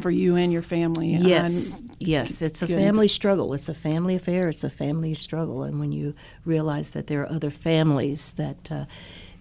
for 0.00 0.10
you 0.10 0.36
and 0.36 0.52
your 0.52 0.62
family. 0.62 1.08
Yes, 1.08 1.82
yes, 1.98 2.42
it's 2.42 2.62
a 2.62 2.66
Good. 2.66 2.76
family 2.76 3.08
struggle. 3.08 3.52
It's 3.54 3.68
a 3.68 3.74
family 3.74 4.14
affair. 4.14 4.48
It's 4.48 4.64
a 4.64 4.70
family 4.70 5.14
struggle, 5.14 5.62
and 5.62 5.78
when 5.78 5.92
you 5.92 6.14
realize 6.44 6.92
that 6.92 7.06
there 7.06 7.22
are 7.22 7.30
other 7.30 7.50
families 7.50 8.32
that 8.32 8.70
uh, 8.70 8.86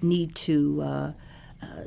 need 0.01 0.35
to. 0.35 0.81
Uh, 0.81 1.11
uh, 1.61 1.83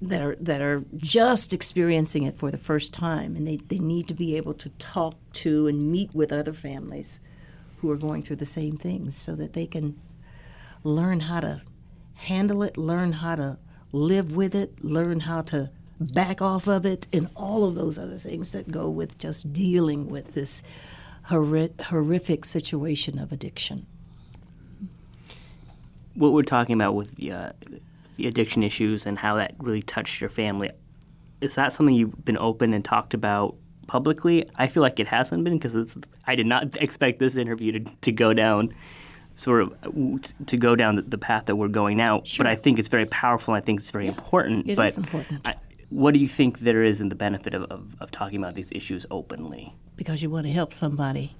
that 0.00 0.22
are 0.22 0.36
that 0.36 0.60
are 0.60 0.84
just 0.96 1.52
experiencing 1.52 2.22
it 2.22 2.36
for 2.36 2.52
the 2.52 2.58
first 2.58 2.92
time, 2.92 3.34
and 3.34 3.46
they, 3.48 3.56
they 3.56 3.78
need 3.78 4.06
to 4.06 4.14
be 4.14 4.36
able 4.36 4.54
to 4.54 4.68
talk 4.78 5.16
to 5.32 5.66
and 5.66 5.90
meet 5.90 6.14
with 6.14 6.32
other 6.32 6.52
families 6.52 7.18
who 7.78 7.90
are 7.90 7.96
going 7.96 8.22
through 8.22 8.36
the 8.36 8.46
same 8.46 8.76
things, 8.76 9.16
so 9.16 9.34
that 9.34 9.54
they 9.54 9.66
can 9.66 10.00
learn 10.84 11.20
how 11.20 11.40
to 11.40 11.62
handle 12.14 12.62
it, 12.62 12.76
learn 12.76 13.12
how 13.12 13.34
to 13.34 13.58
live 13.90 14.36
with 14.36 14.54
it, 14.54 14.84
learn 14.84 15.20
how 15.20 15.42
to 15.42 15.70
back 16.06 16.40
off 16.42 16.66
of 16.66 16.86
it, 16.86 17.06
and 17.12 17.28
all 17.36 17.64
of 17.64 17.74
those 17.74 17.98
other 17.98 18.18
things 18.18 18.52
that 18.52 18.70
go 18.70 18.88
with 18.88 19.18
just 19.18 19.52
dealing 19.52 20.08
with 20.08 20.34
this 20.34 20.62
horri- 21.28 21.78
horrific 21.80 22.44
situation 22.44 23.18
of 23.18 23.32
addiction. 23.32 23.86
what 26.14 26.32
we're 26.32 26.42
talking 26.42 26.74
about 26.74 26.94
with 26.94 27.14
the, 27.16 27.32
uh, 27.32 27.52
the 28.16 28.26
addiction 28.26 28.62
issues 28.62 29.06
and 29.06 29.18
how 29.18 29.36
that 29.36 29.54
really 29.58 29.80
touched 29.80 30.20
your 30.20 30.28
family, 30.28 30.70
is 31.40 31.54
that 31.54 31.72
something 31.72 31.94
you've 31.94 32.24
been 32.24 32.36
open 32.36 32.74
and 32.74 32.84
talked 32.84 33.14
about 33.14 33.56
publicly? 33.86 34.48
I 34.56 34.66
feel 34.68 34.82
like 34.82 35.00
it 35.00 35.08
hasn't 35.08 35.42
been 35.42 35.58
because 35.58 35.96
I 36.26 36.34
did 36.34 36.46
not 36.46 36.76
expect 36.80 37.18
this 37.18 37.36
interview 37.36 37.72
to, 37.78 37.90
to 38.02 38.12
go 38.12 38.34
down 38.34 38.74
sort 39.34 39.62
of 39.62 39.74
to 40.46 40.56
go 40.56 40.76
down 40.76 41.02
the, 41.06 41.18
path 41.18 41.46
that 41.46 41.56
we're 41.56 41.68
going 41.68 41.96
now. 41.96 42.22
Sure. 42.22 42.44
But 42.44 42.50
I 42.50 42.56
think 42.56 42.78
it's 42.78 42.88
very 42.88 43.06
powerful. 43.06 43.54
and 43.54 43.62
I 43.62 43.64
think 43.64 43.80
it's 43.80 43.90
very 43.90 44.06
important. 44.06 44.68
it 44.68 44.76
but 44.76 44.88
is 44.88 44.98
important. 44.98 45.40
I, 45.44 45.54
what 45.92 46.14
do 46.14 46.20
you 46.20 46.28
think 46.28 46.60
there 46.60 46.82
is 46.82 47.00
in 47.00 47.08
the 47.08 47.14
benefit 47.14 47.54
of, 47.54 47.64
of, 47.64 47.96
of 48.00 48.10
talking 48.10 48.38
about 48.38 48.54
these 48.54 48.70
issues 48.72 49.06
openly? 49.10 49.74
because 49.96 50.22
you 50.22 50.30
want 50.30 50.46
to 50.46 50.52
help 50.52 50.72
somebody 50.72 51.36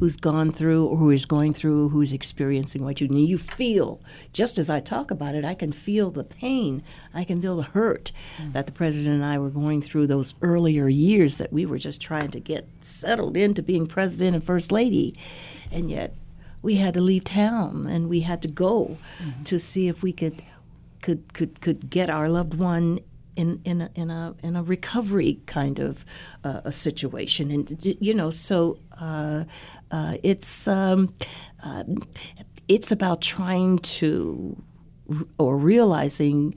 who's 0.00 0.16
gone 0.16 0.50
through 0.50 0.86
or 0.86 0.96
who 0.96 1.10
is 1.10 1.24
going 1.24 1.54
through 1.54 1.88
who's 1.90 2.12
experiencing 2.12 2.82
what 2.82 3.00
you 3.00 3.06
need. 3.06 3.28
You 3.28 3.38
feel 3.38 4.00
just 4.32 4.58
as 4.58 4.68
i 4.68 4.80
talk 4.80 5.12
about 5.12 5.36
it 5.36 5.44
i 5.44 5.54
can 5.54 5.70
feel 5.70 6.10
the 6.10 6.24
pain. 6.24 6.82
I 7.12 7.22
can 7.22 7.40
feel 7.40 7.56
the 7.56 7.62
hurt 7.62 8.10
that 8.52 8.66
the 8.66 8.72
president 8.72 9.14
and 9.14 9.24
i 9.24 9.38
were 9.38 9.50
going 9.50 9.82
through 9.82 10.08
those 10.08 10.34
earlier 10.42 10.88
years 10.88 11.38
that 11.38 11.52
we 11.52 11.64
were 11.64 11.78
just 11.78 12.00
trying 12.00 12.32
to 12.32 12.40
get 12.40 12.68
settled 12.82 13.36
into 13.36 13.62
being 13.62 13.86
president 13.86 14.34
and 14.34 14.44
first 14.44 14.72
lady. 14.72 15.14
And 15.70 15.88
yet 15.90 16.16
we 16.62 16.76
had 16.76 16.94
to 16.94 17.00
leave 17.00 17.22
town 17.22 17.86
and 17.86 18.08
we 18.08 18.20
had 18.20 18.42
to 18.42 18.48
go 18.48 18.96
mm-hmm. 19.22 19.44
to 19.44 19.60
see 19.60 19.86
if 19.86 20.02
we 20.02 20.12
could 20.12 20.42
could 21.04 21.34
could 21.34 21.60
could 21.60 21.90
get 21.90 22.08
our 22.08 22.30
loved 22.30 22.54
one 22.54 22.98
in 23.36 23.60
in 23.64 23.82
a 23.82 23.90
in 23.94 24.10
a, 24.10 24.34
in 24.42 24.56
a 24.56 24.62
recovery 24.62 25.38
kind 25.44 25.78
of 25.78 26.06
uh, 26.44 26.62
a 26.64 26.72
situation, 26.72 27.50
and 27.50 27.96
you 28.00 28.14
know, 28.14 28.30
so 28.30 28.78
uh, 28.98 29.44
uh, 29.90 30.16
it's 30.22 30.66
um, 30.66 31.14
uh, 31.62 31.84
it's 32.68 32.90
about 32.90 33.20
trying 33.20 33.80
to 33.80 34.56
or 35.36 35.58
realizing 35.58 36.54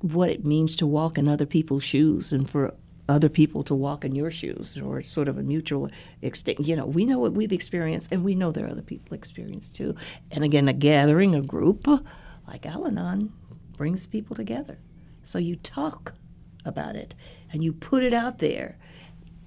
what 0.00 0.30
it 0.30 0.44
means 0.44 0.76
to 0.76 0.86
walk 0.86 1.18
in 1.18 1.26
other 1.26 1.46
people's 1.46 1.82
shoes 1.82 2.32
and 2.32 2.48
for 2.48 2.72
other 3.08 3.28
people 3.28 3.64
to 3.64 3.74
walk 3.74 4.04
in 4.04 4.14
your 4.14 4.30
shoes 4.30 4.78
or 4.78 5.02
sort 5.02 5.26
of 5.26 5.38
a 5.38 5.42
mutual 5.42 5.90
extent. 6.22 6.60
You 6.60 6.76
know 6.76 6.86
we 6.86 7.04
know 7.04 7.18
what 7.18 7.32
we've 7.32 7.52
experienced 7.52 8.12
and 8.12 8.22
we 8.22 8.36
know 8.36 8.52
there 8.52 8.66
are 8.66 8.70
other 8.70 8.88
people 8.92 9.14
experience 9.14 9.68
too. 9.70 9.96
And 10.30 10.44
again 10.44 10.68
a 10.68 10.72
gathering 10.72 11.34
a 11.34 11.42
group 11.42 11.88
like 12.46 12.64
al-anon 12.64 13.32
brings 13.78 14.06
people 14.06 14.36
together 14.36 14.78
so 15.22 15.38
you 15.38 15.56
talk 15.56 16.14
about 16.64 16.94
it 16.96 17.14
and 17.50 17.64
you 17.64 17.72
put 17.72 18.02
it 18.02 18.12
out 18.12 18.38
there 18.38 18.76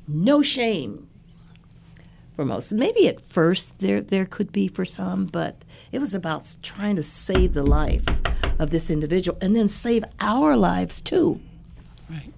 no 0.07 0.41
shame 0.41 1.07
for 2.33 2.45
most. 2.45 2.73
Maybe 2.73 3.07
at 3.07 3.19
first 3.21 3.79
there 3.79 4.01
there 4.01 4.25
could 4.25 4.51
be 4.51 4.67
for 4.67 4.85
some, 4.85 5.25
but 5.25 5.63
it 5.91 5.99
was 5.99 6.15
about 6.15 6.57
trying 6.63 6.95
to 6.95 7.03
save 7.03 7.53
the 7.53 7.63
life 7.63 8.05
of 8.57 8.69
this 8.71 8.89
individual 8.89 9.37
and 9.41 9.55
then 9.55 9.67
save 9.67 10.03
our 10.19 10.55
lives 10.55 11.01
too. 11.01 11.41
Right. 12.09 12.33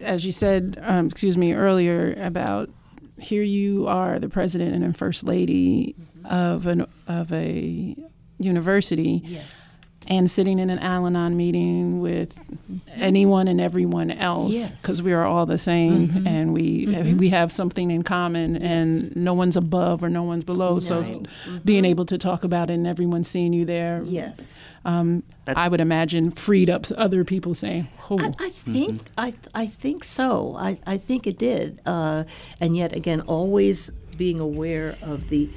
As 0.00 0.24
you 0.24 0.32
said, 0.32 0.78
um, 0.82 1.06
excuse 1.06 1.36
me, 1.36 1.52
earlier 1.52 2.14
about 2.18 2.70
here 3.18 3.42
you 3.42 3.86
are, 3.86 4.18
the 4.18 4.28
president 4.28 4.82
and 4.82 4.96
first 4.96 5.22
lady 5.22 5.94
of 6.24 6.66
an 6.66 6.86
of 7.06 7.32
a 7.32 7.94
university, 8.38 9.22
Yes. 9.24 9.70
And 10.10 10.28
sitting 10.28 10.58
in 10.58 10.70
an 10.70 10.80
Al-Anon 10.80 11.36
meeting 11.36 12.00
with 12.00 12.34
mm-hmm. 12.34 12.78
anyone 13.00 13.46
and 13.46 13.60
everyone 13.60 14.10
else, 14.10 14.54
Yes. 14.54 14.82
because 14.82 15.04
we 15.04 15.12
are 15.12 15.24
all 15.24 15.46
the 15.46 15.56
same, 15.56 16.08
mm-hmm. 16.08 16.26
and 16.26 16.52
we 16.52 16.88
uh, 16.88 16.98
mm-hmm. 16.98 17.16
we 17.16 17.28
have 17.28 17.52
something 17.52 17.92
in 17.92 18.02
common, 18.02 18.56
and 18.56 19.14
no 19.14 19.32
one's 19.32 19.56
above 19.56 20.02
or 20.02 20.10
no 20.10 20.24
one's 20.24 20.42
below. 20.42 20.80
So, 20.80 21.00
No. 21.00 21.22
being 21.64 21.84
able 21.84 22.04
to 22.06 22.18
talk 22.18 22.42
about 22.42 22.70
it 22.70 22.74
and 22.74 22.88
everyone 22.88 23.22
seeing 23.22 23.52
you 23.52 23.64
there, 23.64 24.02
Yes. 24.04 24.68
um, 24.84 25.22
I 25.46 25.68
would 25.68 25.80
imagine 25.80 26.32
freed 26.32 26.68
up 26.68 26.86
other 26.96 27.24
people 27.24 27.54
saying, 27.54 27.86
"Oh, 28.10 28.18
I, 28.18 28.34
I 28.40 28.50
think 28.50 29.02
I 29.16 29.34
I 29.54 29.66
think 29.66 30.02
so. 30.02 30.56
I, 30.58 30.78
I 30.86 30.98
think 30.98 31.28
it 31.28 31.38
did. 31.38 31.80
Uh, 31.86 32.24
and 32.58 32.76
yet 32.76 32.92
again, 32.92 33.20
always 33.22 33.90
being 34.16 34.40
aware 34.40 34.96
of 35.02 35.28
the 35.28 35.48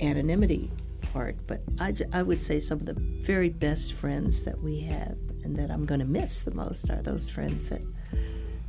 anonymity 0.00 0.70
But 1.14 1.62
I 1.78 2.22
would 2.22 2.38
say 2.38 2.58
some 2.58 2.80
of 2.80 2.86
the 2.86 2.94
very 2.94 3.50
best 3.50 3.92
friends 3.92 4.44
that 4.44 4.60
we 4.60 4.80
have 4.80 5.16
and 5.44 5.56
that 5.56 5.70
I'm 5.70 5.84
going 5.84 6.00
to 6.00 6.06
miss 6.06 6.42
the 6.42 6.54
most 6.54 6.90
are 6.90 7.02
those 7.02 7.28
friends 7.28 7.68
that 7.68 7.82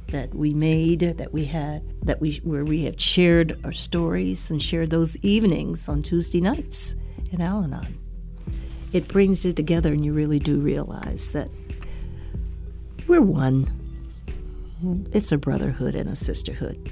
that 0.08 0.34
we 0.36 0.54
made, 0.54 1.00
that 1.00 1.34
we 1.34 1.46
had, 1.46 1.82
that 2.06 2.22
we 2.22 2.36
where 2.44 2.64
we 2.64 2.84
have 2.84 3.00
shared 3.02 3.60
our 3.64 3.72
stories 3.72 4.52
and 4.52 4.62
shared 4.62 4.92
those 4.92 5.18
evenings 5.18 5.90
on 5.90 6.04
Tuesday 6.04 6.40
nights 6.40 6.96
in 7.32 7.42
Al-Anon. 7.42 7.98
It 8.92 9.08
brings 9.08 9.44
you 9.44 9.54
together, 9.54 9.92
and 9.92 10.06
you 10.06 10.14
really 10.14 10.38
do 10.38 10.60
realize 10.60 11.32
that 11.32 11.50
we're 13.08 13.22
one. 13.22 13.72
It's 15.14 15.32
a 15.32 15.38
brotherhood 15.38 15.96
and 15.96 16.10
a 16.10 16.16
sisterhood. 16.16 16.92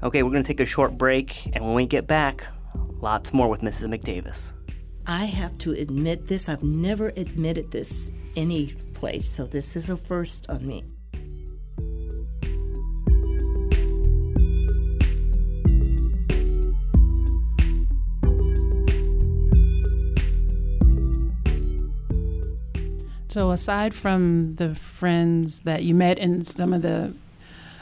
Okay, 0.00 0.22
we're 0.22 0.30
going 0.30 0.44
to 0.44 0.46
take 0.46 0.60
a 0.60 0.64
short 0.64 0.96
break, 0.96 1.46
and 1.54 1.64
when 1.64 1.74
we 1.74 1.84
get 1.84 2.06
back, 2.06 2.46
lots 3.00 3.32
more 3.32 3.48
with 3.48 3.62
Mrs. 3.62 3.86
McDavis. 3.88 4.52
I 5.06 5.24
have 5.24 5.58
to 5.58 5.72
admit 5.72 6.28
this. 6.28 6.48
I've 6.48 6.62
never 6.62 7.08
admitted 7.16 7.72
this 7.72 8.12
any 8.36 8.74
place, 8.94 9.28
so 9.28 9.44
this 9.46 9.74
is 9.74 9.90
a 9.90 9.96
first 9.96 10.48
on 10.48 10.64
me. 10.64 10.84
So, 23.26 23.50
aside 23.50 23.94
from 23.94 24.54
the 24.54 24.76
friends 24.76 25.62
that 25.62 25.82
you 25.82 25.94
met 25.94 26.18
in 26.18 26.44
some 26.44 26.72
of 26.72 26.82
the, 26.82 27.14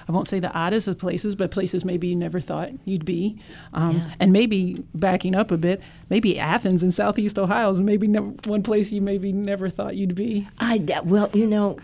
I 0.08 0.12
won't 0.12 0.28
say 0.28 0.38
the 0.38 0.52
oddest 0.52 0.86
of 0.88 0.98
places, 0.98 1.34
but 1.34 1.50
places 1.50 1.84
maybe 1.84 2.06
you 2.08 2.16
never 2.16 2.40
thought 2.40 2.70
you'd 2.84 3.04
be, 3.04 3.38
um, 3.74 3.96
Yeah. 3.96 4.10
and 4.20 4.32
maybe 4.32 4.84
backing 4.94 5.34
up 5.34 5.50
a 5.50 5.56
bit, 5.56 5.82
maybe 6.10 6.38
Athens 6.38 6.82
in 6.84 6.90
Southeast 6.92 7.38
Ohio 7.38 7.70
is 7.70 7.80
maybe 7.80 8.06
never, 8.06 8.28
one 8.46 8.62
place 8.62 8.92
you 8.92 9.00
maybe 9.00 9.32
never 9.32 9.68
thought 9.68 9.96
you'd 9.96 10.14
be. 10.14 10.46
I 10.60 10.84
well, 11.04 11.28
you 11.34 11.46
know, 11.46 11.78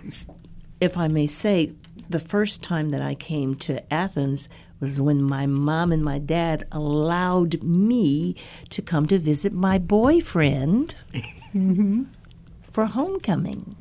if 0.80 0.96
I 0.96 1.08
may 1.08 1.26
say, 1.26 1.72
the 2.08 2.20
first 2.20 2.62
time 2.62 2.90
that 2.90 3.00
I 3.02 3.14
came 3.14 3.54
to 3.56 3.92
Athens 3.92 4.48
was 4.80 5.00
when 5.00 5.22
my 5.22 5.46
mom 5.46 5.92
and 5.92 6.04
my 6.04 6.18
dad 6.18 6.66
allowed 6.72 7.62
me 7.62 8.34
to 8.70 8.82
come 8.82 9.06
to 9.06 9.18
visit 9.18 9.52
my 9.52 9.78
boyfriend 9.78 10.94
for 12.70 12.86
homecoming. 12.86 13.76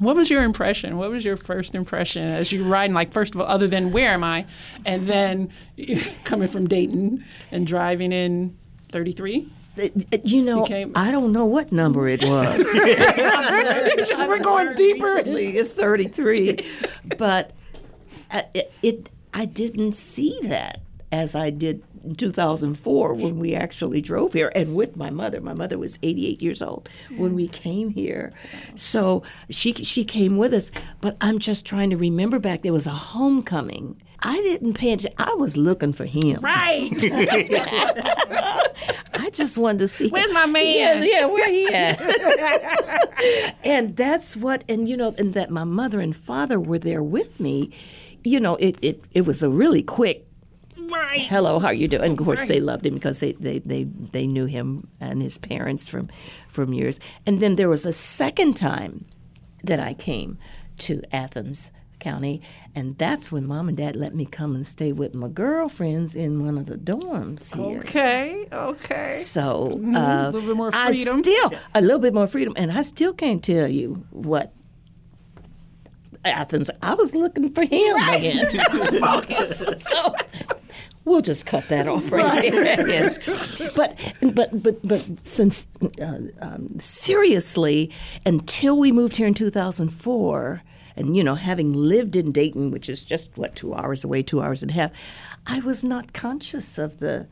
What 0.00 0.16
was 0.16 0.28
your 0.30 0.42
impression? 0.42 0.96
What 0.96 1.10
was 1.10 1.24
your 1.24 1.36
first 1.36 1.74
impression 1.74 2.24
as 2.28 2.50
you 2.50 2.64
were 2.64 2.70
riding? 2.70 2.94
Like, 2.94 3.12
first 3.12 3.34
of 3.34 3.40
all, 3.40 3.46
other 3.46 3.68
than 3.68 3.92
where 3.92 4.10
am 4.10 4.24
I, 4.24 4.46
and 4.84 5.06
then 5.06 5.50
coming 6.24 6.48
from 6.48 6.66
Dayton 6.66 7.24
and 7.52 7.66
driving 7.66 8.10
in 8.10 8.56
33. 8.90 9.46
Uh, 9.78 9.82
uh, 10.12 10.16
You 10.24 10.42
know, 10.42 10.66
I 10.96 11.12
don't 11.12 11.32
know 11.32 11.44
what 11.46 11.70
number 11.70 12.08
it 12.08 12.22
was. 12.22 12.66
We're 12.74 14.38
going 14.40 14.74
deeper. 14.74 15.14
Recently, 15.16 15.48
it's 15.56 15.74
33. 15.74 16.58
but 17.18 17.52
uh, 18.30 18.42
it, 18.54 18.72
it, 18.82 19.10
I 19.32 19.44
didn't 19.44 19.92
see 19.92 20.38
that 20.44 20.80
as 21.12 21.34
I 21.34 21.50
did 21.50 21.82
in 22.04 22.14
2004 22.14 23.14
when 23.14 23.38
we 23.38 23.54
actually 23.54 24.00
drove 24.00 24.32
here 24.32 24.52
and 24.54 24.74
with 24.74 24.96
my 24.96 25.10
mother. 25.10 25.40
My 25.40 25.54
mother 25.54 25.78
was 25.78 25.98
88 26.02 26.42
years 26.42 26.62
old 26.62 26.88
when 27.16 27.34
we 27.34 27.48
came 27.48 27.90
here. 27.90 28.32
So 28.74 29.22
she 29.48 29.72
she 29.74 30.04
came 30.04 30.36
with 30.36 30.54
us, 30.54 30.70
but 31.00 31.16
I'm 31.20 31.38
just 31.38 31.66
trying 31.66 31.90
to 31.90 31.96
remember 31.96 32.38
back 32.38 32.62
there 32.62 32.72
was 32.72 32.86
a 32.86 32.90
homecoming. 32.90 34.00
I 34.22 34.36
didn't 34.36 34.74
pay 34.74 34.92
attention. 34.92 35.14
I 35.18 35.32
was 35.34 35.56
looking 35.56 35.92
for 35.92 36.04
him. 36.04 36.40
Right. 36.40 36.90
I 39.14 39.30
just 39.32 39.56
wanted 39.56 39.78
to 39.80 39.88
see. 39.88 40.10
Where's 40.10 40.32
my 40.32 40.46
man? 40.46 41.02
Yeah, 41.02 41.02
yeah, 41.02 41.26
where 41.26 41.48
he 41.48 41.66
at? 41.72 43.56
and 43.64 43.96
that's 43.96 44.36
what, 44.36 44.64
and 44.68 44.88
you 44.88 44.96
know, 44.96 45.14
and 45.16 45.34
that 45.34 45.50
my 45.50 45.64
mother 45.64 46.00
and 46.00 46.14
father 46.14 46.60
were 46.60 46.78
there 46.78 47.02
with 47.02 47.40
me. 47.40 47.72
You 48.22 48.40
know, 48.40 48.56
it 48.56 48.76
it, 48.82 49.02
it 49.12 49.22
was 49.22 49.42
a 49.42 49.48
really 49.48 49.82
quick. 49.82 50.26
Right. 50.92 51.20
Hello, 51.20 51.58
how 51.58 51.68
are 51.68 51.74
you 51.74 51.88
doing? 51.88 52.12
Of 52.12 52.24
course, 52.24 52.48
they 52.48 52.60
loved 52.60 52.86
him 52.86 52.94
because 52.94 53.20
they, 53.20 53.32
they, 53.32 53.58
they, 53.58 53.84
they 53.84 54.26
knew 54.26 54.46
him 54.46 54.88
and 55.00 55.22
his 55.22 55.38
parents 55.38 55.88
from 55.88 56.08
from 56.48 56.72
years. 56.72 57.00
And 57.26 57.40
then 57.40 57.56
there 57.56 57.68
was 57.68 57.86
a 57.86 57.92
second 57.92 58.56
time 58.56 59.06
that 59.64 59.80
I 59.80 59.94
came 59.94 60.38
to 60.78 61.02
Athens 61.12 61.72
County, 61.98 62.40
and 62.74 62.96
that's 62.96 63.30
when 63.30 63.46
mom 63.46 63.68
and 63.68 63.76
dad 63.76 63.94
let 63.94 64.14
me 64.14 64.24
come 64.24 64.54
and 64.54 64.66
stay 64.66 64.90
with 64.90 65.14
my 65.14 65.28
girlfriends 65.28 66.16
in 66.16 66.42
one 66.42 66.56
of 66.56 66.64
the 66.66 66.76
dorms 66.76 67.54
here. 67.54 67.80
Okay. 67.80 68.46
Okay. 68.50 69.10
So 69.10 69.78
a 69.94 69.98
uh, 69.98 70.30
little 70.30 70.48
bit 70.48 70.56
more 70.56 70.70
I 70.72 70.92
freedom. 70.92 71.22
still 71.22 71.52
a 71.74 71.82
little 71.82 71.98
bit 71.98 72.14
more 72.14 72.26
freedom, 72.26 72.54
and 72.56 72.72
I 72.72 72.82
still 72.82 73.12
can't 73.12 73.44
tell 73.44 73.68
you 73.68 74.06
what 74.10 74.52
Athens. 76.24 76.70
I 76.82 76.94
was 76.94 77.14
looking 77.14 77.52
for 77.52 77.62
him 77.62 77.96
again. 78.08 78.48
so 79.76 80.14
we'll 81.10 81.20
just 81.20 81.44
cut 81.44 81.68
that 81.68 81.86
off 81.86 82.10
right, 82.10 82.50
there. 82.50 82.88
Yes. 82.88 83.18
But 83.74 84.14
but 84.20 84.62
but 84.62 84.86
but 84.86 85.24
since 85.24 85.68
uh, 86.00 86.18
um, 86.40 86.78
seriously, 86.78 87.90
until 88.24 88.76
we 88.76 88.92
moved 88.92 89.16
here 89.16 89.26
in 89.26 89.34
2004. 89.34 90.62
And 90.96 91.16
you 91.16 91.24
know, 91.24 91.36
having 91.36 91.72
lived 91.72 92.14
in 92.14 92.30
Dayton, 92.30 92.70
which 92.72 92.88
is 92.88 93.04
just 93.04 93.38
what 93.38 93.54
two 93.54 93.72
hours 93.72 94.04
away, 94.04 94.22
two 94.22 94.42
hours 94.42 94.62
and 94.62 94.70
a 94.72 94.74
half, 94.74 94.90
I 95.46 95.60
was 95.60 95.82
not 95.82 96.12
conscious 96.12 96.76
of 96.76 96.98
the 96.98 97.28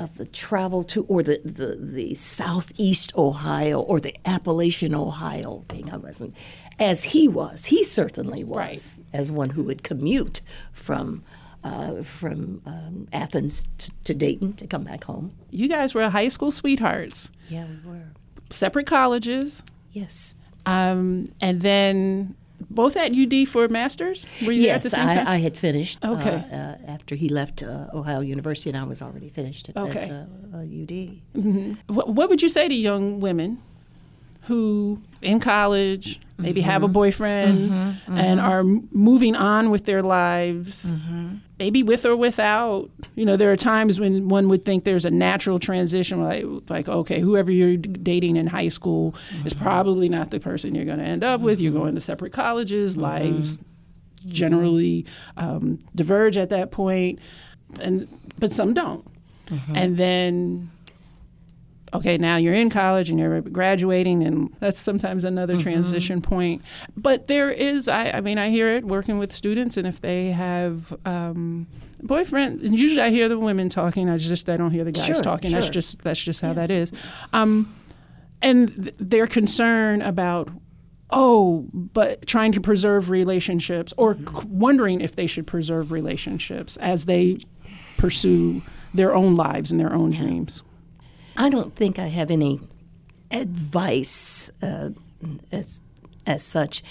of 0.00 0.16
the 0.16 0.24
travel 0.24 0.82
to 0.82 1.04
or 1.04 1.22
the, 1.22 1.40
the, 1.44 1.76
the 1.76 2.14
southeast 2.14 3.12
Ohio 3.16 3.80
or 3.80 4.00
the 4.00 4.16
Appalachian 4.24 4.94
Ohio 4.94 5.64
thing. 5.68 5.90
I 5.90 5.98
wasn't 5.98 6.34
as 6.78 7.04
he 7.04 7.28
was. 7.28 7.66
He 7.66 7.84
certainly 7.84 8.42
was 8.42 9.02
as 9.12 9.30
one 9.30 9.50
who 9.50 9.62
would 9.64 9.82
commute 9.84 10.40
from 10.72 11.22
uh, 11.64 12.02
from 12.02 12.62
um, 12.66 13.06
Athens 13.12 13.68
t- 13.78 13.92
to 14.04 14.14
Dayton 14.14 14.54
to 14.54 14.66
come 14.66 14.84
back 14.84 15.04
home. 15.04 15.32
You 15.50 15.68
guys 15.68 15.94
were 15.94 16.08
high 16.10 16.28
school 16.28 16.50
sweethearts, 16.50 17.30
Yeah, 17.48 17.66
we 17.84 17.90
were. 17.90 18.06
separate 18.50 18.86
colleges, 18.86 19.62
Yes. 19.92 20.34
um, 20.66 21.26
and 21.40 21.60
then 21.60 22.34
both 22.70 22.94
at 22.96 23.12
UD 23.12 23.48
for 23.48 23.68
masters. 23.68 24.26
Were 24.46 24.52
you 24.52 24.62
there 24.62 24.74
at 24.74 24.74
Yes, 24.76 24.82
the 24.84 24.90
same 24.90 25.06
time? 25.06 25.26
I, 25.26 25.34
I 25.34 25.36
had 25.38 25.56
finished. 25.56 25.98
uh, 26.02 26.12
Okay. 26.12 26.44
uh, 26.52 26.76
after 26.90 27.14
he 27.14 27.28
left 27.28 27.62
uh, 27.62 27.86
Ohio 27.94 28.20
University, 28.20 28.68
and 28.70 28.76
I 28.78 28.84
was 28.84 29.00
already 29.02 29.28
finished 29.30 29.68
at, 29.70 29.76
Okay. 29.76 30.00
at 30.02 30.10
uh, 30.10 30.24
uh, 30.54 30.58
UD. 30.82 31.20
What, 31.88 32.08
what 32.10 32.28
would 32.28 32.42
you 32.42 32.48
say 32.50 32.68
to 32.68 32.74
young 32.74 33.20
women 33.20 33.62
who 34.42 35.00
in 35.22 35.38
college 35.40 36.18
maybe 36.38 36.62
have 36.62 36.82
a 36.82 36.86
Mm-hmm. 36.86 36.92
boyfriend 36.94 37.98
and 38.08 38.40
are 38.40 38.64
moving 38.64 39.36
on 39.36 39.70
with 39.70 39.84
their 39.84 40.02
lives, 40.02 40.86
Mm-hmm. 40.90 41.34
maybe 41.58 41.82
with 41.82 42.06
or 42.06 42.16
without? 42.16 42.88
You 43.14 43.26
know, 43.26 43.36
there 43.36 43.52
are 43.52 43.56
times 43.56 44.00
when 44.00 44.28
one 44.28 44.48
would 44.48 44.64
think 44.64 44.84
there's 44.84 45.04
a 45.04 45.10
natural 45.10 45.58
transition, 45.58 46.22
like 46.22 46.44
like 46.70 46.88
okay, 46.88 47.20
whoever 47.20 47.52
you're 47.52 47.76
dating 47.76 48.36
in 48.36 48.46
high 48.46 48.68
school 48.68 49.14
is 49.44 49.52
Mm-hmm. 49.52 49.62
probably 49.62 50.08
not 50.08 50.30
the 50.30 50.40
person 50.40 50.74
you're 50.74 50.86
going 50.86 50.98
to 50.98 51.04
end 51.04 51.22
up 51.22 51.40
with. 51.42 51.60
You're 51.60 51.72
going 51.72 51.94
to 51.94 52.00
separate 52.00 52.32
colleges, 52.32 52.96
Mm-hmm. 52.96 53.02
lives 53.34 53.58
generally 54.26 55.06
um, 55.36 55.78
diverge 55.94 56.36
at 56.36 56.50
that 56.50 56.70
point, 56.70 57.18
and 57.80 58.06
but 58.38 58.52
some 58.52 58.74
don't. 58.74 59.06
Mm-hmm. 59.46 59.76
And 59.76 59.96
then 59.96 60.70
okay, 61.92 62.16
now 62.18 62.36
you're 62.36 62.54
in 62.54 62.70
college 62.70 63.10
and 63.10 63.18
you're 63.18 63.40
graduating, 63.40 64.22
and 64.22 64.54
that's 64.60 64.78
sometimes 64.78 65.24
another 65.24 65.54
Mm-hmm. 65.54 65.62
transition 65.62 66.22
point. 66.22 66.62
But 66.96 67.26
there 67.28 67.50
is, 67.50 67.88
I, 67.88 68.10
I 68.10 68.20
mean, 68.20 68.38
I 68.38 68.50
hear 68.50 68.68
it 68.76 68.84
working 68.84 69.18
with 69.18 69.34
students, 69.34 69.76
and 69.76 69.86
if 69.86 70.00
they 70.00 70.30
have 70.32 70.94
um, 71.04 71.66
boyfriend, 72.02 72.60
and 72.62 72.78
usually 72.78 73.02
I 73.02 73.10
hear 73.10 73.28
the 73.28 73.38
women 73.38 73.68
talking. 73.68 74.08
I 74.08 74.16
just 74.16 74.48
I 74.48 74.56
don't 74.56 74.70
hear 74.70 74.84
the 74.84 74.92
guys 74.92 75.06
Sure, 75.06 75.20
talking. 75.22 75.50
That's 75.50 75.68
just 75.70 76.02
that's 76.02 76.22
just 76.22 76.40
how 76.40 76.52
that 76.52 76.70
Yes. 76.70 76.92
is. 76.92 76.98
Um, 77.32 77.74
and 78.42 78.68
th- 78.84 78.94
their 78.98 79.26
concern 79.26 80.00
about 80.02 80.48
oh 81.10 81.66
but 81.74 82.24
trying 82.26 82.52
to 82.52 82.60
preserve 82.60 83.10
relationships 83.10 83.92
or 83.96 84.14
Mm-hmm. 84.14 84.38
c- 84.40 84.46
wondering 84.48 85.00
if 85.00 85.16
they 85.16 85.26
should 85.26 85.46
preserve 85.46 85.90
relationships 85.92 86.76
as 86.76 87.06
they 87.06 87.38
pursue 87.98 88.62
their 88.94 89.14
own 89.14 89.34
lives 89.36 89.70
and 89.72 89.80
their 89.80 89.92
own 89.92 90.10
dreams 90.10 90.62
I 91.40 91.48
don't 91.48 91.74
think 91.74 91.98
I 91.98 92.08
have 92.08 92.30
any 92.30 92.60
advice 93.30 94.50
uh, 94.62 94.90
as 95.50 95.80
as 96.26 96.42
such. 96.42 96.82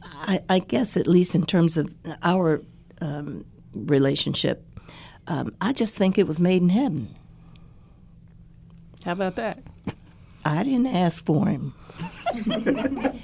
I, 0.00 0.42
I 0.48 0.60
guess 0.60 0.96
at 0.96 1.08
least 1.08 1.34
in 1.34 1.44
terms 1.44 1.76
of 1.76 1.92
our 2.22 2.62
um, 3.00 3.44
relationship, 3.74 4.64
um, 5.26 5.56
I 5.60 5.72
just 5.72 5.98
think 5.98 6.18
it 6.18 6.28
was 6.28 6.40
made 6.40 6.62
in 6.62 6.68
heaven. 6.68 7.16
how 9.04 9.10
about 9.10 9.34
that 9.34 9.58
I 10.44 10.62
didn't 10.62 10.86
ask 10.86 11.26
for 11.26 11.48
him. 11.48 11.74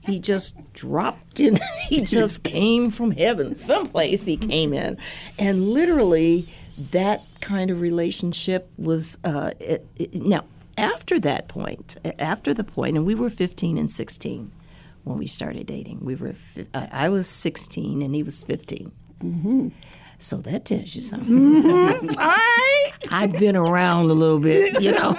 he 0.00 0.18
just 0.18 0.56
dropped 0.72 1.40
in. 1.40 1.58
He 1.88 2.00
just 2.00 2.42
came 2.42 2.90
from 2.90 3.10
heaven. 3.10 3.54
Someplace 3.54 4.24
he 4.24 4.38
came 4.38 4.72
in. 4.72 4.96
And 5.38 5.68
literally, 5.68 6.48
that 6.90 7.22
kind 7.40 7.70
of 7.70 7.80
relationship 7.80 8.70
was. 8.76 9.18
Uh, 9.24 9.52
it, 9.60 9.86
it, 9.96 10.14
now, 10.14 10.44
after 10.76 11.20
that 11.20 11.48
point, 11.48 11.96
after 12.18 12.54
the 12.54 12.64
point, 12.64 12.96
and 12.96 13.06
we 13.06 13.14
were 13.14 13.30
15 13.30 13.78
and 13.78 13.90
16 13.90 14.52
when 15.04 15.18
we 15.18 15.26
started 15.26 15.66
dating. 15.66 16.04
We 16.04 16.14
were. 16.14 16.34
I 16.74 17.08
was 17.08 17.28
16 17.28 18.02
and 18.02 18.14
he 18.14 18.22
was 18.22 18.42
15. 18.44 18.92
So 20.18 20.36
that 20.36 20.64
tells 20.64 20.94
you 20.94 21.02
something. 21.02 21.66
all 22.16 22.16
right 22.16 22.72
I'd 23.10 23.32
been 23.38 23.56
around 23.56 24.10
a 24.10 24.14
little 24.14 24.40
bit, 24.40 24.80
you 24.80 24.92
know, 24.92 25.12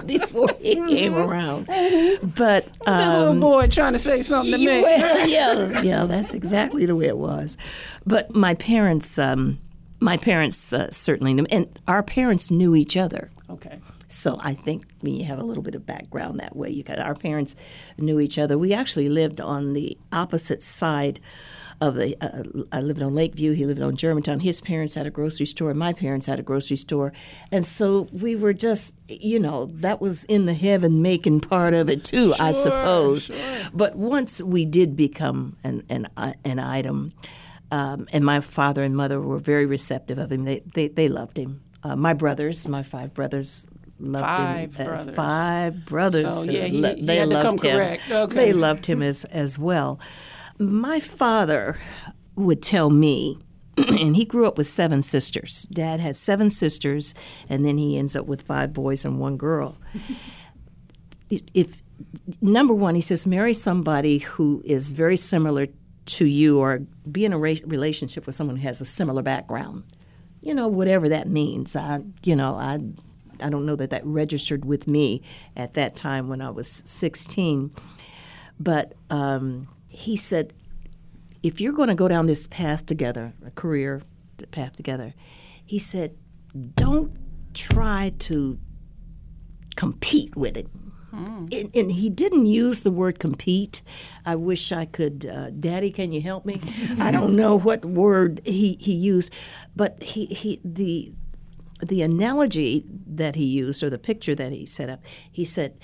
before 0.06 0.48
he 0.60 0.74
came 0.74 1.14
around. 1.14 1.66
But 1.66 2.68
that 2.84 2.86
um, 2.86 3.18
little 3.20 3.40
boy 3.40 3.66
trying 3.66 3.92
to 3.92 3.98
say 3.98 4.22
something 4.22 4.52
to 4.52 4.58
me 4.58 4.82
well, 4.82 5.28
yeah, 5.28 5.82
yeah, 5.82 6.04
that's 6.04 6.34
exactly 6.34 6.86
the 6.86 6.96
way 6.96 7.06
it 7.06 7.18
was. 7.18 7.56
But 8.06 8.34
my 8.34 8.54
parents, 8.54 9.18
um, 9.18 9.58
my 10.00 10.16
parents 10.16 10.72
uh, 10.72 10.90
certainly 10.90 11.34
knew, 11.34 11.46
and 11.50 11.66
our 11.86 12.02
parents 12.02 12.50
knew 12.50 12.74
each 12.74 12.96
other. 12.96 13.30
okay 13.50 13.80
So 14.08 14.38
I 14.40 14.54
think 14.54 14.86
when 15.00 15.14
you 15.14 15.24
have 15.24 15.38
a 15.38 15.44
little 15.44 15.62
bit 15.62 15.74
of 15.74 15.84
background 15.86 16.40
that 16.40 16.56
way, 16.56 16.70
you 16.70 16.82
got 16.82 16.98
our 16.98 17.14
parents 17.14 17.54
knew 17.98 18.20
each 18.20 18.38
other. 18.38 18.56
We 18.56 18.72
actually 18.72 19.08
lived 19.08 19.40
on 19.40 19.74
the 19.74 19.98
opposite 20.12 20.62
side 20.62 21.20
of 21.80 21.94
the. 21.94 22.16
Uh, 22.20 22.64
I 22.72 22.80
lived 22.80 23.02
on 23.02 23.14
Lakeview. 23.14 23.52
He 23.52 23.66
lived 23.66 23.82
on 23.82 23.96
Germantown. 23.96 24.40
His 24.40 24.60
parents 24.60 24.94
had 24.94 25.06
a 25.06 25.10
grocery 25.10 25.46
store, 25.46 25.74
my 25.74 25.92
parents 25.92 26.26
had 26.26 26.38
a 26.38 26.42
grocery 26.42 26.76
store, 26.76 27.12
and 27.52 27.64
so 27.64 28.08
we 28.12 28.34
were 28.34 28.52
just, 28.52 28.96
you 29.08 29.38
know, 29.38 29.66
that 29.66 30.00
was 30.00 30.24
in 30.24 30.46
the 30.46 30.54
heaven 30.54 31.02
making 31.02 31.40
part 31.40 31.74
of 31.74 31.88
it 31.88 32.02
too, 32.04 32.34
I 32.38 32.52
suppose. 32.52 33.26
Sure. 33.26 33.36
But 33.72 33.96
once 33.96 34.42
we 34.42 34.64
did 34.64 34.96
become 34.96 35.56
an 35.62 35.82
an, 35.88 36.08
uh, 36.16 36.32
an 36.44 36.58
item. 36.58 37.12
Um, 37.70 38.08
and 38.12 38.24
my 38.24 38.40
father 38.40 38.82
and 38.82 38.96
mother 38.96 39.20
were 39.20 39.38
very 39.38 39.66
receptive 39.66 40.18
of 40.18 40.32
him. 40.32 40.44
They 40.44 40.62
they, 40.74 40.88
they 40.88 41.08
loved 41.08 41.36
him. 41.36 41.62
Uh, 41.82 41.96
my 41.96 42.14
brothers, 42.14 42.66
my 42.66 42.82
five 42.82 43.14
brothers, 43.14 43.66
loved 43.98 44.24
Five 44.26 44.76
him. 44.76 44.90
Uh, 44.90 45.12
five 45.12 45.84
brothers. 45.84 46.44
So, 46.44 46.50
yeah, 46.50 46.60
uh, 46.62 46.66
he- 46.68 46.94
he 46.94 47.02
they 47.06 47.16
had 47.16 47.28
to 47.28 47.34
come 47.42 47.44
loved 47.56 47.64
him. 47.64 47.76
Okay. 48.10 48.34
They 48.34 48.52
loved 48.52 48.86
him 48.86 49.02
as 49.02 49.24
as 49.26 49.58
well. 49.58 50.00
My 50.58 51.00
father 51.00 51.78
would 52.36 52.62
tell 52.62 52.90
me. 52.90 53.38
And 53.78 54.16
he 54.16 54.24
grew 54.24 54.44
up 54.48 54.58
with 54.58 54.66
seven 54.66 55.02
sisters. 55.02 55.68
Dad 55.70 56.00
had 56.00 56.16
seven 56.16 56.50
sisters, 56.50 57.14
and 57.48 57.64
then 57.64 57.78
he 57.78 57.96
ends 57.96 58.16
up 58.16 58.26
with 58.26 58.42
five 58.42 58.72
boys 58.72 59.04
and 59.04 59.20
one 59.20 59.36
girl. 59.36 59.76
if 61.30 61.82
number 62.40 62.74
one, 62.74 62.94
he 62.96 63.00
says, 63.00 63.24
marry 63.26 63.54
somebody 63.54 64.18
who 64.18 64.62
is 64.64 64.90
very 64.92 65.16
similar 65.16 65.66
to 66.08 66.24
you, 66.26 66.58
or 66.58 66.80
be 67.10 67.24
in 67.24 67.32
a 67.32 67.38
ra- 67.38 67.54
relationship 67.64 68.26
with 68.26 68.34
someone 68.34 68.56
who 68.56 68.62
has 68.62 68.80
a 68.80 68.84
similar 68.84 69.22
background. 69.22 69.84
You 70.40 70.54
know, 70.54 70.68
whatever 70.68 71.08
that 71.08 71.28
means. 71.28 71.76
I, 71.76 72.00
you 72.22 72.36
know, 72.36 72.54
I, 72.54 72.78
I 73.40 73.50
don't 73.50 73.66
know 73.66 73.76
that 73.76 73.90
that 73.90 74.04
registered 74.06 74.64
with 74.64 74.86
me 74.86 75.22
at 75.56 75.74
that 75.74 75.96
time 75.96 76.28
when 76.28 76.40
I 76.40 76.50
was 76.50 76.82
16. 76.84 77.72
But 78.58 78.94
um, 79.10 79.68
he 79.88 80.16
said, 80.16 80.52
if 81.42 81.60
you're 81.60 81.72
going 81.72 81.88
to 81.88 81.94
go 81.94 82.08
down 82.08 82.26
this 82.26 82.46
path 82.46 82.86
together, 82.86 83.32
a 83.44 83.50
career 83.50 84.02
path 84.50 84.76
together, 84.76 85.14
he 85.64 85.78
said, 85.78 86.16
don't 86.74 87.16
try 87.54 88.12
to 88.18 88.58
compete 89.76 90.36
with 90.36 90.56
him. 90.56 90.87
And, 91.10 91.70
and 91.74 91.92
he 91.92 92.10
didn't 92.10 92.46
use 92.46 92.82
the 92.82 92.90
word 92.90 93.18
compete. 93.18 93.82
I 94.26 94.36
wish 94.36 94.72
I 94.72 94.84
could. 94.84 95.26
Uh, 95.26 95.50
Daddy, 95.50 95.90
can 95.90 96.12
you 96.12 96.20
help 96.20 96.44
me? 96.44 96.60
I 96.98 97.10
don't 97.10 97.34
know 97.34 97.58
what 97.58 97.84
word 97.84 98.40
he, 98.44 98.76
he 98.80 98.92
used, 98.92 99.32
but 99.74 100.02
he, 100.02 100.26
he 100.26 100.60
the 100.64 101.12
the 101.80 102.02
analogy 102.02 102.84
that 103.06 103.36
he 103.36 103.44
used 103.44 103.84
or 103.84 103.90
the 103.90 103.98
picture 103.98 104.34
that 104.34 104.50
he 104.50 104.66
set 104.66 104.90
up. 104.90 105.00
He 105.30 105.44
said, 105.44 105.78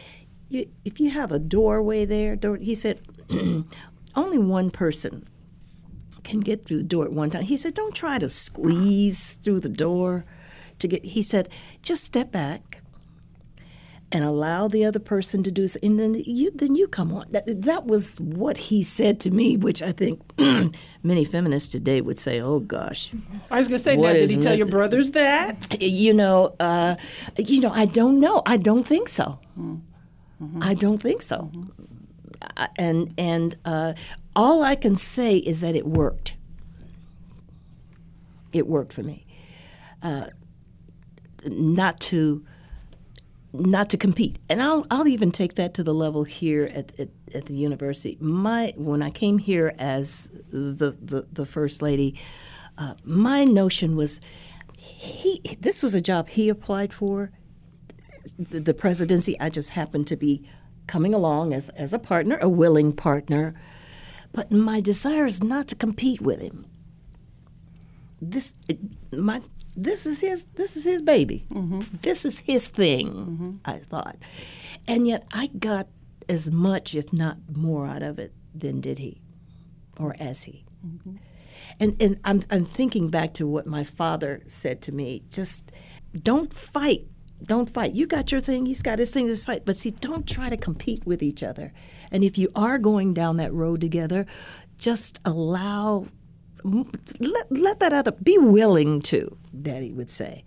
you, 0.49 0.69
if 0.85 0.99
you 0.99 1.11
have 1.11 1.31
a 1.31 1.39
doorway 1.39 2.05
there, 2.05 2.35
door, 2.35 2.57
he 2.57 2.75
said, 2.75 3.01
only 4.17 4.39
one 4.39 4.71
person 4.71 5.29
can 6.25 6.41
get 6.41 6.65
through 6.65 6.79
the 6.79 6.85
door 6.85 7.05
at 7.05 7.13
one 7.13 7.31
time. 7.31 7.43
He 7.43 7.57
said, 7.57 7.75
don't 7.75 7.95
try 7.95 8.19
to 8.19 8.29
squeeze 8.29 9.35
through 9.35 9.61
the 9.61 9.69
door 9.69 10.25
to 10.79 10.89
get. 10.89 11.05
He 11.05 11.23
said, 11.23 11.49
just 11.83 12.03
step 12.03 12.33
back 12.33 12.74
and 14.13 14.25
allow 14.25 14.69
the 14.69 14.85
other 14.85 15.01
person 15.01 15.43
to 15.43 15.51
do 15.51 15.67
so, 15.67 15.79
and 15.83 15.99
then 15.99 16.15
you 16.27 16.51
then 16.55 16.77
you 16.77 16.87
come 16.87 17.13
on. 17.13 17.27
That, 17.31 17.63
that 17.63 17.87
was 17.87 18.15
what 18.21 18.57
he 18.59 18.83
said 18.83 19.19
to 19.21 19.31
me, 19.31 19.57
which 19.57 19.83
I 19.83 19.91
think 19.93 20.21
many 21.03 21.25
feminists 21.25 21.69
today 21.69 22.01
would 22.01 22.21
say, 22.21 22.41
"Oh 22.41 22.61
gosh." 22.61 23.11
I 23.51 23.59
was 23.59 23.67
going 23.69 23.79
to 23.79 23.83
say, 23.83 23.97
now, 23.97 24.03
did 24.13 24.31
he 24.31 24.37
tell 24.37 24.53
your 24.59 24.69
brothers 24.69 25.11
that? 25.13 25.81
You 25.83 26.13
know, 26.15 26.55
uh, 26.61 26.95
you 27.39 27.61
know, 27.61 27.71
I 27.73 27.87
don't 27.87 28.21
know. 28.21 28.43
I 28.47 28.57
don't 28.57 28.85
think 28.87 29.09
so. 29.09 29.39
I 30.61 30.75
don't 30.75 30.99
think 30.99 31.23
so. 31.23 31.51
I- 32.57 32.69
And 32.79 33.15
and 33.19 33.57
uh, 33.65 33.95
all 34.37 34.63
I 34.63 34.77
can 34.77 34.95
say 34.97 35.37
is 35.39 35.61
that 35.63 35.75
it 35.75 35.87
worked. 35.87 36.37
It 38.53 38.67
worked 38.69 38.93
for 38.93 39.03
me. 39.03 39.27
Uh, 40.03 40.27
not 41.47 41.99
to 42.01 42.45
not 43.55 43.89
to 43.91 43.97
compete. 43.97 44.39
And 44.49 44.61
I'll 44.61 44.87
I'll 44.91 45.07
even 45.07 45.31
take 45.31 45.55
that 45.55 45.75
to 45.75 45.85
the 45.85 45.95
level 45.95 46.25
here 46.25 46.65
at, 46.65 46.99
at, 46.99 47.09
at 47.35 47.47
the 47.47 47.55
university. 47.55 48.19
My 48.21 48.75
when 48.77 49.03
I 49.03 49.11
came 49.11 49.39
here 49.39 49.73
as 49.79 50.29
the 50.51 50.97
the, 51.01 51.27
the 51.33 51.47
first 51.47 51.81
lady, 51.81 52.21
uh, 52.77 52.95
my 53.05 53.45
notion 53.45 53.97
was 53.97 54.21
he 54.77 55.41
this 55.61 55.83
was 55.83 55.95
a 55.95 56.01
job 56.01 56.29
he 56.29 56.49
applied 56.49 56.93
for. 56.93 57.31
The, 58.39 58.59
the 58.59 58.75
presidency, 58.75 59.39
I 59.39 59.51
just 59.51 59.71
happened 59.71 60.07
to 60.07 60.17
be 60.17 60.49
coming 60.87 61.13
along 61.13 61.53
as, 61.53 61.69
as 61.71 61.93
a 61.93 61.99
partner, 61.99 62.39
a 62.41 62.49
willing 62.49 62.95
partner. 62.95 63.55
But 64.33 64.51
my 64.51 64.81
desire 64.81 65.27
is 65.27 65.43
not 65.43 65.69
to 65.69 65.75
compete 65.77 66.23
with 66.23 66.41
him. 66.41 66.67
This 68.21 68.57
my 69.13 69.43
this 69.77 70.07
is 70.07 70.21
his 70.21 70.45
this 70.55 70.77
is 70.77 70.85
his 70.85 71.03
baby. 71.03 71.47
Mm-hmm. 71.51 71.81
This 72.03 72.25
is 72.25 72.41
his 72.41 72.69
thing. 72.69 73.09
Mm-hmm. 73.09 73.51
I 73.65 73.79
thought, 73.79 74.17
and 74.87 75.07
yet 75.07 75.25
I 75.33 75.49
got 75.49 75.89
as 76.29 76.51
much, 76.51 76.95
if 76.95 77.13
not 77.13 77.39
more, 77.55 77.87
out 77.87 78.03
of 78.03 78.19
it 78.19 78.33
than 78.55 78.81
did 78.81 78.99
he, 78.99 79.21
or 79.99 80.15
as 80.19 80.45
he. 80.45 80.65
Mm-hmm. 80.87 81.17
And 81.81 81.97
and 82.01 82.21
I'm 82.25 82.43
I'm 82.51 82.65
thinking 82.65 83.09
back 83.09 83.35
to 83.35 83.47
what 83.47 83.67
my 83.67 83.85
father 83.85 84.43
said 84.47 84.81
to 84.83 84.93
me. 84.93 85.25
Just 85.31 85.73
don't 86.17 86.53
fight. 86.53 87.07
Don't 87.43 87.69
fight. 87.69 87.95
You 87.95 88.07
got 88.07 88.33
your 88.33 88.41
thing. 88.41 88.67
He's 88.67 88.83
got 88.83 88.99
his 88.99 89.13
thing. 89.13 89.27
This 89.27 89.45
fight, 89.45 89.65
but 89.65 89.77
see, 89.77 89.91
don't 89.91 90.27
try 90.27 90.49
to 90.49 90.57
compete 90.57 91.05
with 91.05 91.23
each 91.23 91.43
other. 91.43 91.73
And 92.11 92.23
if 92.23 92.39
you 92.39 92.49
are 92.55 92.79
going 92.79 93.13
down 93.13 93.37
that 93.39 93.53
road 93.53 93.81
together, 93.81 94.25
just 94.79 95.21
allow 95.25 96.07
let, 96.65 97.53
let 97.53 97.81
that 97.81 97.93
other 97.93 98.13
be 98.13 98.39
willing 98.39 99.03
to 99.03 99.37
daddy 99.63 99.93
would 99.93 100.11
say. 100.11 100.45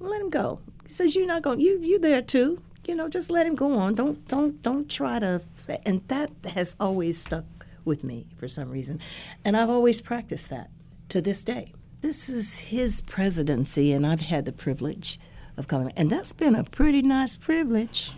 Let 0.00 0.20
him 0.20 0.30
go. 0.30 0.60
He 0.86 0.92
says 0.92 1.14
you're 1.14 1.26
not 1.26 1.42
going 1.42 1.60
you 1.60 1.78
you 1.80 1.98
there 1.98 2.22
too. 2.22 2.62
You 2.86 2.94
know 2.94 3.08
just 3.08 3.30
let 3.30 3.46
him 3.46 3.54
go 3.54 3.74
on. 3.74 3.94
Don't 3.94 4.26
don't 4.28 4.62
don't 4.62 4.88
try 4.88 5.18
to 5.18 5.42
and 5.84 6.06
that 6.08 6.30
has 6.54 6.74
always 6.80 7.20
stuck 7.20 7.44
with 7.84 8.02
me 8.02 8.26
for 8.36 8.48
some 8.48 8.70
reason. 8.70 9.00
And 9.44 9.56
i've 9.56 9.70
always 9.70 10.00
practiced 10.00 10.50
that 10.50 10.70
to 11.10 11.20
this 11.20 11.44
day. 11.44 11.74
This 12.00 12.28
is 12.28 12.58
his 12.58 13.02
presidency 13.02 13.92
and 13.92 14.06
i've 14.06 14.20
had 14.22 14.46
the 14.46 14.52
privilege 14.52 15.20
of 15.56 15.68
coming. 15.68 15.92
And 15.96 16.08
that's 16.08 16.32
been 16.32 16.54
a 16.54 16.64
pretty 16.64 17.02
nice 17.02 17.36
privilege 17.36 18.12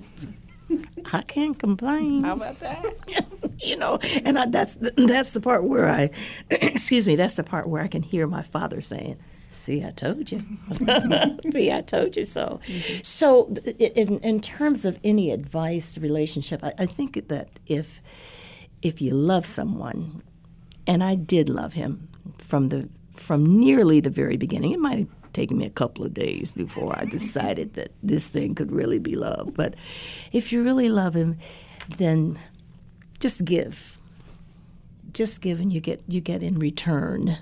i 1.12 1.22
can't 1.22 1.59
complain. 1.59 2.24
How 2.24 2.35
about 2.35 2.61
that? 2.61 2.85
you 3.62 3.76
know 3.76 3.98
and 4.24 4.38
I, 4.38 4.46
that's 4.46 4.76
the, 4.76 4.92
that's 4.96 5.33
the 5.33 5.40
part 5.40 5.64
where 5.64 5.88
i 5.88 6.11
excuse 6.50 7.06
me 7.06 7.16
that's 7.16 7.37
the 7.37 7.44
part 7.44 7.68
where 7.68 7.83
i 7.83 7.88
can 7.88 8.02
hear 8.02 8.26
my 8.26 8.42
father 8.42 8.80
saying 8.80 9.18
see 9.50 9.85
i 9.85 9.90
told 9.90 10.30
you. 10.30 10.42
See 11.50 11.72
i 11.72 11.80
told 11.80 12.16
you 12.16 12.24
so. 12.24 12.61
Mm-hmm. 12.64 13.00
So 13.02 13.48
in, 13.78 14.18
in 14.20 14.40
terms 14.40 14.85
of 14.85 15.00
any 15.02 15.30
advice 15.33 15.98
relationship 15.98 16.62
I, 16.62 16.72
I 16.78 16.87
think 16.87 17.28
that 17.28 17.48
if 17.66 18.00
if 18.83 19.02
you 19.02 19.14
love 19.14 19.44
someone 19.44 20.22
and 20.87 21.02
i 21.02 21.14
did 21.16 21.48
love 21.48 21.72
him 21.74 22.09
from 22.38 22.68
the 22.68 22.88
from 23.14 23.44
nearly 23.44 24.00
the 24.00 24.11
very 24.11 24.37
beginning 24.37 24.72
it 24.72 24.78
might 24.80 25.09
taken 25.33 25.59
me 25.59 25.66
a 25.66 25.71
couple 25.71 26.05
of 26.05 26.14
days 26.14 26.53
before 26.53 26.99
i 26.99 27.05
decided 27.05 27.75
that 27.75 27.90
this 28.03 28.29
thing 28.29 28.55
could 28.55 28.73
really 28.73 28.99
be 28.99 29.16
love. 29.16 29.53
But 29.55 29.75
if 30.33 30.53
you 30.53 30.62
really 30.62 30.88
love 30.88 31.14
him 31.14 31.38
then 31.99 32.38
just 33.19 33.45
give. 33.45 33.99
Just 35.12 35.40
give 35.40 35.61
and 35.61 35.73
you 35.73 35.81
get 35.81 36.03
you 36.09 36.21
get 36.21 36.43
in 36.43 36.59
return 36.59 37.38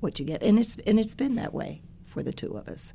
what 0.00 0.18
you 0.18 0.24
get. 0.24 0.42
And 0.42 0.58
it's 0.58 0.76
and 0.86 0.98
it's 0.98 1.14
been 1.14 1.34
that 1.36 1.52
way 1.52 1.82
for 2.06 2.22
the 2.22 2.32
two 2.32 2.56
of 2.56 2.68
us. 2.68 2.92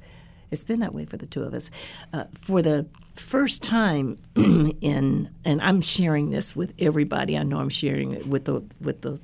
It's 0.52 0.64
been 0.64 0.80
that 0.80 0.94
way 0.94 1.06
for 1.06 1.18
the 1.18 1.26
two 1.26 1.44
of 1.44 1.54
us. 1.54 1.70
Uh, 2.14 2.26
for 2.34 2.62
the 2.62 2.88
first 3.14 3.64
time 3.64 4.18
in 4.36 5.30
and 5.44 5.62
i'm 5.62 5.82
sharing 5.82 6.30
this 6.30 6.56
with 6.56 6.74
everybody. 6.80 7.38
I 7.38 7.44
know 7.44 7.60
i'm 7.60 7.70
sharing 7.70 8.14
it 8.14 8.28
with 8.28 8.46
the 8.46 8.64
with 8.80 9.02
the 9.02 9.20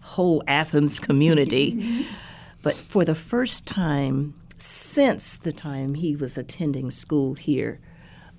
whole 0.00 0.42
athens 0.46 1.00
community. 1.00 2.06
But 2.62 2.74
for 2.74 3.06
the 3.06 3.14
first 3.14 3.66
time 3.66 4.34
since 4.62 5.36
the 5.36 5.52
time 5.52 5.94
he 5.94 6.16
was 6.16 6.36
attending 6.36 6.90
school 6.90 7.34
here 7.34 7.80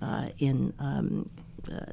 uh, 0.02 0.30
in 0.40 0.74
um, 0.80 1.30
uh, 1.72 1.86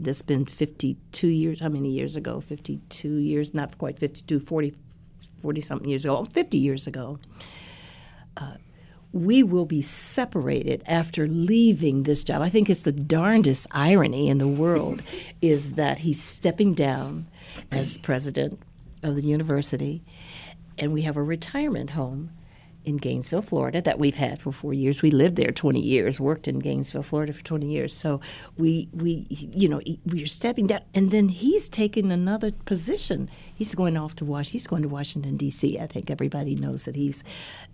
that's 0.00 0.22
been 0.22 0.44
52 0.46 1.28
years 1.28 1.60
how 1.60 1.68
many 1.68 1.90
years 1.90 2.16
ago? 2.16 2.40
52 2.40 3.08
years 3.16 3.54
not 3.54 3.78
quite 3.78 3.98
52 3.98 4.40
40 4.40 4.74
40 5.40 5.60
something 5.60 5.88
years 5.88 6.04
ago 6.04 6.24
50 6.24 6.58
years 6.58 6.86
ago. 6.86 7.18
Uh, 8.36 8.54
we 9.12 9.42
will 9.42 9.64
be 9.64 9.82
separated 9.82 10.84
after 10.86 11.26
leaving 11.26 12.04
this 12.04 12.22
job. 12.22 12.42
I 12.42 12.48
think 12.48 12.70
it's 12.70 12.84
the 12.84 12.92
darndest 12.92 13.66
irony 13.72 14.28
in 14.28 14.38
the 14.38 14.48
world 14.48 15.02
is 15.42 15.74
that 15.74 15.98
he's 15.98 16.22
stepping 16.22 16.74
down 16.74 17.26
as 17.70 17.98
president 17.98 18.60
of 19.02 19.16
the 19.16 19.22
university 19.22 20.02
and 20.78 20.92
we 20.92 21.02
have 21.02 21.16
a 21.16 21.22
retirement 21.22 21.90
home 21.90 22.30
in 22.84 22.96
Gainesville, 22.96 23.42
Florida, 23.42 23.82
that 23.82 23.98
we've 23.98 24.14
had 24.16 24.40
for 24.40 24.52
four 24.52 24.72
years. 24.72 25.02
We 25.02 25.10
lived 25.10 25.36
there 25.36 25.52
20 25.52 25.78
years, 25.80 26.18
worked 26.18 26.48
in 26.48 26.58
Gainesville, 26.60 27.02
Florida 27.02 27.32
for 27.32 27.44
20 27.44 27.66
years. 27.66 27.94
So 27.94 28.20
we, 28.56 28.88
we, 28.92 29.26
you 29.28 29.68
know, 29.68 29.80
we're 30.06 30.26
stepping 30.26 30.66
down, 30.66 30.80
and 30.94 31.10
then 31.10 31.28
he's 31.28 31.68
taking 31.68 32.10
another 32.10 32.50
position. 32.64 33.28
He's 33.54 33.74
going 33.74 33.96
off 33.98 34.16
to 34.16 34.24
Wash. 34.24 34.50
He's 34.50 34.66
going 34.66 34.82
to 34.82 34.88
Washington 34.88 35.36
D.C. 35.36 35.78
I 35.78 35.86
think 35.86 36.10
everybody 36.10 36.54
knows 36.54 36.86
that 36.86 36.94
he's 36.94 37.22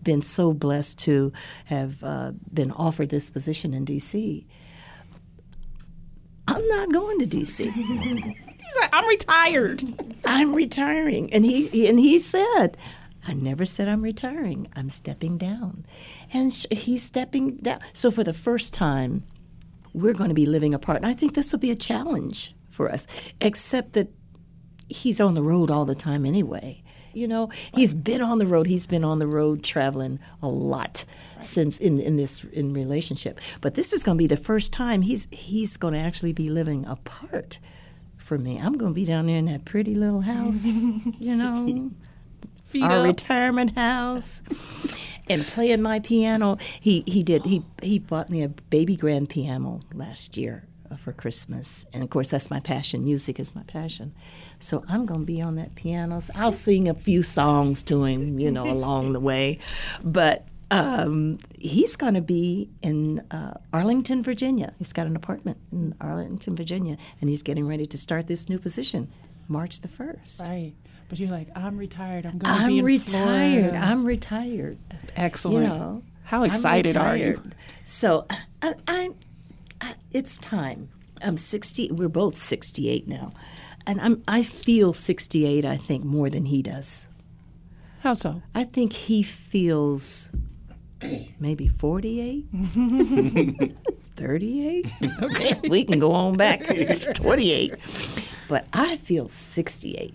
been 0.02 0.20
so 0.20 0.52
blessed 0.52 0.98
to 1.00 1.32
have 1.66 2.02
uh, 2.02 2.32
been 2.52 2.72
offered 2.72 3.10
this 3.10 3.30
position 3.30 3.74
in 3.74 3.84
D.C. 3.84 4.44
I'm 6.48 6.66
not 6.68 6.92
going 6.92 7.18
to 7.20 7.26
D.C. 7.26 7.70
He's 7.70 8.74
like, 8.80 8.90
I'm 8.92 9.06
retired. 9.06 9.82
I'm 10.24 10.52
retiring. 10.54 11.32
And 11.32 11.44
he, 11.44 11.68
he- 11.68 11.88
and 11.88 11.98
he 12.00 12.18
said, 12.18 12.76
I 13.26 13.34
never 13.34 13.64
said 13.64 13.88
I'm 13.88 14.02
retiring. 14.02 14.68
I'm 14.76 14.88
stepping 14.88 15.36
down. 15.36 15.84
And 16.32 16.52
sh- 16.52 16.66
he's 16.70 17.02
stepping 17.02 17.56
down. 17.56 17.80
So 17.92 18.10
for 18.10 18.22
the 18.22 18.32
first 18.32 18.72
time, 18.72 19.24
we're 19.92 20.12
going 20.12 20.28
to 20.28 20.34
be 20.34 20.46
living 20.46 20.74
apart. 20.74 20.98
And 20.98 21.06
I 21.06 21.14
think 21.14 21.34
this 21.34 21.52
will 21.52 21.58
be 21.58 21.70
a 21.70 21.76
challenge 21.76 22.54
for 22.70 22.90
us, 22.90 23.06
except 23.40 23.94
that 23.94 24.08
he's 24.88 25.20
on 25.20 25.34
the 25.34 25.42
road 25.42 25.70
all 25.70 25.84
the 25.84 25.94
time 25.94 26.24
anyway. 26.24 26.82
You 27.12 27.26
know, 27.26 27.48
he's 27.74 27.94
been 27.94 28.20
on 28.20 28.38
the 28.38 28.46
road. 28.46 28.66
He's 28.66 28.86
been 28.86 29.02
on 29.02 29.18
the 29.18 29.26
road 29.26 29.64
traveling 29.64 30.20
a 30.42 30.48
lot 30.48 31.06
since 31.40 31.78
in 31.78 31.98
in 31.98 32.16
this 32.16 32.44
in 32.52 32.74
relationship. 32.74 33.40
But 33.62 33.74
this 33.74 33.94
is 33.94 34.02
going 34.02 34.18
to 34.18 34.22
be 34.22 34.26
the 34.26 34.36
first 34.36 34.70
time 34.70 35.00
he's 35.00 35.26
he's 35.30 35.78
going 35.78 35.94
to 35.94 35.98
actually 36.00 36.34
be 36.34 36.50
living 36.50 36.84
apart 36.84 37.58
for 38.18 38.36
me. 38.36 38.58
I'm 38.58 38.76
going 38.76 38.92
to 38.92 38.94
be 38.94 39.06
down 39.06 39.28
there 39.28 39.38
in 39.38 39.46
that 39.46 39.64
pretty 39.64 39.94
little 39.94 40.20
house, 40.20 40.66
you 41.18 41.34
know, 41.34 41.90
Feet 42.66 42.82
our 42.82 42.98
up. 42.98 43.04
retirement 43.04 43.76
house, 43.76 44.42
and 45.28 45.42
playing 45.46 45.82
my 45.82 46.00
piano. 46.00 46.58
He 46.80 47.04
he 47.06 47.22
did 47.22 47.44
he 47.44 47.62
he 47.82 47.98
bought 47.98 48.30
me 48.30 48.42
a 48.42 48.48
baby 48.48 48.96
grand 48.96 49.28
piano 49.28 49.80
last 49.94 50.36
year 50.36 50.64
uh, 50.90 50.96
for 50.96 51.12
Christmas, 51.12 51.86
and 51.92 52.02
of 52.02 52.10
course 52.10 52.30
that's 52.30 52.50
my 52.50 52.60
passion. 52.60 53.04
Music 53.04 53.38
is 53.38 53.54
my 53.54 53.62
passion, 53.64 54.14
so 54.58 54.84
I'm 54.88 55.06
going 55.06 55.20
to 55.20 55.26
be 55.26 55.40
on 55.40 55.54
that 55.56 55.74
piano. 55.74 56.20
So 56.20 56.32
I'll 56.36 56.52
sing 56.52 56.88
a 56.88 56.94
few 56.94 57.22
songs 57.22 57.82
to 57.84 58.04
him, 58.04 58.38
you 58.38 58.50
know, 58.50 58.70
along 58.70 59.12
the 59.12 59.20
way, 59.20 59.58
but 60.02 60.48
um, 60.70 61.38
he's 61.58 61.96
going 61.96 62.14
to 62.14 62.20
be 62.20 62.68
in 62.82 63.20
uh, 63.30 63.54
Arlington, 63.72 64.22
Virginia. 64.22 64.74
He's 64.78 64.92
got 64.92 65.06
an 65.06 65.14
apartment 65.14 65.58
in 65.70 65.94
Arlington, 66.00 66.56
Virginia, 66.56 66.96
and 67.20 67.30
he's 67.30 67.42
getting 67.42 67.66
ready 67.66 67.86
to 67.86 67.98
start 67.98 68.26
this 68.26 68.48
new 68.48 68.58
position 68.58 69.08
March 69.48 69.80
the 69.80 69.88
1st. 69.88 70.48
Right. 70.48 70.74
But 71.08 71.18
you're 71.20 71.30
like, 71.30 71.48
I'm 71.54 71.76
retired. 71.78 72.26
I'm 72.26 72.38
going 72.38 72.52
to 72.52 72.66
be 72.66 72.72
I'm 72.74 72.78
in 72.78 72.84
retired. 72.84 73.70
Florida. 73.70 73.78
I'm 73.78 74.04
retired. 74.04 74.78
Excellent. 75.14 75.62
You 75.62 75.68
know, 75.68 76.02
How 76.24 76.42
excited 76.42 76.96
are 76.96 77.16
you? 77.16 77.40
So 77.84 78.26
I, 78.60 78.74
I, 78.88 79.10
I, 79.80 79.94
it's 80.10 80.36
time. 80.38 80.88
I'm 81.22 81.36
60. 81.36 81.92
We're 81.92 82.08
both 82.08 82.36
68 82.36 83.06
now, 83.08 83.32
and 83.86 84.00
I'm. 84.00 84.22
I 84.28 84.42
feel 84.42 84.92
68. 84.92 85.64
I 85.64 85.76
think 85.76 86.04
more 86.04 86.28
than 86.28 86.46
he 86.46 86.60
does. 86.60 87.06
How 88.00 88.14
so? 88.14 88.42
I 88.54 88.64
think 88.64 88.92
he 88.92 89.22
feels 89.22 90.30
maybe 91.40 91.68
48, 91.68 92.44
38. 94.16 94.92
Okay, 95.22 95.60
we 95.68 95.84
can 95.84 95.98
go 95.98 96.12
on 96.12 96.36
back 96.36 96.64
28. 97.14 97.74
But 98.48 98.66
I 98.72 98.96
feel 98.96 99.28
68. 99.28 100.14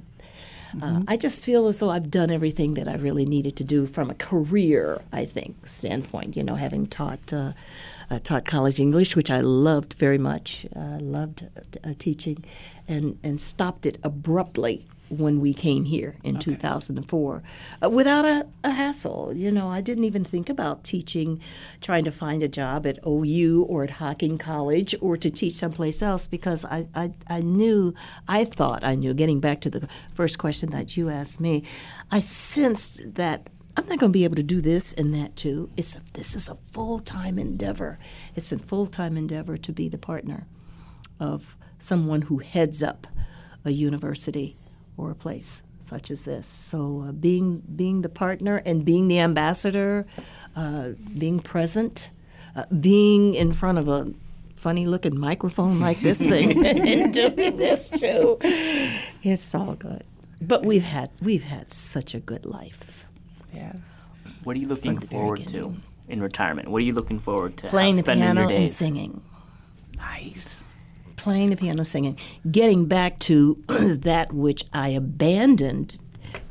Uh, 0.82 1.02
I 1.08 1.18
just 1.18 1.44
feel 1.44 1.68
as 1.68 1.80
though 1.80 1.90
I've 1.90 2.12
done 2.12 2.30
everything 2.30 2.76
that 2.76 2.88
I 2.88 2.96
really 2.96 3.26
needed 3.26 3.56
to 3.58 3.64
do 3.64 3.88
from 3.88 4.10
a 4.10 4.14
career, 4.14 5.02
I 5.12 5.26
think, 5.26 5.68
standpoint. 5.68 6.38
You 6.38 6.44
know, 6.44 6.56
having 6.56 6.88
taught 6.88 7.34
uh, 7.34 7.54
uh, 8.10 8.20
taught 8.20 8.46
college 8.46 8.80
English, 8.80 9.16
which 9.16 9.32
I 9.32 9.42
loved 9.42 9.94
very 9.94 10.18
much, 10.18 10.66
uh, 10.76 11.00
loved 11.00 11.48
uh, 11.84 11.94
teaching, 11.98 12.44
and 12.88 13.18
and 13.24 13.42
stopped 13.42 13.86
it 13.86 13.98
abruptly 14.04 14.86
when 15.12 15.40
we 15.40 15.54
came 15.54 15.84
here 15.84 16.16
in 16.24 16.40
2004 16.40 17.44
uh, 17.84 17.90
without 17.90 18.26
a, 18.26 18.48
a 18.64 18.72
hassle. 18.72 19.34
You 19.36 19.52
know, 19.52 19.68
I 19.68 19.82
didn't 19.82 20.06
even 20.06 20.24
think 20.24 20.50
about 20.50 20.84
teaching, 20.84 21.42
trying 21.82 22.06
to 22.06 22.12
find 22.12 22.42
a 22.42 22.48
job 22.48 22.86
at 22.88 23.00
OU 23.06 23.66
or 23.68 23.84
at 23.84 23.92
Hocking 23.92 24.38
College 24.38 24.96
or 25.02 25.18
to 25.18 25.30
teach 25.30 25.56
someplace 25.56 26.02
else 26.02 26.28
because 26.28 26.64
I, 26.66 26.88
I, 26.96 27.14
I 27.28 27.42
knew, 27.42 27.94
I 28.28 28.46
thought 28.46 28.84
I 28.84 28.96
knew, 28.96 29.14
getting 29.14 29.40
back 29.40 29.62
to 29.62 29.70
the 29.70 29.88
first 30.14 30.38
question 30.38 30.70
that 30.72 30.96
you 30.96 31.10
asked 31.10 31.40
me, 31.40 31.64
I 32.10 32.20
sensed 32.20 33.16
that. 33.16 33.50
I'm 33.78 33.86
not 33.86 34.00
going 34.00 34.12
to 34.12 34.14
be 34.14 34.26
able 34.26 34.36
to 34.36 34.44
do 34.44 34.60
this 34.60 34.92
and 34.92 35.14
that 35.14 35.38
too. 35.38 35.70
It's 35.78 35.96
a, 35.96 36.02
this 36.14 36.36
is 36.36 36.50
a 36.50 36.56
full 36.56 37.00
time 37.00 37.40
endeavor. 37.40 38.00
It's 38.36 38.52
a 38.52 38.60
full 38.60 38.86
time 38.86 39.16
endeavor 39.16 39.56
to 39.58 39.72
be 39.72 39.88
the 39.88 39.98
partner 39.98 40.46
of 41.22 41.56
someone 41.80 42.24
who 42.24 42.40
heads 42.40 42.84
up 42.84 43.08
a 43.64 43.72
university 43.72 44.58
or 44.98 45.12
a 45.12 45.16
place 45.16 45.62
such 45.80 46.12
as 46.12 46.24
this. 46.24 46.48
So 46.48 47.06
uh, 47.08 47.12
being 47.12 47.64
being 47.76 48.02
the 48.02 48.10
partner 48.10 48.58
and 48.66 48.86
being 48.86 49.08
the 49.08 49.20
ambassador, 49.20 50.06
uh, 50.56 50.90
being 51.18 51.40
present, 51.40 52.12
uh, 52.56 52.66
being 52.80 53.36
in 53.36 53.54
front 53.54 53.78
of 53.78 53.88
a 53.88 54.14
funny 54.56 54.86
looking 54.86 55.20
microphone 55.20 55.80
like 55.80 56.00
this 56.02 56.20
thing 56.34 56.66
and 56.66 57.14
doing 57.14 57.58
this 57.58 57.90
too, 57.90 58.38
it's 59.24 59.54
all 59.56 59.76
good. 59.76 60.04
But 60.42 60.66
we've 60.66 60.84
had 60.84 61.12
we've 61.22 61.44
had 61.44 61.72
such 61.72 62.14
a 62.14 62.20
good 62.20 62.46
life. 62.46 63.06
Yeah. 63.54 63.74
What 64.44 64.56
are 64.56 64.60
you 64.60 64.68
looking 64.68 65.00
forward 65.00 65.48
to 65.48 65.76
in 66.08 66.22
retirement? 66.22 66.70
What 66.70 66.80
are 66.80 66.86
you 66.86 66.94
looking 66.94 67.20
forward 67.20 67.58
to? 67.58 67.68
Playing 67.68 67.96
the 67.96 68.04
spending 68.04 68.24
piano 68.24 68.50
your 68.50 68.52
and 68.52 68.70
singing. 68.70 69.22
Playing 71.22 71.52
the 71.52 71.56
piano, 71.56 71.86
singing, 71.86 72.18
getting 72.50 72.88
back 72.88 73.20
to 73.20 73.64
that 73.68 74.34
which 74.34 74.64
I 74.74 74.88
abandoned 74.90 76.00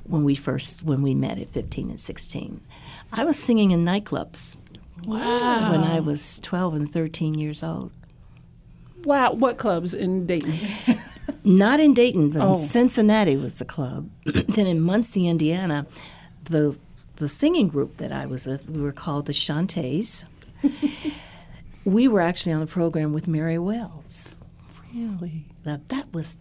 when 0.04 0.22
we 0.22 0.36
first 0.36 0.84
when 0.84 1.02
we 1.02 1.12
met 1.12 1.38
at 1.38 1.50
15 1.50 1.90
and 1.90 1.98
16. 1.98 2.60
I 3.12 3.24
was 3.24 3.36
singing 3.36 3.72
in 3.72 3.84
nightclubs 3.84 4.56
Wow. 5.04 5.72
when 5.72 5.80
I 5.82 5.98
was 5.98 6.38
12 6.40 6.74
and 6.74 6.92
13 6.92 7.34
years 7.34 7.64
old. 7.64 7.90
Wow. 9.02 9.32
What 9.32 9.58
clubs 9.58 9.92
in 9.92 10.24
Dayton? 10.26 10.54
Not 11.42 11.80
in 11.80 11.92
Dayton, 11.92 12.28
but 12.30 12.40
Oh. 12.42 12.50
in 12.50 12.54
Cincinnati 12.54 13.34
was 13.34 13.58
the 13.58 13.64
club. 13.64 14.08
then 14.24 14.66
in 14.68 14.80
Muncie, 14.80 15.26
Indiana, 15.26 15.84
the 16.44 16.78
the 17.16 17.26
singing 17.28 17.66
group 17.66 17.96
that 17.96 18.12
I 18.12 18.24
was 18.24 18.46
with, 18.46 18.70
we 18.70 18.80
were 18.80 18.92
called 18.92 19.26
the 19.26 19.32
Shantays. 19.32 20.24
we 21.84 22.06
were 22.06 22.20
actually 22.20 22.52
on 22.52 22.60
the 22.60 22.66
program 22.68 23.12
with 23.12 23.26
Mary 23.26 23.58
Wells. 23.58 24.36
Really? 24.95 25.45
That 25.64 25.88
that 25.91 26.12
was 26.12 26.38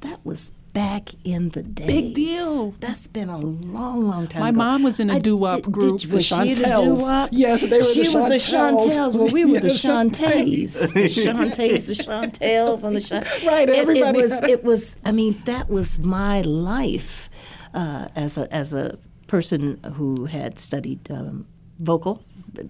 that 0.00 0.24
was 0.24 0.52
back 0.72 1.10
in 1.24 1.48
the 1.50 1.62
day. 1.62 1.86
Big 1.86 2.14
deal. 2.14 2.72
That's 2.78 3.06
been 3.08 3.28
a 3.28 3.38
long, 3.38 4.06
long 4.06 4.28
time 4.28 4.42
My 4.42 4.50
ago. 4.50 4.58
mom 4.58 4.82
was 4.84 5.00
in 5.00 5.10
a 5.10 5.18
doo-wop 5.18 5.62
group, 5.62 6.00
did- 6.00 6.10
the 6.10 6.16
was 6.16 6.24
she 6.26 6.54
the 6.54 6.62
Chantels. 6.62 6.98
doo-wop? 7.00 7.28
Yes, 7.32 7.62
they 7.62 7.78
were 7.78 7.78
the 7.78 7.92
she 7.94 8.00
was 8.00 8.12
the 8.12 8.20
Chantels. 8.38 8.94
Chantels. 8.94 9.14
Well, 9.14 9.28
we 9.32 9.44
were 9.44 9.58
the 9.60 9.68
Yes. 9.68 9.82
Shantays. 9.82 10.92
the 10.94 11.08
Shantays, 11.08 11.86
the 11.88 11.94
Chantels, 11.94 12.84
and 12.84 12.94
the 12.94 13.00
Shan- 13.00 13.24
Right, 13.46 13.68
It- 13.68 13.74
everybody 13.74 14.18
It, 14.20 14.22
was. 14.22 14.32
It 14.42 14.62
was. 14.64 14.96
I 15.04 15.10
mean, 15.10 15.34
that 15.46 15.68
was 15.68 15.98
my 15.98 16.42
life 16.42 17.28
uh, 17.74 18.08
as 18.14 18.38
a 18.38 18.52
as 18.54 18.72
a 18.72 18.98
person 19.26 19.80
who 19.94 20.26
had 20.26 20.58
studied 20.60 21.00
um, 21.10 21.46
vocal 21.80 22.22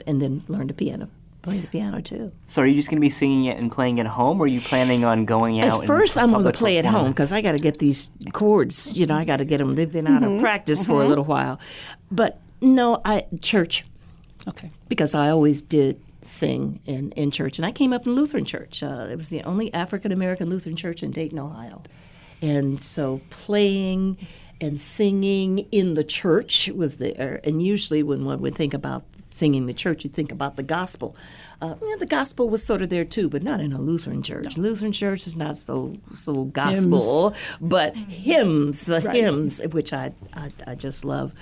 and 0.07 0.23
then 0.23 0.43
learned 0.49 0.71
the 0.71 0.75
piano, 0.75 1.09
play 1.49 1.61
the 1.61 1.67
piano 1.69 2.01
too. 2.01 2.33
So 2.47 2.63
are 2.63 2.67
you 2.67 2.75
just 2.75 2.89
going 2.91 2.97
to 2.99 3.01
be 3.05 3.11
singing 3.11 3.45
it 3.47 3.59
and 3.59 3.71
playing 3.73 3.99
at 4.01 4.07
home, 4.07 4.41
or 4.41 4.45
are 4.45 4.47
you 4.47 4.61
planning 4.61 5.05
on 5.05 5.25
going 5.25 5.61
out? 5.61 5.83
At 5.83 5.87
first, 5.87 6.17
I'm 6.19 6.31
going 6.31 6.45
to 6.45 6.53
play 6.53 6.79
at 6.79 6.85
home 6.85 7.11
because 7.11 7.33
I 7.33 7.41
got 7.41 7.53
to 7.53 7.59
get 7.59 7.79
these 7.79 8.11
chords. 8.33 8.97
You 8.97 9.07
know, 9.07 9.15
I 9.15 9.25
got 9.25 9.39
to 9.39 9.45
get 9.45 9.59
them. 9.59 9.75
They've 9.75 9.91
been 9.93 10.07
out 10.07 10.23
Mm-hmm. 10.23 10.35
of 10.37 10.41
practice 10.41 10.85
for 10.85 11.03
a 11.03 11.07
little 11.07 11.25
while, 11.25 11.59
but 12.11 12.41
no, 12.61 13.01
I 13.05 13.27
church 13.41 13.85
Okay. 14.47 14.71
because 14.89 15.15
I 15.15 15.29
always 15.31 15.63
did 15.63 16.01
sing 16.23 16.81
in, 16.87 17.13
in 17.13 17.31
church, 17.31 17.59
and 17.59 17.65
I 17.67 17.71
came 17.73 17.93
up 17.93 18.07
in 18.07 18.15
Lutheran 18.15 18.45
church. 18.45 18.83
Uh, 18.83 19.07
it 19.11 19.17
was 19.17 19.29
the 19.29 19.43
only 19.45 19.73
African 19.73 20.11
American 20.13 20.49
Lutheran 20.51 20.75
church 20.77 21.03
in 21.03 21.11
Dayton, 21.13 21.39
Ohio, 21.39 21.83
and 22.43 22.81
so 22.81 23.21
playing 23.31 24.17
and 24.61 24.79
singing 24.81 25.59
in 25.71 25.95
the 25.95 26.03
church 26.03 26.69
was 26.75 26.97
there. 26.97 27.41
And 27.45 27.63
usually, 27.63 28.03
when 28.03 28.25
one 28.25 28.41
would 28.41 28.57
think 28.57 28.75
about 28.75 29.05
singing 29.39 29.67
the 29.67 29.73
church, 29.73 30.05
you 30.05 30.11
think 30.11 30.33
about 30.33 30.57
the 30.57 30.63
gospel. 30.63 31.17
Uh, 31.63 31.75
yeah, 31.83 31.97
the 31.99 32.07
gospel 32.07 32.49
was 32.49 32.63
sort 32.63 32.83
of 32.83 32.89
there 32.89 33.05
too, 33.05 33.29
but 33.29 33.43
not 33.43 33.61
in 33.61 33.73
a 33.73 33.81
Lutheran 33.81 34.23
church. 34.23 34.57
Lutheran 34.59 34.93
church 34.93 35.27
is 35.27 35.37
not 35.37 35.57
so 35.57 35.97
so 36.15 36.45
gospel, 36.45 37.35
but 37.61 37.97
hymns, 37.97 38.87
the 38.87 39.01
hymns, 39.01 39.61
which 39.73 39.93
I 39.93 40.13
I, 40.35 40.51
I 40.67 40.75
just 40.75 41.05
love. 41.05 41.33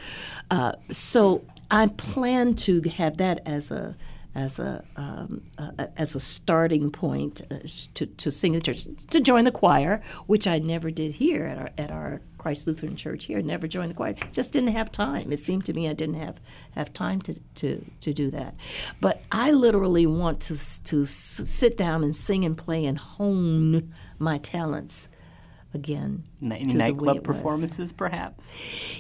Uh, 0.51 0.73
so 0.91 1.43
I 1.71 1.87
plan 1.89 2.55
to 2.67 2.83
have 2.83 3.17
that 3.17 3.41
as 3.47 3.71
a 3.71 3.97
as 4.37 4.59
a 4.59 4.85
um, 4.97 5.43
as 5.97 6.15
a 6.15 6.21
starting 6.21 6.91
point 6.91 7.41
uh, 7.51 7.57
to 7.95 8.07
to 8.07 8.31
sing 8.31 8.53
in 8.53 8.59
the 8.59 8.65
church 8.65 8.87
to 9.09 9.21
join 9.21 9.45
the 9.45 9.51
choir, 9.51 10.03
which 10.27 10.47
I 10.47 10.59
never 10.59 10.91
did 10.91 11.15
here 11.15 11.47
at 11.47 11.59
our 11.59 11.71
at 11.79 11.91
our 11.91 12.21
Christ 12.37 12.67
Lutheran 12.67 12.97
Church 12.97 13.25
here. 13.25 13.41
Never 13.41 13.67
joined 13.67 13.91
the 13.91 13.95
choir. 13.95 14.15
Just 14.33 14.53
didn't 14.53 14.73
have 14.73 14.93
time. 14.93 15.33
It 15.33 15.39
seemed 15.39 15.65
to 15.67 15.73
me 15.73 15.89
I 15.89 15.95
didn't 15.95 16.17
have 16.17 16.39
have 16.73 16.93
time 16.93 17.23
to 17.23 17.35
to, 17.57 17.85
to 18.03 18.13
do 18.13 18.31
that. 18.31 18.55
But 19.01 19.23
I 19.33 19.53
literally 19.53 20.07
want 20.07 20.41
to 20.43 20.83
to 20.85 21.07
sit 21.07 21.79
down 21.79 22.05
and 22.05 22.15
sing 22.15 22.45
and 22.45 22.59
play 22.59 22.85
and 22.85 22.99
hone 22.99 23.95
my 24.19 24.37
talents 24.37 25.09
again. 25.77 26.25
Ni- 26.41 26.59
Any 26.61 26.75
nightclub 26.75 27.23
performances, 27.23 27.93
perhaps? 27.93 28.55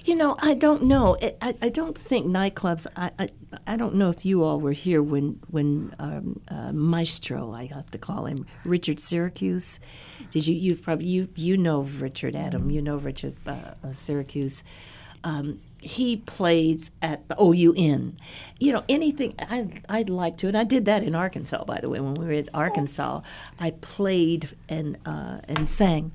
You 0.05 0.15
know, 0.15 0.37
I 0.39 0.55
don't 0.55 0.85
know. 0.85 1.15
It, 1.15 1.37
I, 1.43 1.55
I 1.61 1.69
don't 1.71 1.99
think 1.99 2.27
nightclubs. 2.27 2.87
I, 2.97 3.11
I 3.19 3.29
I 3.67 3.77
don't 3.77 3.95
know 3.97 4.11
if 4.11 4.25
you 4.25 4.45
all 4.45 4.61
were 4.61 4.73
here 4.73 5.03
when 5.03 5.41
when 5.51 5.93
um, 5.99 6.41
uh, 6.49 6.73
Maestro, 6.73 7.53
I 7.53 7.67
have 7.67 7.91
to 7.91 7.99
call 7.99 8.27
him 8.27 8.39
Richard 8.65 9.01
Syracuse. 9.01 9.81
Did 10.31 10.47
you 10.47 10.55
you 10.55 10.77
probably 10.77 11.07
you 11.07 11.29
you 11.35 11.57
know 11.57 11.81
Richard 11.81 12.37
Adam? 12.37 12.71
You 12.71 12.83
know 12.83 12.97
Richard 12.97 13.35
uh, 13.47 13.75
uh, 13.83 13.93
Syracuse. 13.93 14.63
Um, 15.25 15.61
he 15.81 16.17
plays 16.19 16.91
at 17.03 17.27
the 17.29 17.37
OU 17.41 17.73
Inn. 17.77 18.17
You 18.59 18.73
know, 18.73 18.85
anything 18.89 19.35
I, 19.39 19.69
I'd 19.89 20.09
like 20.09 20.37
to, 20.39 20.49
and 20.49 20.57
I 20.57 20.65
did 20.65 20.85
that 20.87 21.03
in 21.03 21.15
Arkansas, 21.15 21.65
by 21.65 21.81
the 21.81 21.89
way. 21.89 22.01
When 22.01 22.15
we 22.15 22.27
were 22.27 22.33
in 22.33 22.49
Arkansas, 22.55 23.21
I 23.59 23.71
played 23.71 24.51
and 24.69 24.99
uh, 25.07 25.39
and 25.49 25.67
sang 25.67 26.13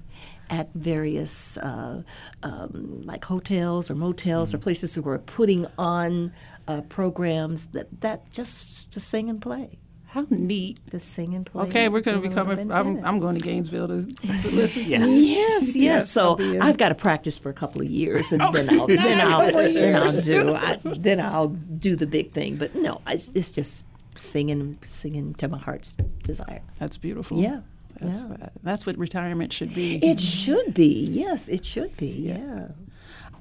at 0.51 0.69
various 0.75 1.57
uh, 1.57 2.03
um, 2.43 3.01
like 3.03 3.23
hotels 3.25 3.89
or 3.89 3.95
motels 3.95 4.53
or 4.53 4.57
places 4.57 4.93
who 4.93 5.01
were 5.01 5.17
putting 5.17 5.65
on 5.77 6.31
uh, 6.67 6.81
programs 6.81 7.67
that 7.67 7.87
that 8.01 8.29
just 8.31 8.91
to 8.91 8.99
sing 8.99 9.29
and 9.29 9.41
play, 9.41 9.79
How 10.07 10.27
neat. 10.29 10.79
to 10.91 10.99
sing 10.99 11.33
and 11.33 11.45
play. 11.45 11.63
Okay, 11.63 11.89
we're 11.89 12.01
going 12.01 12.21
to 12.21 12.27
be 12.27 12.33
coming. 12.33 12.71
I'm. 12.71 13.03
I'm 13.03 13.19
going 13.19 13.35
to 13.35 13.41
Gainesville 13.41 13.87
to, 13.87 14.03
to 14.05 14.51
listen 14.51 14.83
Yeah. 14.83 15.05
Yes, 15.05 15.67
yes. 15.67 15.75
Yes, 15.75 16.11
so. 16.11 16.37
I've 16.61 16.77
got 16.77 16.89
to 16.89 16.95
practice 16.95 17.37
for 17.37 17.49
a 17.49 17.53
couple 17.53 17.81
of 17.81 17.87
years, 17.89 18.33
and 18.33 18.41
then 18.53 18.69
I'll 18.77 18.87
then 18.87 19.21
I'll 19.21 19.51
then 19.51 19.95
I'll 19.95 20.21
do 20.21 20.53
I, 20.53 20.77
then 20.83 21.19
I'll 21.21 21.47
do 21.47 21.95
the 21.95 22.07
big 22.07 22.33
thing. 22.33 22.57
But 22.57 22.75
no, 22.75 23.01
it's, 23.07 23.31
it's 23.33 23.51
just 23.51 23.85
singing 24.15 24.77
singing 24.85 25.33
to 25.35 25.47
my 25.47 25.57
heart's 25.57 25.97
desire. 26.23 26.61
That's 26.77 26.97
beautiful. 26.97 27.37
Yeah, 27.39 27.61
That's, 28.01 28.27
yeah. 28.29 28.49
that's 28.63 28.85
what 28.85 28.97
retirement 28.97 29.53
should 29.53 29.73
be. 29.73 29.97
It 30.03 30.19
should 30.19 30.73
be. 30.73 31.07
Yes, 31.11 31.47
it 31.49 31.65
should 31.65 31.95
be. 31.97 32.07
Yeah. 32.07 32.69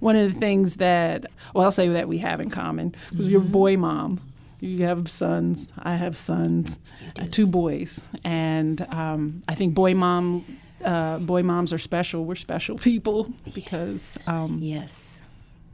One 0.00 0.16
of 0.16 0.32
the 0.32 0.38
things 0.40 0.76
that, 0.76 1.26
well, 1.54 1.64
I'll 1.64 1.70
say 1.72 1.88
that 1.88 2.08
we 2.08 2.18
have 2.18 2.40
in 2.40 2.50
common 2.50 2.92
was 3.16 3.28
your 3.30 3.40
Mm-hmm. 3.40 3.52
boy 3.52 3.76
mom 3.76 4.20
You 4.60 4.84
have 4.86 5.10
sons. 5.10 5.72
I 5.78 5.94
have 5.96 6.16
sons. 6.16 6.78
Uh, 7.18 7.26
two 7.30 7.46
boys, 7.46 8.08
and 8.24 8.78
um, 8.94 9.42
I 9.48 9.54
think 9.54 9.74
boy 9.74 9.94
mom, 9.94 10.44
uh, 10.84 11.18
boy 11.18 11.42
moms 11.42 11.72
are 11.72 11.78
special. 11.78 12.24
We're 12.24 12.34
special 12.34 12.76
people 12.90 13.32
because 13.54 14.18
um, 14.26 14.58
Yes. 14.60 15.22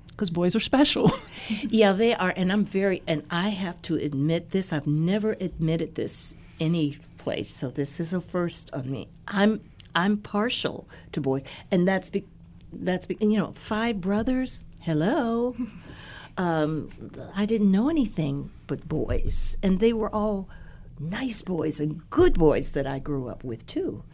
because 0.09 0.31
boys 0.31 0.55
are 0.57 0.61
special. 0.61 1.11
Yeah, 1.63 1.93
they 1.93 2.13
are, 2.13 2.33
and 2.37 2.51
I'm 2.51 2.65
very, 2.65 3.03
and 3.07 3.23
I 3.31 3.51
have 3.51 3.81
to 3.83 3.95
admit 3.97 4.51
this. 4.51 4.73
I've 4.73 4.87
never 4.89 5.37
admitted 5.41 5.95
this 5.95 6.35
any 6.59 6.99
place, 7.27 7.51
so 7.51 7.71
this 7.71 7.99
is 7.99 8.13
a 8.13 8.21
first 8.21 8.73
on 8.73 8.89
me. 8.89 9.09
I'm 9.27 9.61
I'm 9.97 10.17
partial 10.17 10.89
to 11.11 11.21
boys, 11.21 11.43
and 11.73 11.89
that's 11.89 12.09
be, 12.09 12.25
that's 12.73 13.07
be, 13.07 13.17
you 13.21 13.37
know, 13.37 13.51
five 13.51 14.01
brothers. 14.01 14.63
Hello, 14.79 15.57
um, 16.37 16.89
I 17.35 17.45
didn't 17.45 17.73
know 17.73 17.89
anything 17.89 18.53
but 18.69 18.89
boys, 18.89 19.59
and 19.61 19.81
they 19.81 19.93
were 19.93 20.15
all 20.15 20.49
nice 21.01 21.43
boys 21.43 21.81
and 21.81 22.09
good 22.11 22.35
boys 22.35 22.71
that 22.75 22.87
I 22.87 23.01
grew 23.01 23.27
up 23.27 23.43
with 23.43 23.67
too. 23.67 24.05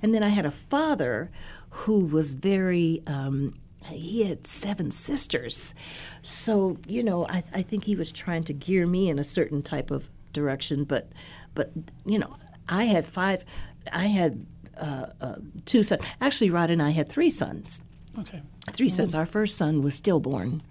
And 0.00 0.14
then 0.14 0.22
I 0.22 0.28
had 0.28 0.46
a 0.46 0.52
father 0.52 1.32
who 1.70 1.98
was 1.98 2.34
very. 2.34 3.02
Um, 3.04 3.58
he 3.86 4.28
had 4.28 4.46
seven 4.46 4.92
sisters, 4.92 5.74
so 6.22 6.76
you 6.86 7.02
know 7.02 7.26
I, 7.26 7.42
I 7.52 7.62
think 7.62 7.82
he 7.82 7.96
was 7.96 8.12
trying 8.12 8.44
to 8.44 8.52
gear 8.52 8.86
me 8.86 9.08
in 9.08 9.18
a 9.18 9.24
certain 9.24 9.60
type 9.60 9.90
of 9.90 10.08
direction. 10.32 10.84
But, 10.84 11.10
but 11.54 11.72
you 12.04 12.18
know, 12.20 12.36
I 12.70 12.84
had 12.84 13.04
five. 13.06 13.44
I 13.92 14.06
had 14.06 14.46
uh, 14.76 15.06
uh, 15.20 15.34
two 15.66 15.82
sons. 15.82 16.02
Actually, 16.20 16.50
Rod 16.50 16.70
and 16.70 16.80
I 16.82 16.90
had 16.90 17.08
three 17.08 17.30
sons 17.30 17.82
okay. 18.18 18.42
three 18.72 18.88
sons. 18.88 19.14
Our 19.14 19.26
first 19.26 19.56
son 19.56 19.82
was 19.82 19.94
stillborn 19.94 20.62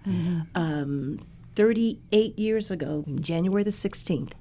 um, 0.56 1.20
38 1.56 2.38
years 2.38 2.72
ago, 2.72 3.04
January 3.20 3.64
the 3.64 3.70
16th. 3.70 4.32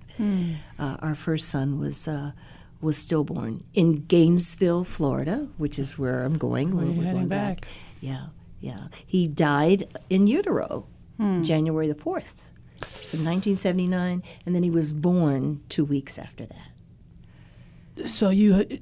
Uh, 0.79 0.97
our 1.01 1.15
first 1.15 1.49
son 1.49 1.79
was 1.79 2.09
uh, 2.09 2.33
was 2.81 2.97
stillborn 2.97 3.65
in 3.75 4.05
Gainesville, 4.07 4.85
Florida, 4.85 5.49
which 5.59 5.79
is 5.79 5.99
where 5.99 6.25
I'm 6.25 6.39
going. 6.39 6.77
Where 6.77 6.87
we're 6.87 7.05
heading 7.05 7.13
going 7.13 7.29
back. 7.29 7.67
Yeah, 8.01 8.27
yeah. 8.61 8.89
He 9.07 9.27
died 9.29 9.85
in 10.11 10.27
utero, 10.27 10.87
January 11.43 11.89
the 11.89 11.95
4th, 11.95 12.43
of 12.83 13.25
1979, 13.25 14.23
and 14.47 14.55
then 14.55 14.63
he 14.63 14.71
was 14.71 14.93
born 14.93 15.63
two 15.69 15.85
weeks 15.85 16.19
after 16.19 16.47
that. 16.47 16.68
So 18.07 18.31
you, 18.31 18.81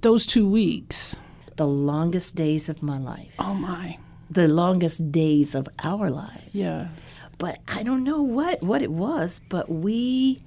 those 0.00 0.26
two 0.26 0.48
weeks. 0.48 1.16
The 1.56 1.66
longest 1.68 2.34
days 2.34 2.68
of 2.68 2.82
my 2.82 2.98
life, 2.98 3.32
Oh 3.38 3.54
my. 3.54 3.98
the 4.28 4.48
longest 4.48 5.12
days 5.12 5.54
of 5.54 5.68
our 5.84 6.10
lives. 6.10 6.50
Yeah. 6.52 6.88
but 7.38 7.58
I 7.68 7.84
don't 7.84 8.02
know 8.02 8.22
what 8.22 8.60
what 8.60 8.82
it 8.82 8.90
was, 8.90 9.40
but 9.48 9.70
we 9.70 10.42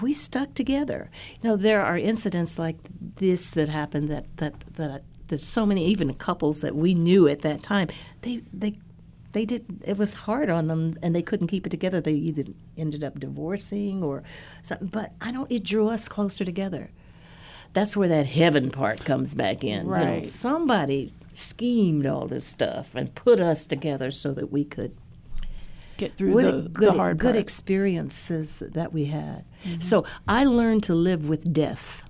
we 0.00 0.12
stuck 0.12 0.54
together. 0.54 1.10
You 1.42 1.50
know, 1.50 1.56
there 1.56 1.82
are 1.84 1.98
incidents 1.98 2.56
like 2.56 2.76
this 3.16 3.50
that 3.50 3.68
happened 3.68 4.08
that 4.10 4.26
that 4.36 4.54
that 4.76 5.02
there's 5.26 5.44
so 5.44 5.66
many 5.66 5.86
even 5.88 6.14
couples 6.14 6.60
that 6.60 6.76
we 6.76 6.94
knew 6.94 7.26
at 7.26 7.40
that 7.40 7.64
time. 7.64 7.88
They 8.20 8.42
they 8.52 8.78
they 9.32 9.44
did 9.44 9.82
it 9.84 9.98
was 9.98 10.14
hard 10.14 10.50
on 10.50 10.68
them 10.68 10.94
and 11.02 11.16
they 11.16 11.22
couldn't 11.22 11.48
keep 11.48 11.66
it 11.66 11.70
together. 11.70 12.00
They 12.00 12.12
either 12.14 12.44
ended 12.76 13.02
up 13.02 13.18
divorcing 13.18 14.04
or 14.04 14.22
something. 14.62 14.86
But 14.86 15.14
I 15.20 15.32
don't 15.32 15.50
it 15.50 15.64
drew 15.64 15.88
us 15.88 16.06
closer 16.08 16.44
together. 16.44 16.90
That's 17.72 17.96
where 17.96 18.08
that 18.08 18.26
heaven 18.26 18.70
part 18.70 19.04
comes 19.04 19.34
back 19.34 19.64
in. 19.64 19.86
You 19.86 19.90
know, 19.92 19.96
Right. 19.98 20.26
somebody 20.26 21.12
schemed 21.32 22.06
all 22.06 22.26
this 22.26 22.44
stuff 22.44 22.94
and 22.94 23.14
put 23.14 23.40
us 23.40 23.66
together 23.66 24.10
so 24.10 24.32
that 24.32 24.52
we 24.52 24.64
could 24.64 24.94
Get 25.96 26.16
through 26.16 26.34
the, 26.42 26.52
good, 26.68 26.74
the 26.74 26.92
hard 26.92 27.18
good 27.18 27.34
parts. 27.34 27.38
experiences 27.38 28.62
that 28.66 28.92
we 28.92 29.06
had. 29.06 29.44
Mm-hmm. 29.64 29.80
So 29.80 30.04
I 30.26 30.44
learned 30.44 30.82
to 30.84 30.94
live 30.94 31.28
with 31.28 31.52
death. 31.52 32.02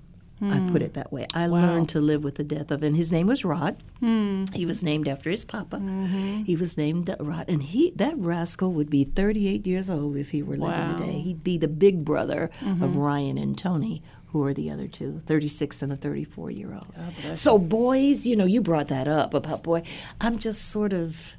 I 0.51 0.59
put 0.71 0.81
it 0.81 0.93
that 0.95 1.11
way. 1.11 1.25
I 1.33 1.47
learned 1.47 1.89
to 1.89 2.01
live 2.01 2.23
with 2.23 2.35
the 2.35 2.43
death 2.43 2.69
of, 2.71 2.83
and 2.83 2.95
his 2.97 3.11
name 3.11 3.27
was 3.27 3.45
Rod. 3.45 3.77
He 4.53 4.65
was 4.65 4.83
named 4.83 5.07
after 5.07 5.29
his 5.29 5.45
papa. 5.45 5.79
He 6.45 6.55
was 6.55 6.77
named 6.77 7.13
Rod, 7.19 7.45
and 7.47 7.63
he 7.63 7.91
that 7.95 8.17
rascal 8.17 8.71
would 8.73 8.89
be 8.89 9.03
38 9.05 9.65
years 9.65 9.89
old 9.89 10.17
if 10.17 10.31
he 10.31 10.43
were 10.43 10.57
living 10.57 10.87
Wow. 10.89 10.95
today. 10.97 11.19
He'd 11.21 11.43
be 11.43 11.57
the 11.57 11.67
big 11.69 12.03
brother 12.03 12.49
of 12.81 12.95
Ryan 12.97 13.37
and 13.37 13.57
Tony, 13.57 14.01
who 14.27 14.43
are 14.43 14.53
the 14.53 14.69
other 14.71 14.87
two, 14.87 15.21
36 15.27 15.81
and 15.83 15.91
a 15.93 15.95
34 15.95 16.51
year 16.51 16.73
old. 16.73 16.93
So 17.37 17.57
boys, 17.57 18.25
you 18.25 18.35
know, 18.35 18.45
you 18.45 18.61
brought 18.61 18.87
that 18.89 19.07
up 19.07 19.33
about 19.33 19.63
boy. 19.63 19.83
I'm 20.19 20.39
just 20.39 20.69
sort 20.69 20.91
of 20.93 21.33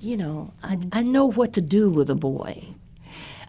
you 0.00 0.16
know, 0.16 0.52
I, 0.62 0.78
I 0.92 1.02
know 1.02 1.26
what 1.26 1.52
to 1.54 1.60
do 1.60 1.90
with 1.90 2.08
a 2.08 2.14
boy. 2.14 2.68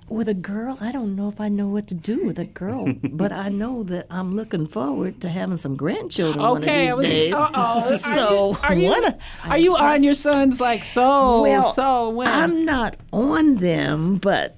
With 0.10 0.28
a 0.28 0.34
girl, 0.34 0.78
I 0.82 0.91
don't 0.91 1.16
know 1.16 1.30
if 1.30 1.39
I 1.39 1.49
know 1.49 1.68
what 1.68 1.88
to 1.88 1.93
do 1.93 2.26
with 2.26 2.39
a 2.39 2.45
girl, 2.45 2.91
but 3.03 3.32
I 3.32 3.49
know 3.49 3.84
that 3.84 4.07
I'm 4.10 4.36
looking 4.36 4.66
forward 4.68 5.22
to 5.22 5.30
having 5.30 5.55
some 5.57 5.76
grandchildren 5.76 6.43
Okay, 6.43 6.86
one 6.88 6.91
of 6.93 6.97
was- 6.97 7.05
these 7.07 7.14
days. 7.14 7.34
uh-oh. 7.36 7.89
So, 7.97 8.57
Are 8.64 8.74
you, 8.74 8.89
what 8.89 9.14
a- 9.14 9.18
are 9.49 9.57
you 9.57 9.76
on 9.78 10.01
your 10.03 10.16
sons 10.16 10.60
like 10.60 10.84
so 10.84 11.43
well, 11.43 11.72
so 11.74 12.10
when 12.10 12.28
I'm 12.28 12.66
not 12.66 12.97
on 13.14 13.55
them, 13.57 14.18
but 14.18 14.57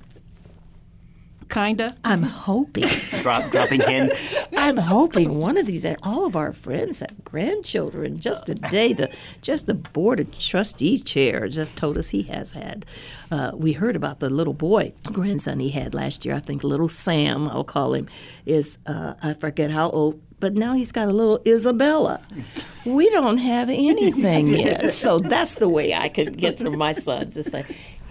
kinda 1.52 1.95
I'm 2.04 2.24
hoping. 2.24 2.86
Drop, 3.22 3.52
dropping 3.52 3.82
hints. 3.82 4.34
I'm 4.58 4.78
hoping 4.78 5.39
one 5.39 5.58
of 5.58 5.66
these. 5.68 5.86
All 6.04 6.26
of 6.26 6.36
our 6.36 6.54
friends 6.54 7.02
have 7.02 7.24
grandchildren. 7.24 8.20
Just 8.20 8.45
today, 8.45 8.93
the 8.93 9.14
just 9.41 9.68
the 9.68 9.74
board 9.74 10.20
of 10.20 10.38
trustee 10.38 10.97
chair 10.97 11.47
just 11.47 11.78
told 11.78 11.97
us 11.97 12.10
he 12.10 12.24
has 12.24 12.54
had. 12.54 12.86
Uh, 13.30 13.52
we 13.54 13.74
heard 13.74 13.95
about 13.95 14.20
the 14.20 14.30
little 14.30 14.54
boy 14.54 14.93
grandson 15.04 15.60
he 15.60 15.70
had 15.70 15.93
last 15.93 16.26
year. 16.26 16.36
I 16.36 16.39
think 16.39 16.64
little 16.64 16.89
Sam, 16.89 17.47
I'll 17.47 17.64
call 17.64 17.93
him, 17.93 18.08
is 18.45 18.78
uh, 18.86 19.14
I 19.22 19.34
forget 19.34 19.72
how 19.72 19.89
old. 19.89 20.22
But 20.39 20.56
now 20.56 20.74
he's 20.74 20.91
got 20.91 21.08
a 21.08 21.12
little 21.14 21.39
Isabella. 21.45 22.20
We 22.84 23.12
don't 23.12 23.38
have 23.38 23.70
anything 23.70 24.47
yet, 24.66 24.91
so 24.91 25.20
that's 25.20 25.56
the 25.56 25.70
way 25.70 25.93
I 25.93 26.10
could 26.10 26.36
get 26.36 26.58
to 26.58 26.72
my 26.72 26.93
sons 26.93 27.36
to 27.36 27.43
say, 27.43 27.64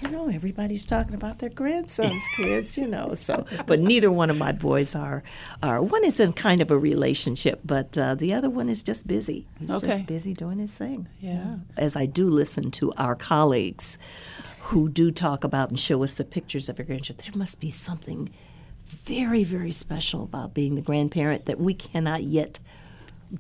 you 0.03 0.09
know, 0.09 0.29
everybody's 0.29 0.87
talking 0.87 1.15
about 1.15 1.39
their 1.41 1.51
grandsons, 1.51 2.23
kids, 2.37 2.77
you 2.77 2.87
know. 2.87 3.15
So, 3.15 3.45
but 3.67 3.81
neither 3.81 4.11
one 4.11 4.31
of 4.31 4.39
my 4.39 4.53
boys 4.53 4.95
are. 4.95 5.23
Are 5.63 5.83
one 5.83 6.05
is 6.05 6.21
in 6.21 6.33
kind 6.33 6.61
of 6.63 6.71
a 6.71 6.79
relationship, 6.79 7.61
but 7.65 7.97
uh, 7.99 8.15
the 8.15 8.33
other 8.33 8.49
one 8.51 8.69
is 8.69 8.83
just 8.83 9.07
busy. 9.07 9.47
He's 9.59 9.71
Okay. 9.71 9.89
just 9.89 10.07
busy 10.07 10.35
doing 10.35 10.59
his 10.59 10.77
thing. 10.77 11.09
Yeah. 11.21 11.57
As 11.77 11.97
I 11.97 12.07
do 12.07 12.27
listen 12.29 12.71
to 12.73 12.93
our 12.97 13.15
colleagues, 13.15 13.99
who 14.65 14.89
do 14.89 15.11
talk 15.11 15.43
about 15.45 15.71
and 15.71 15.79
show 15.81 16.03
us 16.05 16.15
the 16.15 16.25
pictures 16.25 16.69
of 16.69 16.79
your 16.79 16.87
grandchildren, 16.87 17.33
there 17.33 17.39
must 17.39 17.59
be 17.61 17.71
something 17.71 18.31
very, 18.87 19.43
very 19.45 19.73
special 19.73 20.23
about 20.23 20.55
being 20.55 20.75
the 20.77 20.81
grandparent 20.83 21.47
that 21.47 21.59
we 21.61 21.75
cannot 21.75 22.23
yet 22.23 22.59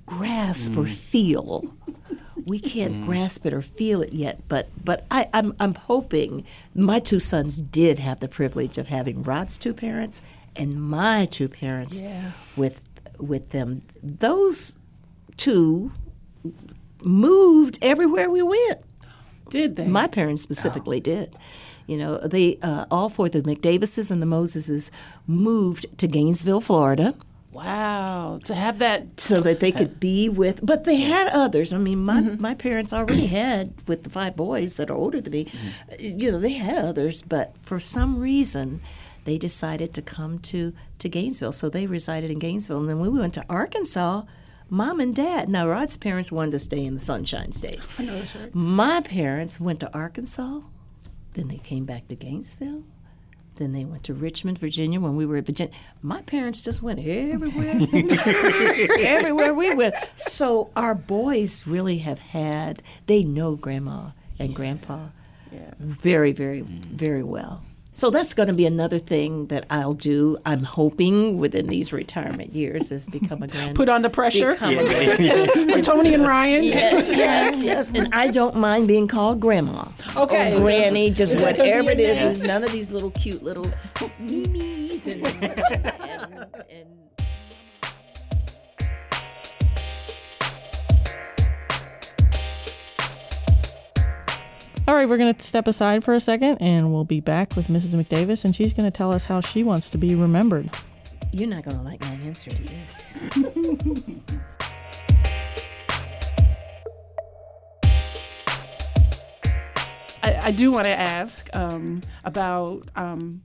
grasp 0.06 0.76
or 0.76 0.86
feel. 0.86 1.74
We 2.50 2.58
can't 2.58 3.04
grasp 3.06 3.46
it 3.46 3.52
or 3.52 3.62
feel 3.62 4.02
it 4.02 4.12
yet, 4.12 4.36
but 4.48 4.68
but 4.84 5.06
I, 5.10 5.28
I'm 5.32 5.54
I'm 5.60 5.74
hoping 5.74 6.44
my 6.74 6.98
two 6.98 7.20
sons 7.20 7.56
did 7.62 7.98
have 8.00 8.18
the 8.20 8.28
privilege 8.28 8.76
of 8.76 8.88
having 8.88 9.22
Rod's 9.22 9.56
two 9.56 9.72
parents 9.72 10.20
and 10.56 10.82
my 10.82 11.26
two 11.30 11.48
parents 11.48 12.00
Yeah. 12.00 12.32
with 12.56 12.82
with 13.18 13.50
them. 13.50 13.82
Those 14.02 14.78
two 15.36 15.92
moved 17.02 17.78
everywhere 17.82 18.28
we 18.28 18.42
went. 18.42 18.80
did 19.48 19.76
they 19.76 19.86
My 19.86 20.06
parents 20.06 20.42
specifically 20.42 21.00
did. 21.00 21.34
You 21.86 21.96
know, 21.98 22.18
they 22.18 22.58
uh, 22.62 22.84
all 22.90 23.08
four 23.08 23.28
the 23.28 23.42
McDavises 23.42 24.10
and 24.10 24.20
the 24.22 24.26
Moseses 24.26 24.90
moved 25.26 25.86
to 25.98 26.06
Gainesville, 26.06 26.60
Florida 26.60 27.14
wow. 27.52 28.38
To 28.44 28.54
have 28.54 28.78
that 28.78 29.20
so 29.20 29.40
that 29.40 29.60
they 29.60 29.72
could 29.72 29.98
be 30.00 30.28
with 30.28 30.64
but 30.64 30.84
they 30.84 30.96
had 30.96 31.28
others. 31.28 31.72
I 31.72 31.78
mean 31.78 32.04
my, 32.04 32.20
my 32.20 32.54
parents 32.54 32.92
already 32.92 33.26
had 33.26 33.74
with 33.86 34.04
the 34.04 34.10
five 34.10 34.36
boys 34.36 34.76
that 34.76 34.90
are 34.90 34.96
older 34.96 35.20
than 35.20 35.32
me. 35.32 35.52
Uh, 35.90 35.96
you 35.98 36.30
know 36.30 36.38
they 36.38 36.52
had 36.52 36.76
others 36.78 37.22
but 37.22 37.54
for 37.62 37.80
some 37.80 38.18
reason 38.18 38.80
they 39.24 39.36
decided 39.38 39.92
to 39.94 40.02
come 40.02 40.38
to 40.38 40.72
to 40.98 41.08
gainesville. 41.08 41.52
So 41.52 41.68
they 41.68 41.86
resided 41.86 42.30
in 42.30 42.38
gainesville. 42.38 42.78
And 42.78 42.88
then 42.88 42.98
when 43.00 43.12
we 43.12 43.20
went 43.20 43.34
to 43.34 43.44
arkansas 43.48 44.22
mom 44.72 45.00
and 45.00 45.16
dad 45.16 45.48
now 45.48 45.66
rod's 45.68 45.96
parents 45.96 46.30
wanted 46.30 46.52
to 46.52 46.58
stay 46.58 46.84
in 46.84 46.94
the 46.94 47.00
sunshine 47.00 47.50
state. 47.50 47.80
I 47.98 48.04
know 48.04 48.16
that's 48.18 48.36
right. 48.36 48.54
my 48.54 49.00
parents 49.00 49.58
went 49.58 49.80
to 49.80 49.92
arkansas 49.92 50.60
then 51.34 51.48
they 51.48 51.58
came 51.58 51.84
back 51.84 52.06
to 52.08 52.14
gainesville 52.14 52.84
then 53.60 53.72
they 53.72 53.84
went 53.84 54.02
to 54.04 54.14
Richmond, 54.14 54.58
Virginia 54.58 54.98
when 54.98 55.14
we 55.16 55.26
were 55.26 55.36
in 55.36 55.44
Virginia. 55.44 55.72
My 56.02 56.22
parents 56.22 56.62
just 56.62 56.82
went 56.82 56.98
everywhere. 56.98 57.74
everywhere 59.00 59.52
we 59.54 59.74
went. 59.74 59.94
So 60.16 60.70
our 60.74 60.94
boys 60.94 61.66
really 61.66 61.98
have 61.98 62.18
had, 62.18 62.82
they 63.06 63.22
know 63.22 63.56
grandma 63.56 64.10
and 64.38 64.54
grandpa 64.54 65.08
Yeah. 65.52 65.74
very, 65.78 66.32
very, 66.32 66.62
very 66.62 67.22
well. 67.22 67.62
So 68.00 68.08
that's 68.08 68.32
going 68.32 68.46
to 68.46 68.54
be 68.54 68.64
another 68.64 68.98
thing 68.98 69.48
that 69.48 69.66
I'll 69.68 69.92
do. 69.92 70.38
I'm 70.46 70.62
hoping 70.62 71.36
within 71.36 71.66
these 71.66 71.92
retirement 71.92 72.54
years 72.54 72.90
is 72.90 73.06
become 73.06 73.42
a 73.42 73.46
grand. 73.46 73.76
Put 73.76 73.90
on 73.90 74.00
the 74.00 74.08
pressure. 74.08 74.52
become 74.54 74.78
a 74.78 74.84
grand- 74.86 75.84
Tony 75.84 76.14
and 76.14 76.26
Ryan. 76.26 76.64
Yes, 76.64 77.10
yes, 77.10 77.62
yes. 77.62 77.90
And 77.94 78.08
I 78.14 78.28
don't 78.30 78.56
mind 78.56 78.88
being 78.88 79.06
called 79.06 79.38
grandma. 79.38 79.88
Okay. 80.16 80.54
Or 80.54 80.60
granny, 80.60 81.10
just 81.10 81.34
Is 81.34 81.42
whatever 81.42 81.80
of 81.80 81.88
it 81.90 81.98
your 81.98 82.08
is. 82.12 82.16
name? 82.16 82.24
There's 82.24 82.42
none 82.42 82.64
of 82.64 82.72
these 82.72 82.90
little 82.90 83.10
cute 83.10 83.42
little 83.42 83.66
memes 84.18 85.06
and, 85.06 85.26
and, 85.26 86.46
and 86.70 86.86
All 94.90 94.96
right, 94.96 95.08
we're 95.08 95.16
going 95.18 95.32
to 95.32 95.40
step 95.40 95.68
aside 95.68 96.02
for 96.02 96.14
a 96.14 96.20
second 96.20 96.58
and 96.60 96.92
we'll 96.92 97.04
be 97.04 97.20
back 97.20 97.54
with 97.54 97.68
Mrs. 97.68 97.90
McDavis, 97.90 98.44
and 98.44 98.56
she's 98.56 98.72
going 98.72 98.90
to 98.90 98.92
tell 98.96 99.14
us 99.14 99.24
how 99.24 99.40
she 99.40 99.62
wants 99.62 99.88
to 99.90 99.98
be 99.98 100.16
remembered. 100.16 100.68
you're 101.30 101.48
not 101.48 101.62
going 101.62 101.76
to 101.76 101.82
like 101.84 102.02
my 102.02 102.14
answer 102.26 102.50
to 102.50 102.62
this. 102.64 103.14
I, 110.24 110.46
I 110.46 110.50
do 110.50 110.72
want 110.72 110.86
to 110.86 110.98
ask 110.98 111.48
um, 111.54 112.00
about 112.24 112.88
um, 112.96 113.42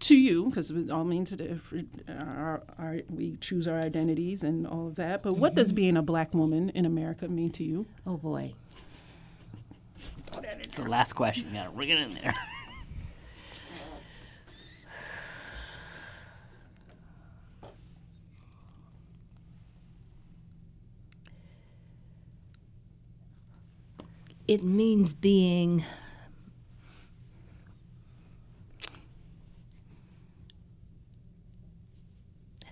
to 0.00 0.16
you 0.16 0.46
because 0.46 0.72
we 0.72 0.90
all 0.90 1.04
mean 1.04 1.26
to 1.26 1.36
different. 1.36 2.08
Our, 2.08 2.62
our, 2.78 3.00
we 3.10 3.36
choose 3.42 3.68
our 3.68 3.78
identities 3.78 4.42
and 4.42 4.66
all 4.66 4.86
of 4.86 4.94
that. 4.94 5.22
But 5.22 5.34
what 5.34 5.54
does 5.54 5.72
being 5.72 5.98
a 5.98 6.02
black 6.02 6.32
woman 6.32 6.70
in 6.70 6.86
America 6.86 7.28
mean 7.28 7.50
to 7.50 7.64
you? 7.64 7.84
Oh 8.06 8.16
boy. 8.16 8.54
The 10.76 10.82
last 10.82 11.14
question. 11.14 11.48
You 11.48 11.54
gotta 11.54 11.70
ring 11.70 11.88
it 11.88 11.98
in 11.98 12.14
there. 12.14 12.32
It 24.46 24.64
means 24.64 25.12
being 25.12 25.84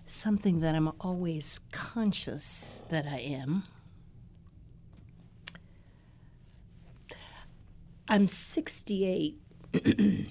something 0.06 0.60
that 0.60 0.74
I'm 0.74 0.90
always 1.00 1.60
conscious 1.72 2.82
that 2.88 3.04
I 3.06 3.18
am. 3.18 3.64
I'm 8.08 8.26
68. 8.26 9.38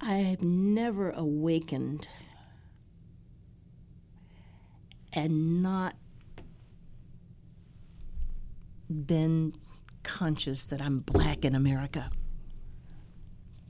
I've 0.00 0.42
never 0.42 1.10
awakened 1.10 2.08
and 5.12 5.62
not 5.62 5.96
been 8.88 9.54
conscious 10.02 10.66
that 10.66 10.80
I'm 10.80 11.00
black 11.00 11.44
in 11.44 11.54
America. 11.54 12.10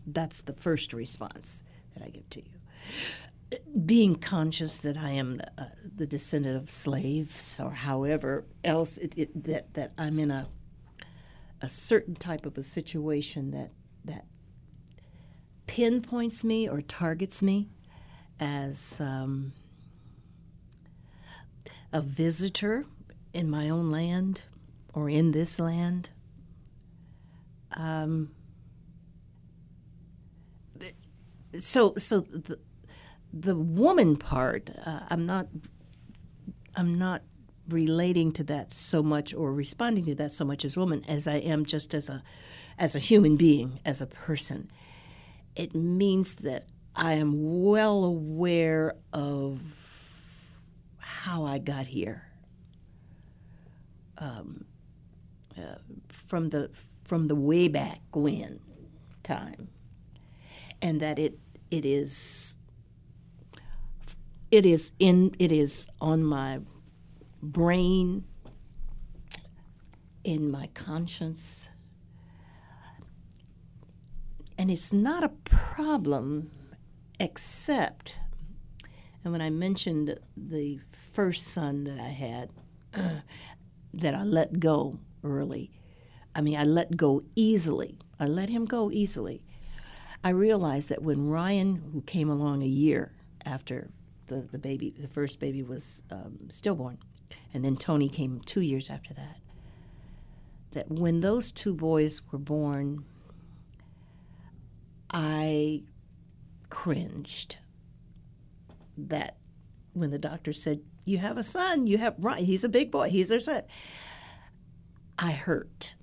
That's 0.06 0.42
the 0.42 0.52
first 0.52 0.92
response 0.92 1.62
that 1.94 2.04
I 2.04 2.10
give 2.10 2.28
to 2.30 2.40
you. 2.40 3.58
Being 3.84 4.14
conscious 4.14 4.78
that 4.78 4.96
I 4.96 5.10
am 5.10 5.36
the, 5.36 5.50
uh, 5.58 5.64
the 5.96 6.06
descendant 6.06 6.56
of 6.56 6.70
slaves, 6.70 7.58
or 7.58 7.70
however 7.70 8.44
else 8.62 8.96
it, 8.98 9.14
it, 9.16 9.44
that 9.44 9.74
that 9.74 9.92
I'm 9.98 10.20
in 10.20 10.30
a 10.30 10.46
a 11.60 11.68
certain 11.68 12.14
type 12.14 12.46
of 12.46 12.56
a 12.56 12.62
situation 12.62 13.50
that 13.50 13.70
that 14.04 14.24
pinpoints 15.66 16.42
me 16.42 16.68
or 16.68 16.80
targets 16.80 17.42
me 17.42 17.68
as 18.40 19.00
um, 19.00 19.52
a 21.92 22.00
visitor 22.00 22.84
in 23.32 23.50
my 23.50 23.68
own 23.68 23.90
land 23.90 24.42
or 24.94 25.08
in 25.08 25.32
this 25.32 25.60
land. 25.60 26.10
Um, 27.72 28.30
so, 31.58 31.94
so 31.96 32.20
the 32.20 32.58
the 33.32 33.54
woman 33.54 34.16
part, 34.16 34.70
uh, 34.84 35.00
I'm 35.08 35.24
not, 35.24 35.46
I'm 36.74 36.98
not 36.98 37.22
relating 37.72 38.32
to 38.32 38.44
that 38.44 38.72
so 38.72 39.02
much 39.02 39.34
or 39.34 39.52
responding 39.52 40.04
to 40.06 40.14
that 40.16 40.32
so 40.32 40.44
much 40.44 40.64
as 40.64 40.76
woman 40.76 41.04
as 41.08 41.26
I 41.26 41.36
am 41.36 41.64
just 41.64 41.94
as 41.94 42.08
a, 42.08 42.22
as 42.78 42.94
a 42.94 42.98
human 42.98 43.36
being, 43.36 43.80
as 43.84 44.00
a 44.00 44.06
person. 44.06 44.70
It 45.56 45.74
means 45.74 46.34
that 46.36 46.66
I 46.94 47.14
am 47.14 47.62
well 47.64 48.04
aware 48.04 48.94
of 49.12 49.60
how 50.98 51.44
I 51.44 51.58
got 51.58 51.86
here. 51.86 52.26
Um, 54.18 54.66
uh, 55.58 55.76
from 56.26 56.48
the 56.48 56.70
from 57.04 57.26
the 57.26 57.34
way 57.34 57.68
back 57.68 58.00
when 58.12 58.60
time, 59.22 59.68
and 60.80 61.00
that 61.00 61.18
it 61.18 61.38
it 61.70 61.84
is 61.84 62.56
it 64.50 64.66
is 64.66 64.92
in 64.98 65.34
it 65.38 65.52
is 65.52 65.88
on 66.00 66.22
my 66.22 66.60
brain, 67.42 68.24
in 70.24 70.50
my 70.50 70.68
conscience, 70.74 71.68
and 74.58 74.70
it's 74.70 74.92
not 74.92 75.24
a 75.24 75.30
problem 75.44 76.50
except, 77.18 78.16
and 79.24 79.32
when 79.32 79.40
I 79.40 79.50
mentioned 79.50 80.18
the 80.36 80.80
first 81.12 81.46
son 81.48 81.84
that 81.84 81.98
I 81.98 82.08
had, 82.08 82.50
that 83.94 84.14
I 84.14 84.22
let 84.22 84.60
go 84.60 84.98
early. 85.24 85.70
I 86.34 86.40
mean, 86.40 86.56
I 86.56 86.64
let 86.64 86.96
go 86.96 87.22
easily. 87.34 87.98
I 88.18 88.26
let 88.26 88.50
him 88.50 88.64
go 88.64 88.90
easily. 88.90 89.42
I 90.22 90.30
realized 90.30 90.90
that 90.90 91.02
when 91.02 91.28
Ryan, 91.28 91.76
who 91.92 92.02
came 92.02 92.28
along 92.28 92.62
a 92.62 92.66
year 92.66 93.12
after 93.44 93.90
the, 94.26 94.42
the 94.42 94.58
baby, 94.58 94.94
the 94.98 95.08
first 95.08 95.40
baby 95.40 95.62
was 95.62 96.02
um, 96.10 96.38
stillborn, 96.48 96.98
and 97.52 97.64
then 97.64 97.76
Tony 97.76 98.08
came 98.08 98.40
two 98.40 98.60
years 98.60 98.90
after 98.90 99.14
that, 99.14 99.38
that 100.72 100.90
when 100.90 101.20
those 101.20 101.50
two 101.52 101.74
boys 101.74 102.22
were 102.30 102.38
born, 102.38 103.04
I 105.10 105.82
cringed. 106.68 107.58
That 108.96 109.36
when 109.92 110.10
the 110.10 110.18
doctor 110.18 110.52
said, 110.52 110.80
You 111.04 111.18
have 111.18 111.36
a 111.36 111.42
son, 111.42 111.86
you 111.86 111.98
have 111.98 112.14
right, 112.18 112.44
he's 112.44 112.64
a 112.64 112.68
big 112.68 112.90
boy, 112.90 113.08
he's 113.08 113.28
their 113.28 113.40
son. 113.40 113.62
I 115.18 115.32
hurt 115.32 115.94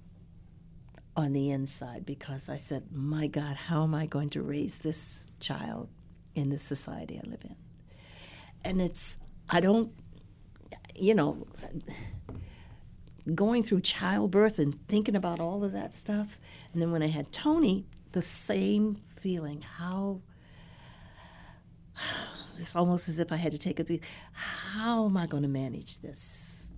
on 1.16 1.34
the 1.34 1.50
inside 1.50 2.06
because 2.06 2.50
I 2.50 2.58
said, 2.58 2.92
My 2.92 3.28
God, 3.28 3.56
how 3.56 3.84
am 3.84 3.96
I 3.96 4.06
going 4.06 4.30
to 4.32 4.42
raise 4.42 4.80
this 4.80 5.32
child 5.40 5.90
in 6.36 6.50
the 6.50 6.60
society 6.60 7.20
I 7.24 7.28
live 7.28 7.44
in? 7.44 7.56
And 8.64 8.82
it's, 8.82 9.18
I 9.50 9.62
don't, 9.62 9.92
you 10.98 11.14
know, 11.14 11.48
going 13.34 13.64
through 13.64 13.82
childbirth 13.82 14.60
and 14.60 14.88
thinking 14.88 15.16
about 15.16 15.40
all 15.40 15.64
of 15.64 15.72
that 15.72 15.94
stuff. 15.94 16.40
And 16.74 16.82
then 16.82 16.92
when 16.92 17.04
I 17.04 17.08
had 17.08 17.32
Tony, 17.32 17.86
the 18.12 18.22
same 18.22 19.02
feeling. 19.20 19.62
How, 19.62 20.22
it's 22.60 22.76
almost 22.76 23.10
as 23.10 23.20
if 23.20 23.32
I 23.32 23.36
had 23.38 23.52
to 23.52 23.58
take 23.58 23.80
a 23.80 23.84
beat. 23.84 24.04
How 24.32 25.06
am 25.06 25.18
I 25.18 25.28
going 25.28 25.44
to 25.44 25.50
manage 25.50 26.00
this? 26.00 26.74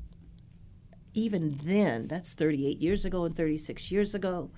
even 1.14 1.60
then, 1.64 2.08
that's 2.08 2.34
38 2.34 2.80
years 2.80 3.06
ago 3.06 3.26
and 3.26 3.36
36 3.36 3.92
years 3.92 4.16
ago, 4.16 4.50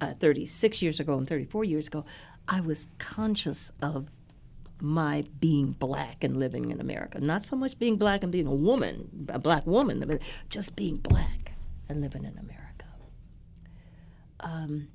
uh, 0.00 0.14
36 0.14 0.82
years 0.82 1.00
ago 1.00 1.18
and 1.18 1.28
34 1.28 1.64
years 1.64 1.86
ago, 1.86 2.04
I 2.48 2.60
was 2.60 2.88
conscious 2.98 3.72
of 3.82 4.08
my 4.82 5.24
being 5.38 5.72
black 5.72 6.24
and 6.24 6.36
living 6.36 6.70
in 6.70 6.80
America. 6.80 7.20
Not 7.20 7.44
so 7.44 7.56
much 7.56 7.78
being 7.78 7.96
black 7.96 8.22
and 8.22 8.32
being 8.32 8.46
a 8.46 8.54
woman, 8.54 9.26
a 9.28 9.38
black 9.38 9.66
woman, 9.66 10.02
but 10.06 10.20
just 10.48 10.76
being 10.76 10.96
black 10.96 11.52
and 11.88 12.00
living 12.00 12.24
in 12.24 12.38
America. 12.38 12.86
Um, 14.40 14.88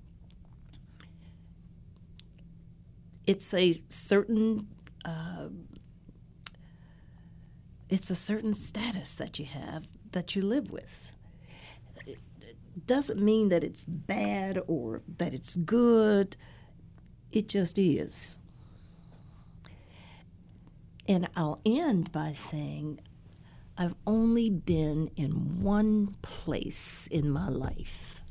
it's 3.28 3.54
a 3.54 3.76
certain 3.90 4.68
uh, 5.04 5.48
it's 7.90 8.10
a 8.10 8.16
certain 8.16 8.54
status 8.54 9.16
that 9.16 9.40
you 9.40 9.46
have 9.46 9.88
that 10.12 10.36
you 10.36 10.42
live 10.42 10.72
with. 10.72 11.12
It 12.06 12.18
doesn't 12.88 13.22
mean 13.22 13.50
that 13.50 13.64
it's 13.64 13.84
bad 13.84 14.60
or 14.68 15.02
that 15.18 15.34
it's 15.34 15.56
good. 15.56 16.36
It 17.32 17.48
just 17.48 17.78
is. 17.78 18.40
And 21.08 21.30
I'll 21.36 21.62
end 21.66 22.12
by 22.12 22.34
saying 22.34 22.99
I've 23.78 23.95
only 24.08 24.49
been 24.49 25.12
in 25.16 25.62
one 25.62 26.16
place 26.22 27.08
in 27.12 27.30
my 27.30 27.49
life 27.49 28.22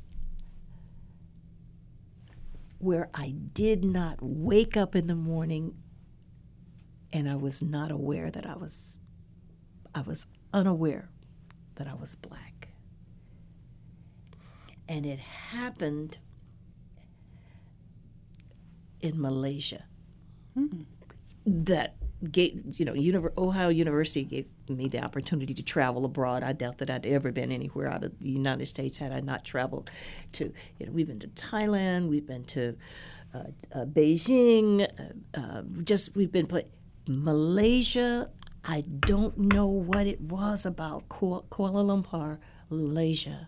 where 2.79 3.09
I 3.13 3.35
did 3.53 3.85
not 3.85 4.17
wake 4.21 4.75
up 4.75 4.95
in 4.95 5.07
the 5.07 5.15
morning 5.15 5.75
and 7.13 7.29
I 7.29 7.35
was 7.35 7.61
not 7.61 7.91
aware 7.91 8.29
that 8.29 8.45
I 8.45 8.55
was 8.55 8.99
I 9.93 10.01
was 10.01 10.25
unaware 10.53 11.09
that 11.75 11.87
I 11.87 11.93
was 11.93 12.15
black. 12.15 12.69
And 14.87 15.05
it 15.05 15.19
happened 15.19 16.17
in 18.99 19.19
Malaysia. 19.19 19.85
Hmm. 20.53 20.81
That 21.45 21.95
gave 22.31 22.79
you 22.79 22.85
know 22.85 22.93
Univer- 22.93 23.37
Ohio 23.37 23.69
University 23.69 24.23
gave 24.23 24.47
me 24.69 24.87
the 24.87 25.03
opportunity 25.03 25.53
to 25.53 25.63
travel 25.63 26.05
abroad. 26.05 26.43
I 26.43 26.53
doubt 26.53 26.77
that 26.79 26.89
I'd 26.89 27.05
ever 27.05 27.31
been 27.31 27.51
anywhere 27.51 27.87
out 27.91 28.03
of 28.03 28.17
the 28.19 28.29
United 28.29 28.67
States 28.67 28.97
had 28.97 29.11
I 29.11 29.19
not 29.19 29.45
traveled 29.45 29.89
to. 30.33 30.51
You 30.79 30.85
know, 30.85 30.91
we've 30.91 31.07
been 31.07 31.19
to 31.19 31.27
Thailand, 31.27 32.09
we've 32.09 32.27
been 32.27 32.43
to 32.45 32.75
uh, 33.33 33.43
uh, 33.73 33.85
Beijing, 33.85 34.87
uh, 35.35 35.39
uh, 35.39 35.61
just 35.83 36.15
we've 36.15 36.31
been 36.31 36.47
play- 36.47 36.67
Malaysia. 37.07 38.29
I 38.63 38.81
don't 38.81 39.37
know 39.53 39.67
what 39.67 40.07
it 40.07 40.21
was 40.21 40.65
about 40.65 41.07
Kuala 41.09 41.43
Lumpur, 41.51 42.39
Malaysia. 42.69 43.47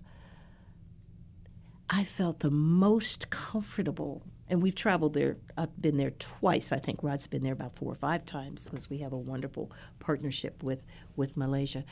I 1.90 2.04
felt 2.04 2.40
the 2.42 2.52
most 2.52 3.30
comfortable 3.30 4.24
and 4.50 4.62
we've 4.62 4.76
traveled 4.76 5.14
there. 5.14 5.38
I've 5.58 5.80
been 5.82 5.98
there 5.98 6.12
twice. 6.12 6.72
I 6.72 6.78
think 6.78 7.04
Rod's 7.04 7.28
been 7.28 7.44
there 7.44 7.54
about 7.54 7.76
four 7.76 7.92
or 7.92 7.96
five 7.96 8.26
times 8.26 8.70
because 8.70 8.90
we 8.90 9.00
have 9.00 9.12
a 9.14 9.18
wonderful 9.18 9.72
partnership 10.00 10.64
with 10.64 10.84
with 11.16 11.36
Malaysia. 11.36 11.84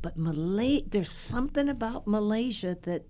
But 0.00 0.16
Malay, 0.16 0.82
there's 0.86 1.10
something 1.10 1.68
about 1.68 2.06
Malaysia 2.06 2.76
that 2.82 3.04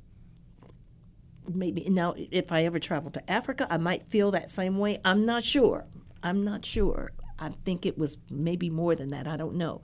maybe 1.53 1.89
now 1.89 2.15
if 2.17 2.53
I 2.53 2.65
ever 2.65 2.79
travel 2.79 3.11
to 3.13 3.31
Africa, 3.31 3.67
I 3.71 3.77
might 3.77 4.07
feel 4.07 4.31
that 4.31 4.51
same 4.51 4.79
way. 4.79 5.01
I'm 5.05 5.27
not 5.27 5.45
sure. 5.45 5.87
I'm 6.23 6.45
not 6.45 6.65
sure. 6.65 7.13
I 7.39 7.51
think 7.65 7.87
it 7.87 7.99
was 7.99 8.19
maybe 8.31 8.71
more 8.71 8.95
than 8.95 9.09
that. 9.11 9.27
I 9.27 9.37
don't 9.37 9.55
know. 9.55 9.83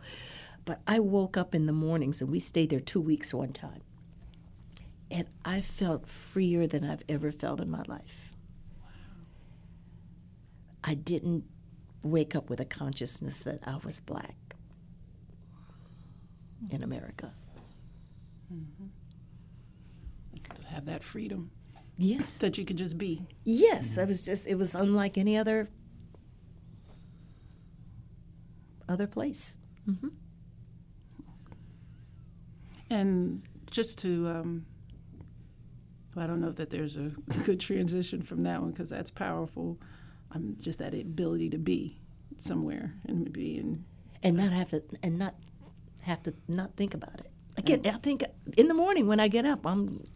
But 0.65 0.81
I 0.87 0.99
woke 0.99 1.37
up 1.37 1.55
in 1.55 1.67
the 1.67 1.73
mornings 1.73 2.21
and 2.21 2.31
we 2.31 2.41
stayed 2.41 2.71
there 2.71 2.81
two 2.81 3.01
weeks 3.01 3.35
one 3.35 3.53
time. 3.53 3.83
And 5.11 5.29
I 5.45 5.61
felt 5.61 6.09
freer 6.09 6.67
than 6.67 6.85
I've 6.85 7.03
ever 7.09 7.31
felt 7.31 7.61
in 7.61 7.71
my 7.71 7.83
life. 7.87 8.34
I 10.85 10.95
didn't 10.95 11.45
wake 12.03 12.37
up 12.37 12.51
with 12.51 12.61
a 12.61 12.65
consciousness 12.65 13.41
that 13.41 13.61
I 13.67 13.79
was 13.83 14.01
black 14.01 14.37
in 16.71 16.83
America. 16.83 17.33
Mm-hmm. 18.53 18.87
To 20.63 20.69
have 20.69 20.85
that 20.87 21.03
freedom 21.03 21.51
Yes. 21.97 22.39
that 22.39 22.59
you 22.59 22.65
could 22.65 22.77
just 22.77 22.99
be. 22.99 23.27
Yes, 23.45 23.93
mm-hmm. 23.93 24.01
it 24.01 24.09
was 24.09 24.27
just 24.27 24.47
it 24.47 24.57
was 24.57 24.75
unlike 24.75 25.17
any 25.17 25.37
other 25.37 25.71
other 28.89 29.07
place. 29.07 29.57
Mm-hmm. 29.89 30.09
And 32.91 33.43
just 33.71 33.99
to, 33.99 34.29
um, 34.29 34.67
I 36.17 36.27
don't 36.27 36.41
know 36.41 36.53
that 36.53 36.71
there's 36.71 36.97
a 36.97 37.11
good 37.45 37.59
transition 37.61 38.23
from 38.23 38.43
that 38.45 38.61
one 38.61 38.71
because 38.71 38.91
that's 38.91 39.11
powerful. 39.11 39.79
Um, 40.35 40.57
just 40.61 40.81
that 40.81 40.95
ability 40.95 41.51
to 41.51 41.59
be 41.59 41.99
somewhere 42.37 42.95
and 43.07 43.33
be 43.33 43.59
in. 43.59 43.85
and 44.23 44.37
not 44.37 44.53
have 44.53 44.69
to 44.69 44.83
and 45.03 45.19
not 45.19 45.35
have 46.03 46.23
to 46.25 46.35
not 46.49 46.75
think 46.77 46.95
about 46.95 47.21
it. 47.21 47.31
Again, 47.57 47.83
I 47.87 47.99
think 47.99 48.25
in 48.57 48.69
the 48.69 48.75
morning 48.75 49.07
when 49.07 49.21
I 49.21 49.29
get 49.29 49.45
up, 49.45 49.65
I'm 49.67 50.07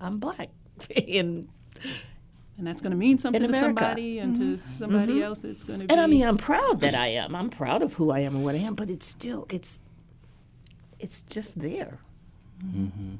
I'm 0.00 0.18
black, 0.18 0.50
and 1.08 1.48
And 2.58 2.66
that's 2.66 2.80
going 2.80 2.90
to 2.90 2.96
mean 2.96 3.18
something 3.18 3.42
to 3.42 3.54
somebody, 3.54 4.18
and 4.18 4.34
to 4.36 4.40
mm-hmm. 4.42 4.56
somebody 4.56 5.14
mm-hmm. 5.14 5.22
else, 5.22 5.42
it's 5.42 5.62
going 5.62 5.80
to 5.80 5.86
be. 5.86 5.90
and 5.90 6.00
I 6.00 6.06
mean 6.06 6.24
I'm 6.26 6.36
proud 6.36 6.80
that 6.82 6.94
I 6.94 7.08
am. 7.08 7.34
I'm 7.34 7.48
proud 7.48 7.82
of 7.82 7.94
who 7.94 8.10
I 8.10 8.20
am 8.20 8.36
and 8.36 8.44
what 8.44 8.54
I 8.54 8.58
am. 8.58 8.74
But 8.74 8.90
it's 8.90 9.06
still 9.06 9.46
it's 9.50 9.80
it's 10.98 11.22
just 11.22 11.58
there. 11.58 11.98
Mm-hmm. 12.64 13.16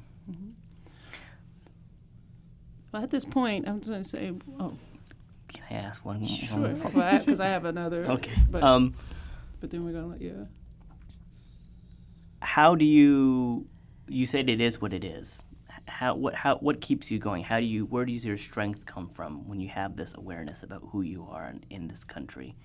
Well, 2.92 3.02
at 3.02 3.10
this 3.10 3.24
point, 3.24 3.66
I'm 3.66 3.80
just 3.80 3.90
going 3.90 4.02
to 4.02 4.08
say, 4.08 4.32
oh, 4.60 4.76
Can 5.52 5.64
I 5.70 5.74
ask 5.74 6.04
one? 6.04 6.20
More? 6.20 6.28
Sure, 6.28 6.58
one 6.58 7.18
because 7.18 7.40
I 7.40 7.48
have 7.48 7.64
another. 7.64 8.04
Okay. 8.06 8.32
But, 8.50 8.62
um, 8.62 8.94
but 9.60 9.70
then 9.70 9.84
we're 9.84 9.92
going 9.92 10.04
to 10.04 10.10
let 10.10 10.20
you. 10.22 10.48
how 12.40 12.74
do 12.74 12.84
you? 12.84 13.66
You 14.08 14.26
said 14.26 14.48
it 14.50 14.60
is 14.60 14.80
what 14.80 14.92
it 14.92 15.04
is. 15.04 15.46
How 15.86 16.14
what 16.14 16.34
how 16.34 16.56
what 16.56 16.80
keeps 16.80 17.10
you 17.10 17.18
going? 17.18 17.44
How 17.44 17.60
do 17.60 17.66
you? 17.66 17.84
Where 17.86 18.04
does 18.04 18.24
your 18.24 18.36
strength 18.36 18.86
come 18.86 19.08
from 19.08 19.46
when 19.48 19.60
you 19.60 19.68
have 19.68 19.96
this 19.96 20.14
awareness 20.14 20.62
about 20.62 20.82
who 20.90 21.02
you 21.02 21.26
are 21.30 21.48
in, 21.48 21.64
in 21.70 21.88
this 21.88 22.04
country? 22.04 22.56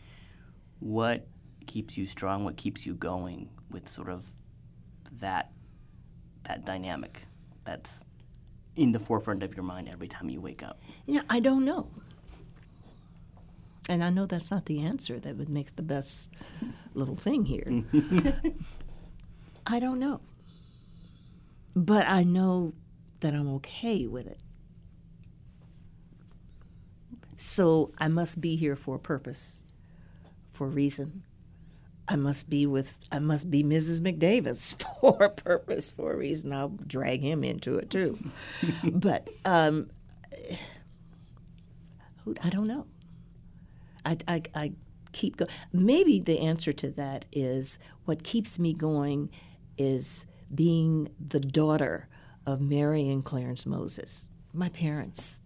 What 0.79 1.27
keeps 1.65 1.97
you 1.97 2.05
strong? 2.05 2.43
What 2.45 2.57
keeps 2.57 2.85
you 2.85 2.93
going 2.95 3.49
with 3.71 3.89
sort 3.89 4.09
of 4.09 4.25
that 5.19 5.51
that 6.43 6.65
dynamic 6.65 7.23
that's 7.65 8.05
in 8.75 8.91
the 8.91 8.99
forefront 8.99 9.43
of 9.43 9.55
your 9.55 9.63
mind 9.63 9.89
every 9.89 10.07
time 10.07 10.29
you 10.29 10.39
wake 10.41 10.63
up? 10.63 10.79
Yeah, 11.05 11.21
I 11.29 11.39
don't 11.39 11.65
know. 11.65 11.89
And 13.89 14.03
I 14.03 14.09
know 14.09 14.25
that's 14.25 14.51
not 14.51 14.65
the 14.65 14.81
answer 14.81 15.19
that 15.19 15.38
would 15.38 15.49
make 15.49 15.75
the 15.75 15.81
best 15.81 16.33
little 16.93 17.15
thing 17.15 17.45
here. 17.45 17.83
I 19.67 19.79
don't 19.79 19.99
know. 19.99 20.21
But 21.75 22.07
I 22.07 22.23
know 22.23 22.73
that 23.19 23.33
I'm 23.33 23.47
okay 23.55 24.07
with 24.07 24.27
it. 24.27 24.41
So 27.38 27.91
I 27.97 28.07
must 28.07 28.41
be 28.41 28.55
here 28.55 28.75
for 28.75 28.95
a 28.95 28.99
purpose, 28.99 29.63
for 30.51 30.65
a 30.65 30.69
reason. 30.69 31.23
I 32.07 32.15
must 32.15 32.49
be 32.49 32.65
with 32.65 32.97
I 33.11 33.19
must 33.19 33.51
be 33.51 33.63
Mrs. 33.63 33.99
McDavis 33.99 34.81
for 35.01 35.21
a 35.21 35.29
purpose, 35.29 35.89
for 35.89 36.13
a 36.13 36.17
reason. 36.17 36.53
I'll 36.53 36.69
drag 36.69 37.21
him 37.21 37.43
into 37.43 37.77
it 37.77 37.89
too. 37.89 38.17
but 38.83 39.27
um, 39.45 39.89
I 42.43 42.49
don't 42.49 42.67
know. 42.67 42.85
I, 44.07 44.17
I, 44.27 44.41
I 44.55 44.71
keep 45.11 45.35
going. 45.37 45.51
Maybe 45.73 46.19
the 46.19 46.39
answer 46.39 46.71
to 46.73 46.89
that 46.91 47.25
is 47.31 47.77
what 48.05 48.23
keeps 48.23 48.57
me 48.57 48.73
going 48.73 49.29
is 49.77 50.25
being 50.53 51.09
the 51.19 51.41
daughter 51.41 52.07
of 52.45 52.61
Mary 52.61 53.09
and 53.09 53.23
Clarence 53.23 53.65
Moses. 53.65 54.29
My 54.53 54.69
parents, 54.69 55.41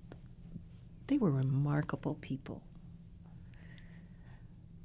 they 1.07 1.17
were 1.17 1.31
remarkable 1.31 2.15
people. 2.15 2.61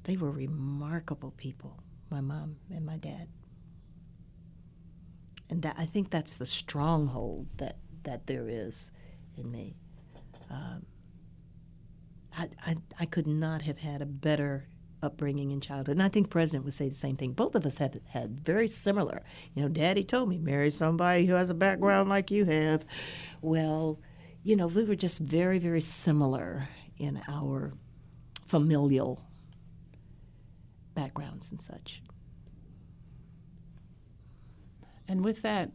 They 0.04 0.16
were 0.16 0.30
remarkable 0.30 1.32
people, 1.32 1.82
my 2.10 2.20
mom 2.22 2.56
and 2.70 2.86
my 2.86 2.96
dad. 2.96 3.28
And 5.50 5.62
that 5.62 5.76
I 5.78 5.84
think 5.84 6.10
that's 6.10 6.38
the 6.38 6.46
stronghold 6.46 7.46
that, 7.58 7.76
that 8.04 8.26
there 8.26 8.48
is 8.48 8.90
in 9.36 9.50
me. 9.50 9.76
Um, 10.50 10.86
I, 12.36 12.76
I, 13.00 13.06
could 13.06 13.26
not 13.26 13.62
have 13.62 13.78
had 13.78 14.02
a 14.02 14.06
better 14.06 14.68
upbringing 15.02 15.50
in 15.50 15.60
childhood. 15.60 15.96
And 15.96 16.02
I 16.02 16.08
think 16.08 16.30
President 16.30 16.64
would 16.64 16.74
say 16.74 16.88
the 16.88 16.94
same 16.94 17.16
thing. 17.16 17.32
Both 17.32 17.54
of 17.54 17.64
us 17.64 17.78
have 17.78 17.98
had 18.08 18.40
very 18.40 18.68
similar. 18.68 19.22
You 19.54 19.62
know, 19.62 19.68
Daddy 19.68 20.04
told 20.04 20.28
me, 20.28 20.38
marry 20.38 20.70
somebody 20.70 21.26
who 21.26 21.34
has 21.34 21.50
a 21.50 21.54
background 21.54 22.08
like 22.08 22.30
you 22.30 22.44
have. 22.44 22.84
Well, 23.40 24.00
you 24.42 24.56
know, 24.56 24.66
we 24.66 24.84
were 24.84 24.96
just 24.96 25.18
very, 25.18 25.58
very 25.58 25.80
similar 25.80 26.68
in 26.98 27.22
our 27.28 27.72
familial 28.44 29.22
backgrounds 30.94 31.50
and 31.50 31.60
such. 31.60 32.02
And 35.08 35.24
with 35.24 35.42
that, 35.42 35.70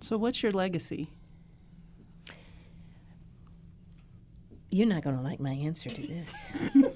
so 0.00 0.16
what's 0.16 0.42
your 0.42 0.52
legacy? 0.52 1.10
You're 4.70 4.86
not 4.86 5.02
going 5.02 5.16
to 5.16 5.22
like 5.22 5.40
my 5.40 5.52
answer 5.52 5.88
to 5.88 6.06
this. 6.06 6.52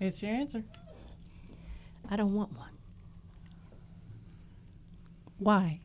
It's 0.00 0.22
your 0.22 0.32
answer. 0.32 0.62
I 2.08 2.16
don't 2.16 2.34
want 2.34 2.56
one. 2.56 2.70
Why? 5.38 5.80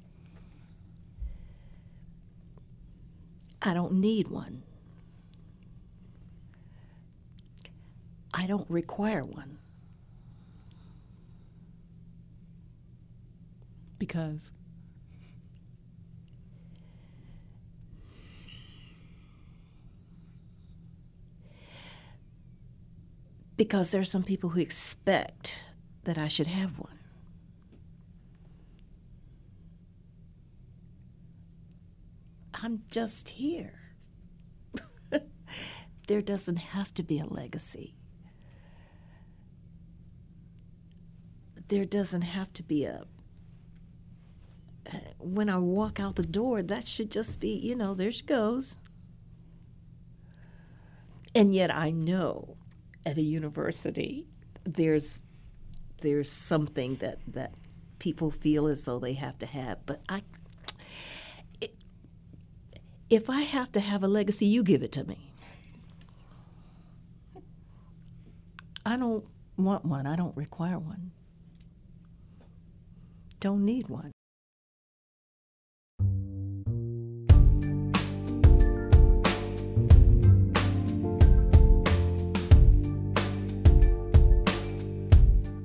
I 3.62 3.74
don't 3.74 3.94
need 3.94 4.28
one. 4.28 4.64
I 8.34 8.46
don't 8.46 8.70
require 8.70 9.24
one. 9.24 9.58
Because 13.98 14.52
Because 23.56 23.92
there 23.92 24.02
are 24.02 24.06
some 24.06 24.24
people 24.24 24.52
who 24.52 24.60
expect 24.60 25.60
that 26.06 26.18
I 26.18 26.28
should 26.28 26.48
have 26.48 26.80
one. 26.80 27.00
I'm 32.54 32.84
just 32.90 33.30
here 33.30 33.84
there 36.08 36.22
doesn't 36.22 36.58
have 36.58 36.94
to 36.96 37.04
be 37.04 37.20
a 37.20 37.26
legacy. 37.26 37.96
There 41.68 41.86
doesn't 41.86 42.22
have 42.22 42.52
to 42.54 42.64
be 42.64 42.86
a. 42.86 43.06
Uh, 44.92 44.98
when 45.20 45.50
I 45.50 45.58
walk 45.58 46.00
out 46.00 46.16
the 46.16 46.24
door, 46.24 46.62
that 46.62 46.88
should 46.88 47.10
just 47.10 47.40
be, 47.40 47.54
you 47.56 47.76
know, 47.76 47.94
there 47.94 48.12
she 48.12 48.24
goes. 48.24 48.78
And 51.34 51.56
yet 51.56 51.74
I 51.74 51.90
know 51.90 52.58
at 53.06 53.18
a 53.18 53.22
university 53.22 54.26
there's 54.64 55.22
there's 56.02 56.32
something 56.32 56.96
that 56.98 57.20
that 57.28 57.54
people 58.00 58.32
feel 58.32 58.68
as 58.68 58.84
though 58.84 59.00
they 59.00 59.14
have 59.14 59.38
to 59.40 59.46
have, 59.46 59.78
but 59.86 60.02
I 60.10 60.22
it, 61.62 61.74
if 63.10 63.30
I 63.30 63.42
have 63.42 63.72
to 63.74 63.80
have 63.80 64.04
a 64.04 64.08
legacy, 64.08 64.46
you 64.46 64.64
give 64.64 64.84
it 64.84 64.92
to 64.94 65.04
me. 65.06 65.32
I 68.86 68.98
don't 68.98 69.26
want 69.58 69.86
one. 69.86 70.06
I 70.06 70.16
don't 70.16 70.36
require 70.36 70.78
one. 70.78 71.12
Don't 73.40 73.64
need 73.64 73.88
one. 73.88 74.12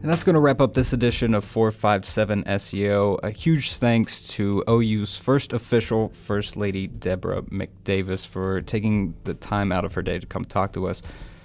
And 0.00 0.12
that's 0.12 0.22
going 0.22 0.34
to 0.34 0.40
wrap 0.40 0.60
up 0.60 0.74
this 0.74 0.92
edition 0.92 1.34
of 1.34 1.44
457 1.44 2.44
SEO. 2.44 3.18
A 3.24 3.30
huge 3.30 3.74
thanks 3.74 4.28
to 4.28 4.62
OU's 4.68 5.16
first 5.16 5.52
official 5.52 6.10
First 6.10 6.56
Lady, 6.56 6.86
Deborah 6.86 7.42
McDavis, 7.42 8.24
for 8.24 8.60
taking 8.60 9.14
the 9.24 9.34
time 9.34 9.72
out 9.72 9.84
of 9.84 9.94
her 9.94 10.02
day 10.02 10.20
to 10.20 10.26
come 10.26 10.44
talk 10.44 10.72
to 10.74 10.86
us. 10.86 11.02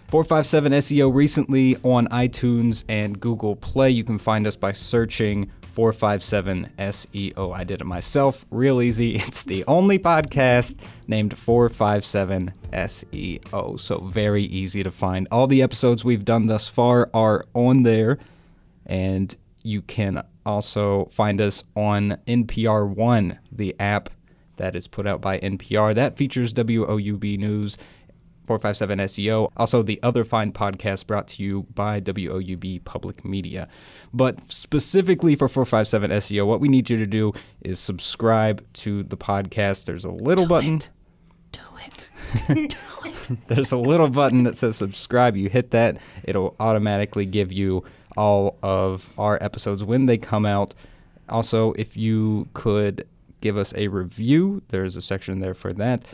457 0.10 0.72
SEO 0.74 1.12
recently 1.12 1.78
on 1.82 2.08
iTunes 2.10 2.84
and 2.88 3.20
Google 3.20 3.56
Play. 3.56 3.90
You 3.90 4.04
can 4.04 4.20
find 4.20 4.46
us 4.46 4.56
by 4.56 4.72
searching 4.72 5.50
457 5.74 6.72
SEO. 6.78 7.56
I 7.56 7.64
did 7.64 7.82
it 7.82 7.86
myself, 7.86 8.46
real 8.52 8.84
easy. 8.84 9.16
It's 9.28 9.46
the 9.46 9.66
only 9.66 9.98
podcast 9.98 10.76
named 11.08 11.36
457 11.36 12.54
SEO. 12.72 13.80
So 13.80 13.98
very 14.02 14.44
easy 14.44 14.84
to 14.84 14.92
find. 14.92 15.28
All 15.32 15.48
the 15.48 15.64
episodes 15.64 16.06
we've 16.06 16.24
done 16.24 16.46
thus 16.46 16.68
far 16.68 17.10
are 17.16 17.48
on 17.56 17.82
there. 17.82 18.20
And 18.86 19.36
you 19.64 19.82
can 19.82 20.24
also 20.46 21.10
find 21.12 21.40
us 21.40 21.64
on 21.76 22.18
NPR 22.28 22.88
One, 22.88 23.40
the 23.52 23.76
app 23.80 24.10
that 24.58 24.76
is 24.76 24.88
put 24.88 25.08
out 25.08 25.22
by 25.22 25.40
NPR. 25.40 25.96
That 25.96 26.18
features 26.18 26.54
WOUB 26.54 27.40
News, 27.40 27.78
457 28.46 29.00
SEO. 29.00 29.52
Also, 29.56 29.82
the 29.82 30.00
other 30.04 30.24
fine 30.24 30.52
podcast 30.52 31.08
brought 31.08 31.28
to 31.30 31.44
you 31.44 31.64
by 31.74 32.02
WOUB 32.02 32.84
Public 32.84 33.24
Media. 33.24 33.68
But 34.14 34.42
specifically 34.44 35.36
for 35.36 35.48
457 35.48 36.12
SEO, 36.12 36.46
what 36.46 36.60
we 36.60 36.68
need 36.68 36.90
you 36.90 36.98
to 36.98 37.08
do 37.08 37.34
is 37.62 37.80
subscribe 37.80 38.64
to 38.74 39.04
the 39.04 39.18
podcast. 39.18 39.86
There's 39.86 40.06
a 40.06 40.12
little 40.12 40.46
Do 40.46 40.50
button. 40.50 40.76
it. 40.76 40.90
Do 41.54 41.62
it. 41.86 42.10
Do 42.48 42.78
it. 43.06 43.48
There's 43.48 43.72
a 43.72 43.78
little 43.78 44.10
button 44.10 44.44
that 44.44 44.58
says 44.58 44.76
subscribe. 44.76 45.38
You 45.38 45.48
hit 45.50 45.72
that, 45.72 45.98
it'll 46.24 46.56
automatically 46.60 47.26
give 47.26 47.52
you 47.54 47.84
all 48.18 48.58
of 48.64 49.10
our 49.18 49.42
episodes 49.42 49.84
when 49.84 50.06
they 50.06 50.18
come 50.18 50.46
out. 50.46 50.74
Also, 51.30 51.74
if 51.74 51.96
you 51.96 52.48
could 52.54 53.08
give 53.42 53.58
us 53.58 53.74
a 53.76 53.88
review, 53.88 54.62
there's 54.70 54.96
a 54.96 55.02
section 55.02 55.40
there 55.40 55.54
for 55.54 55.74
that. 55.74 56.06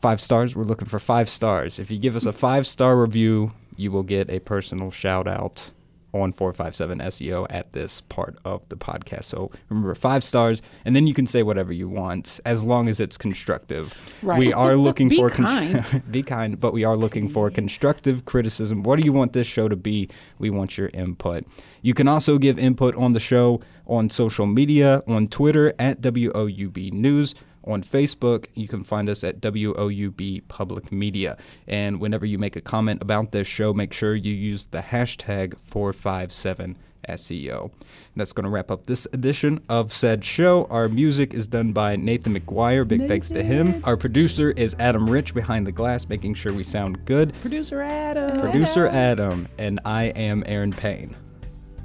Five 0.00 0.20
stars, 0.20 0.56
we're 0.56 0.64
looking 0.64 0.88
for 0.88 0.98
five 0.98 1.28
stars. 1.28 1.78
If 1.78 1.90
you 1.90 1.98
give 1.98 2.16
us 2.16 2.26
a 2.26 2.32
five 2.32 2.66
star 2.66 3.00
review, 3.00 3.52
you 3.76 3.92
will 3.92 4.02
get 4.02 4.30
a 4.30 4.40
personal 4.40 4.90
shout 4.90 5.28
out 5.28 5.70
on 6.12 6.32
457 6.32 6.98
SEO 6.98 7.46
at 7.50 7.72
this 7.72 8.00
part 8.02 8.36
of 8.44 8.68
the 8.68 8.76
podcast. 8.76 9.24
So 9.24 9.50
remember, 9.68 9.94
five 9.94 10.24
stars, 10.24 10.62
and 10.84 10.94
then 10.94 11.06
you 11.06 11.14
can 11.14 11.26
say 11.26 11.42
whatever 11.42 11.72
you 11.72 11.88
want 11.88 12.40
as 12.44 12.64
long 12.64 12.88
as 12.88 13.00
it's 13.00 13.16
constructive. 13.16 13.94
Right. 14.22 14.38
We 14.38 14.52
are 14.52 14.76
looking 14.88 15.08
Be 15.08 15.18
for 15.18 15.30
kind. 15.30 16.02
be 16.10 16.22
kind, 16.22 16.58
but 16.58 16.72
we 16.72 16.84
are 16.84 16.96
looking 16.96 17.28
for 17.28 17.50
constructive 17.50 18.24
criticism. 18.24 18.82
What 18.82 18.98
do 18.98 19.04
you 19.04 19.12
want 19.12 19.32
this 19.32 19.46
show 19.46 19.68
to 19.68 19.76
be? 19.76 20.08
We 20.38 20.50
want 20.50 20.76
your 20.78 20.90
input. 20.94 21.44
You 21.82 21.94
can 21.94 22.08
also 22.08 22.38
give 22.38 22.58
input 22.58 22.94
on 22.96 23.12
the 23.12 23.20
show 23.20 23.60
on 23.86 24.08
social 24.08 24.46
media, 24.46 25.02
on 25.06 25.28
Twitter 25.28 25.74
at 25.78 26.00
WOUB 26.00 26.92
News. 26.92 27.34
On 27.64 27.82
Facebook, 27.82 28.46
you 28.54 28.68
can 28.68 28.84
find 28.84 29.08
us 29.08 29.22
at 29.22 29.40
WOUB 29.40 30.48
Public 30.48 30.90
Media. 30.90 31.36
And 31.66 32.00
whenever 32.00 32.24
you 32.24 32.38
make 32.38 32.56
a 32.56 32.60
comment 32.60 33.02
about 33.02 33.32
this 33.32 33.46
show, 33.46 33.74
make 33.74 33.92
sure 33.92 34.14
you 34.14 34.32
use 34.32 34.66
the 34.66 34.80
hashtag 34.80 35.58
457 35.66 36.78
SEO. 37.08 37.64
And 37.64 37.72
that's 38.16 38.32
going 38.32 38.44
to 38.44 38.50
wrap 38.50 38.70
up 38.70 38.86
this 38.86 39.06
edition 39.12 39.60
of 39.68 39.92
said 39.92 40.24
show. 40.24 40.66
Our 40.70 40.88
music 40.88 41.34
is 41.34 41.46
done 41.46 41.72
by 41.72 41.96
Nathan 41.96 42.38
McGuire. 42.38 42.86
Big 42.86 43.06
thanks 43.06 43.28
to 43.30 43.42
him. 43.42 43.82
Our 43.84 43.96
producer 43.96 44.52
is 44.52 44.74
Adam 44.78 45.08
Rich 45.08 45.34
behind 45.34 45.66
the 45.66 45.72
glass, 45.72 46.08
making 46.08 46.34
sure 46.34 46.52
we 46.52 46.64
sound 46.64 47.04
good. 47.04 47.34
Producer 47.40 47.82
Adam. 47.82 48.40
Producer 48.40 48.86
Adam, 48.86 49.48
and 49.58 49.80
I 49.84 50.04
am 50.04 50.42
Aaron 50.46 50.72
Payne. 50.72 51.16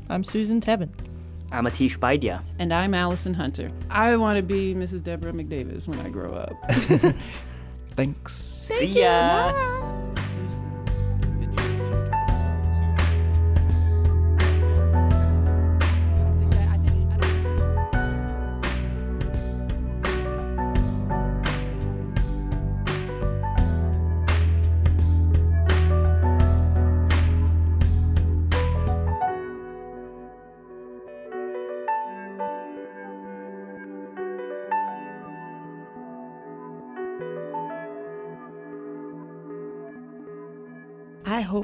I'm 0.10 0.24
Susan 0.24 0.62
Tebben. 0.62 1.15
I'm 1.52 1.66
Atish 1.66 1.98
Baidia. 1.98 2.42
And 2.60 2.74
I'm 2.74 2.94
Allison 2.94 3.34
Hunter. 3.34 3.72
I 3.90 4.16
want 4.16 4.38
to 4.38 4.44
be 4.44 4.74
Mrs. 4.74 5.04
Deborah 5.04 5.32
McDavis 5.32 5.88
when 5.88 6.00
I 6.00 6.10
grow 6.10 6.34
up. 6.34 6.54
Thanks. 7.96 8.34
See 8.34 8.86
ya. 8.88 9.52
I 9.54 10.25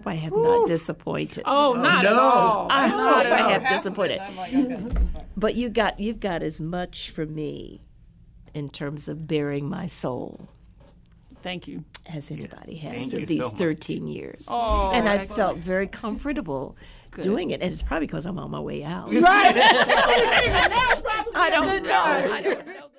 hope 0.02 0.08
I 0.08 0.16
have 0.16 0.34
not 0.36 0.68
disappointed. 0.68 1.44
Oh, 1.46 1.74
oh, 1.74 1.82
not 1.82 2.06
at 2.06 2.14
all. 2.14 2.68
I 2.70 2.88
Not 2.90 3.26
hope 3.26 3.26
at 3.26 3.32
I 3.34 3.50
have 3.52 3.68
disappointed. 3.68 4.22
But 5.38 5.56
you 5.56 5.70
got 5.70 6.00
you've 6.00 6.20
got 6.20 6.42
as 6.44 6.60
much 6.60 7.10
from 7.10 7.34
me 7.36 7.82
in 8.54 8.70
terms 8.70 9.08
of 9.08 9.28
bearing 9.28 9.70
my 9.70 9.88
soul 9.88 10.50
Thank 11.42 11.68
you. 11.68 11.86
as 12.14 12.32
anybody 12.32 12.76
has 12.78 13.14
in 13.14 13.26
these 13.26 13.42
so 13.44 13.50
much. 13.50 13.58
13 13.58 14.08
years. 14.08 14.48
Oh, 14.50 14.92
and 14.92 15.08
I 15.08 15.16
excellent. 15.16 15.36
felt 15.38 15.58
very 15.58 15.88
comfortable 15.88 16.76
doing 17.22 17.52
it. 17.52 17.62
And 17.62 17.72
it's 17.72 17.82
probably 17.82 18.08
because 18.08 18.26
I'm 18.26 18.38
on 18.40 18.52
my 18.52 18.60
way 18.60 18.84
out. 18.84 19.14
Right. 19.14 19.56
Now 20.72 20.92
it's 20.92 21.02
probably 21.02 21.34
I 21.36 21.48
a 21.48 21.52
don't 21.52 21.84
know. 21.84 22.34
I 22.34 22.42
don't 22.42 22.92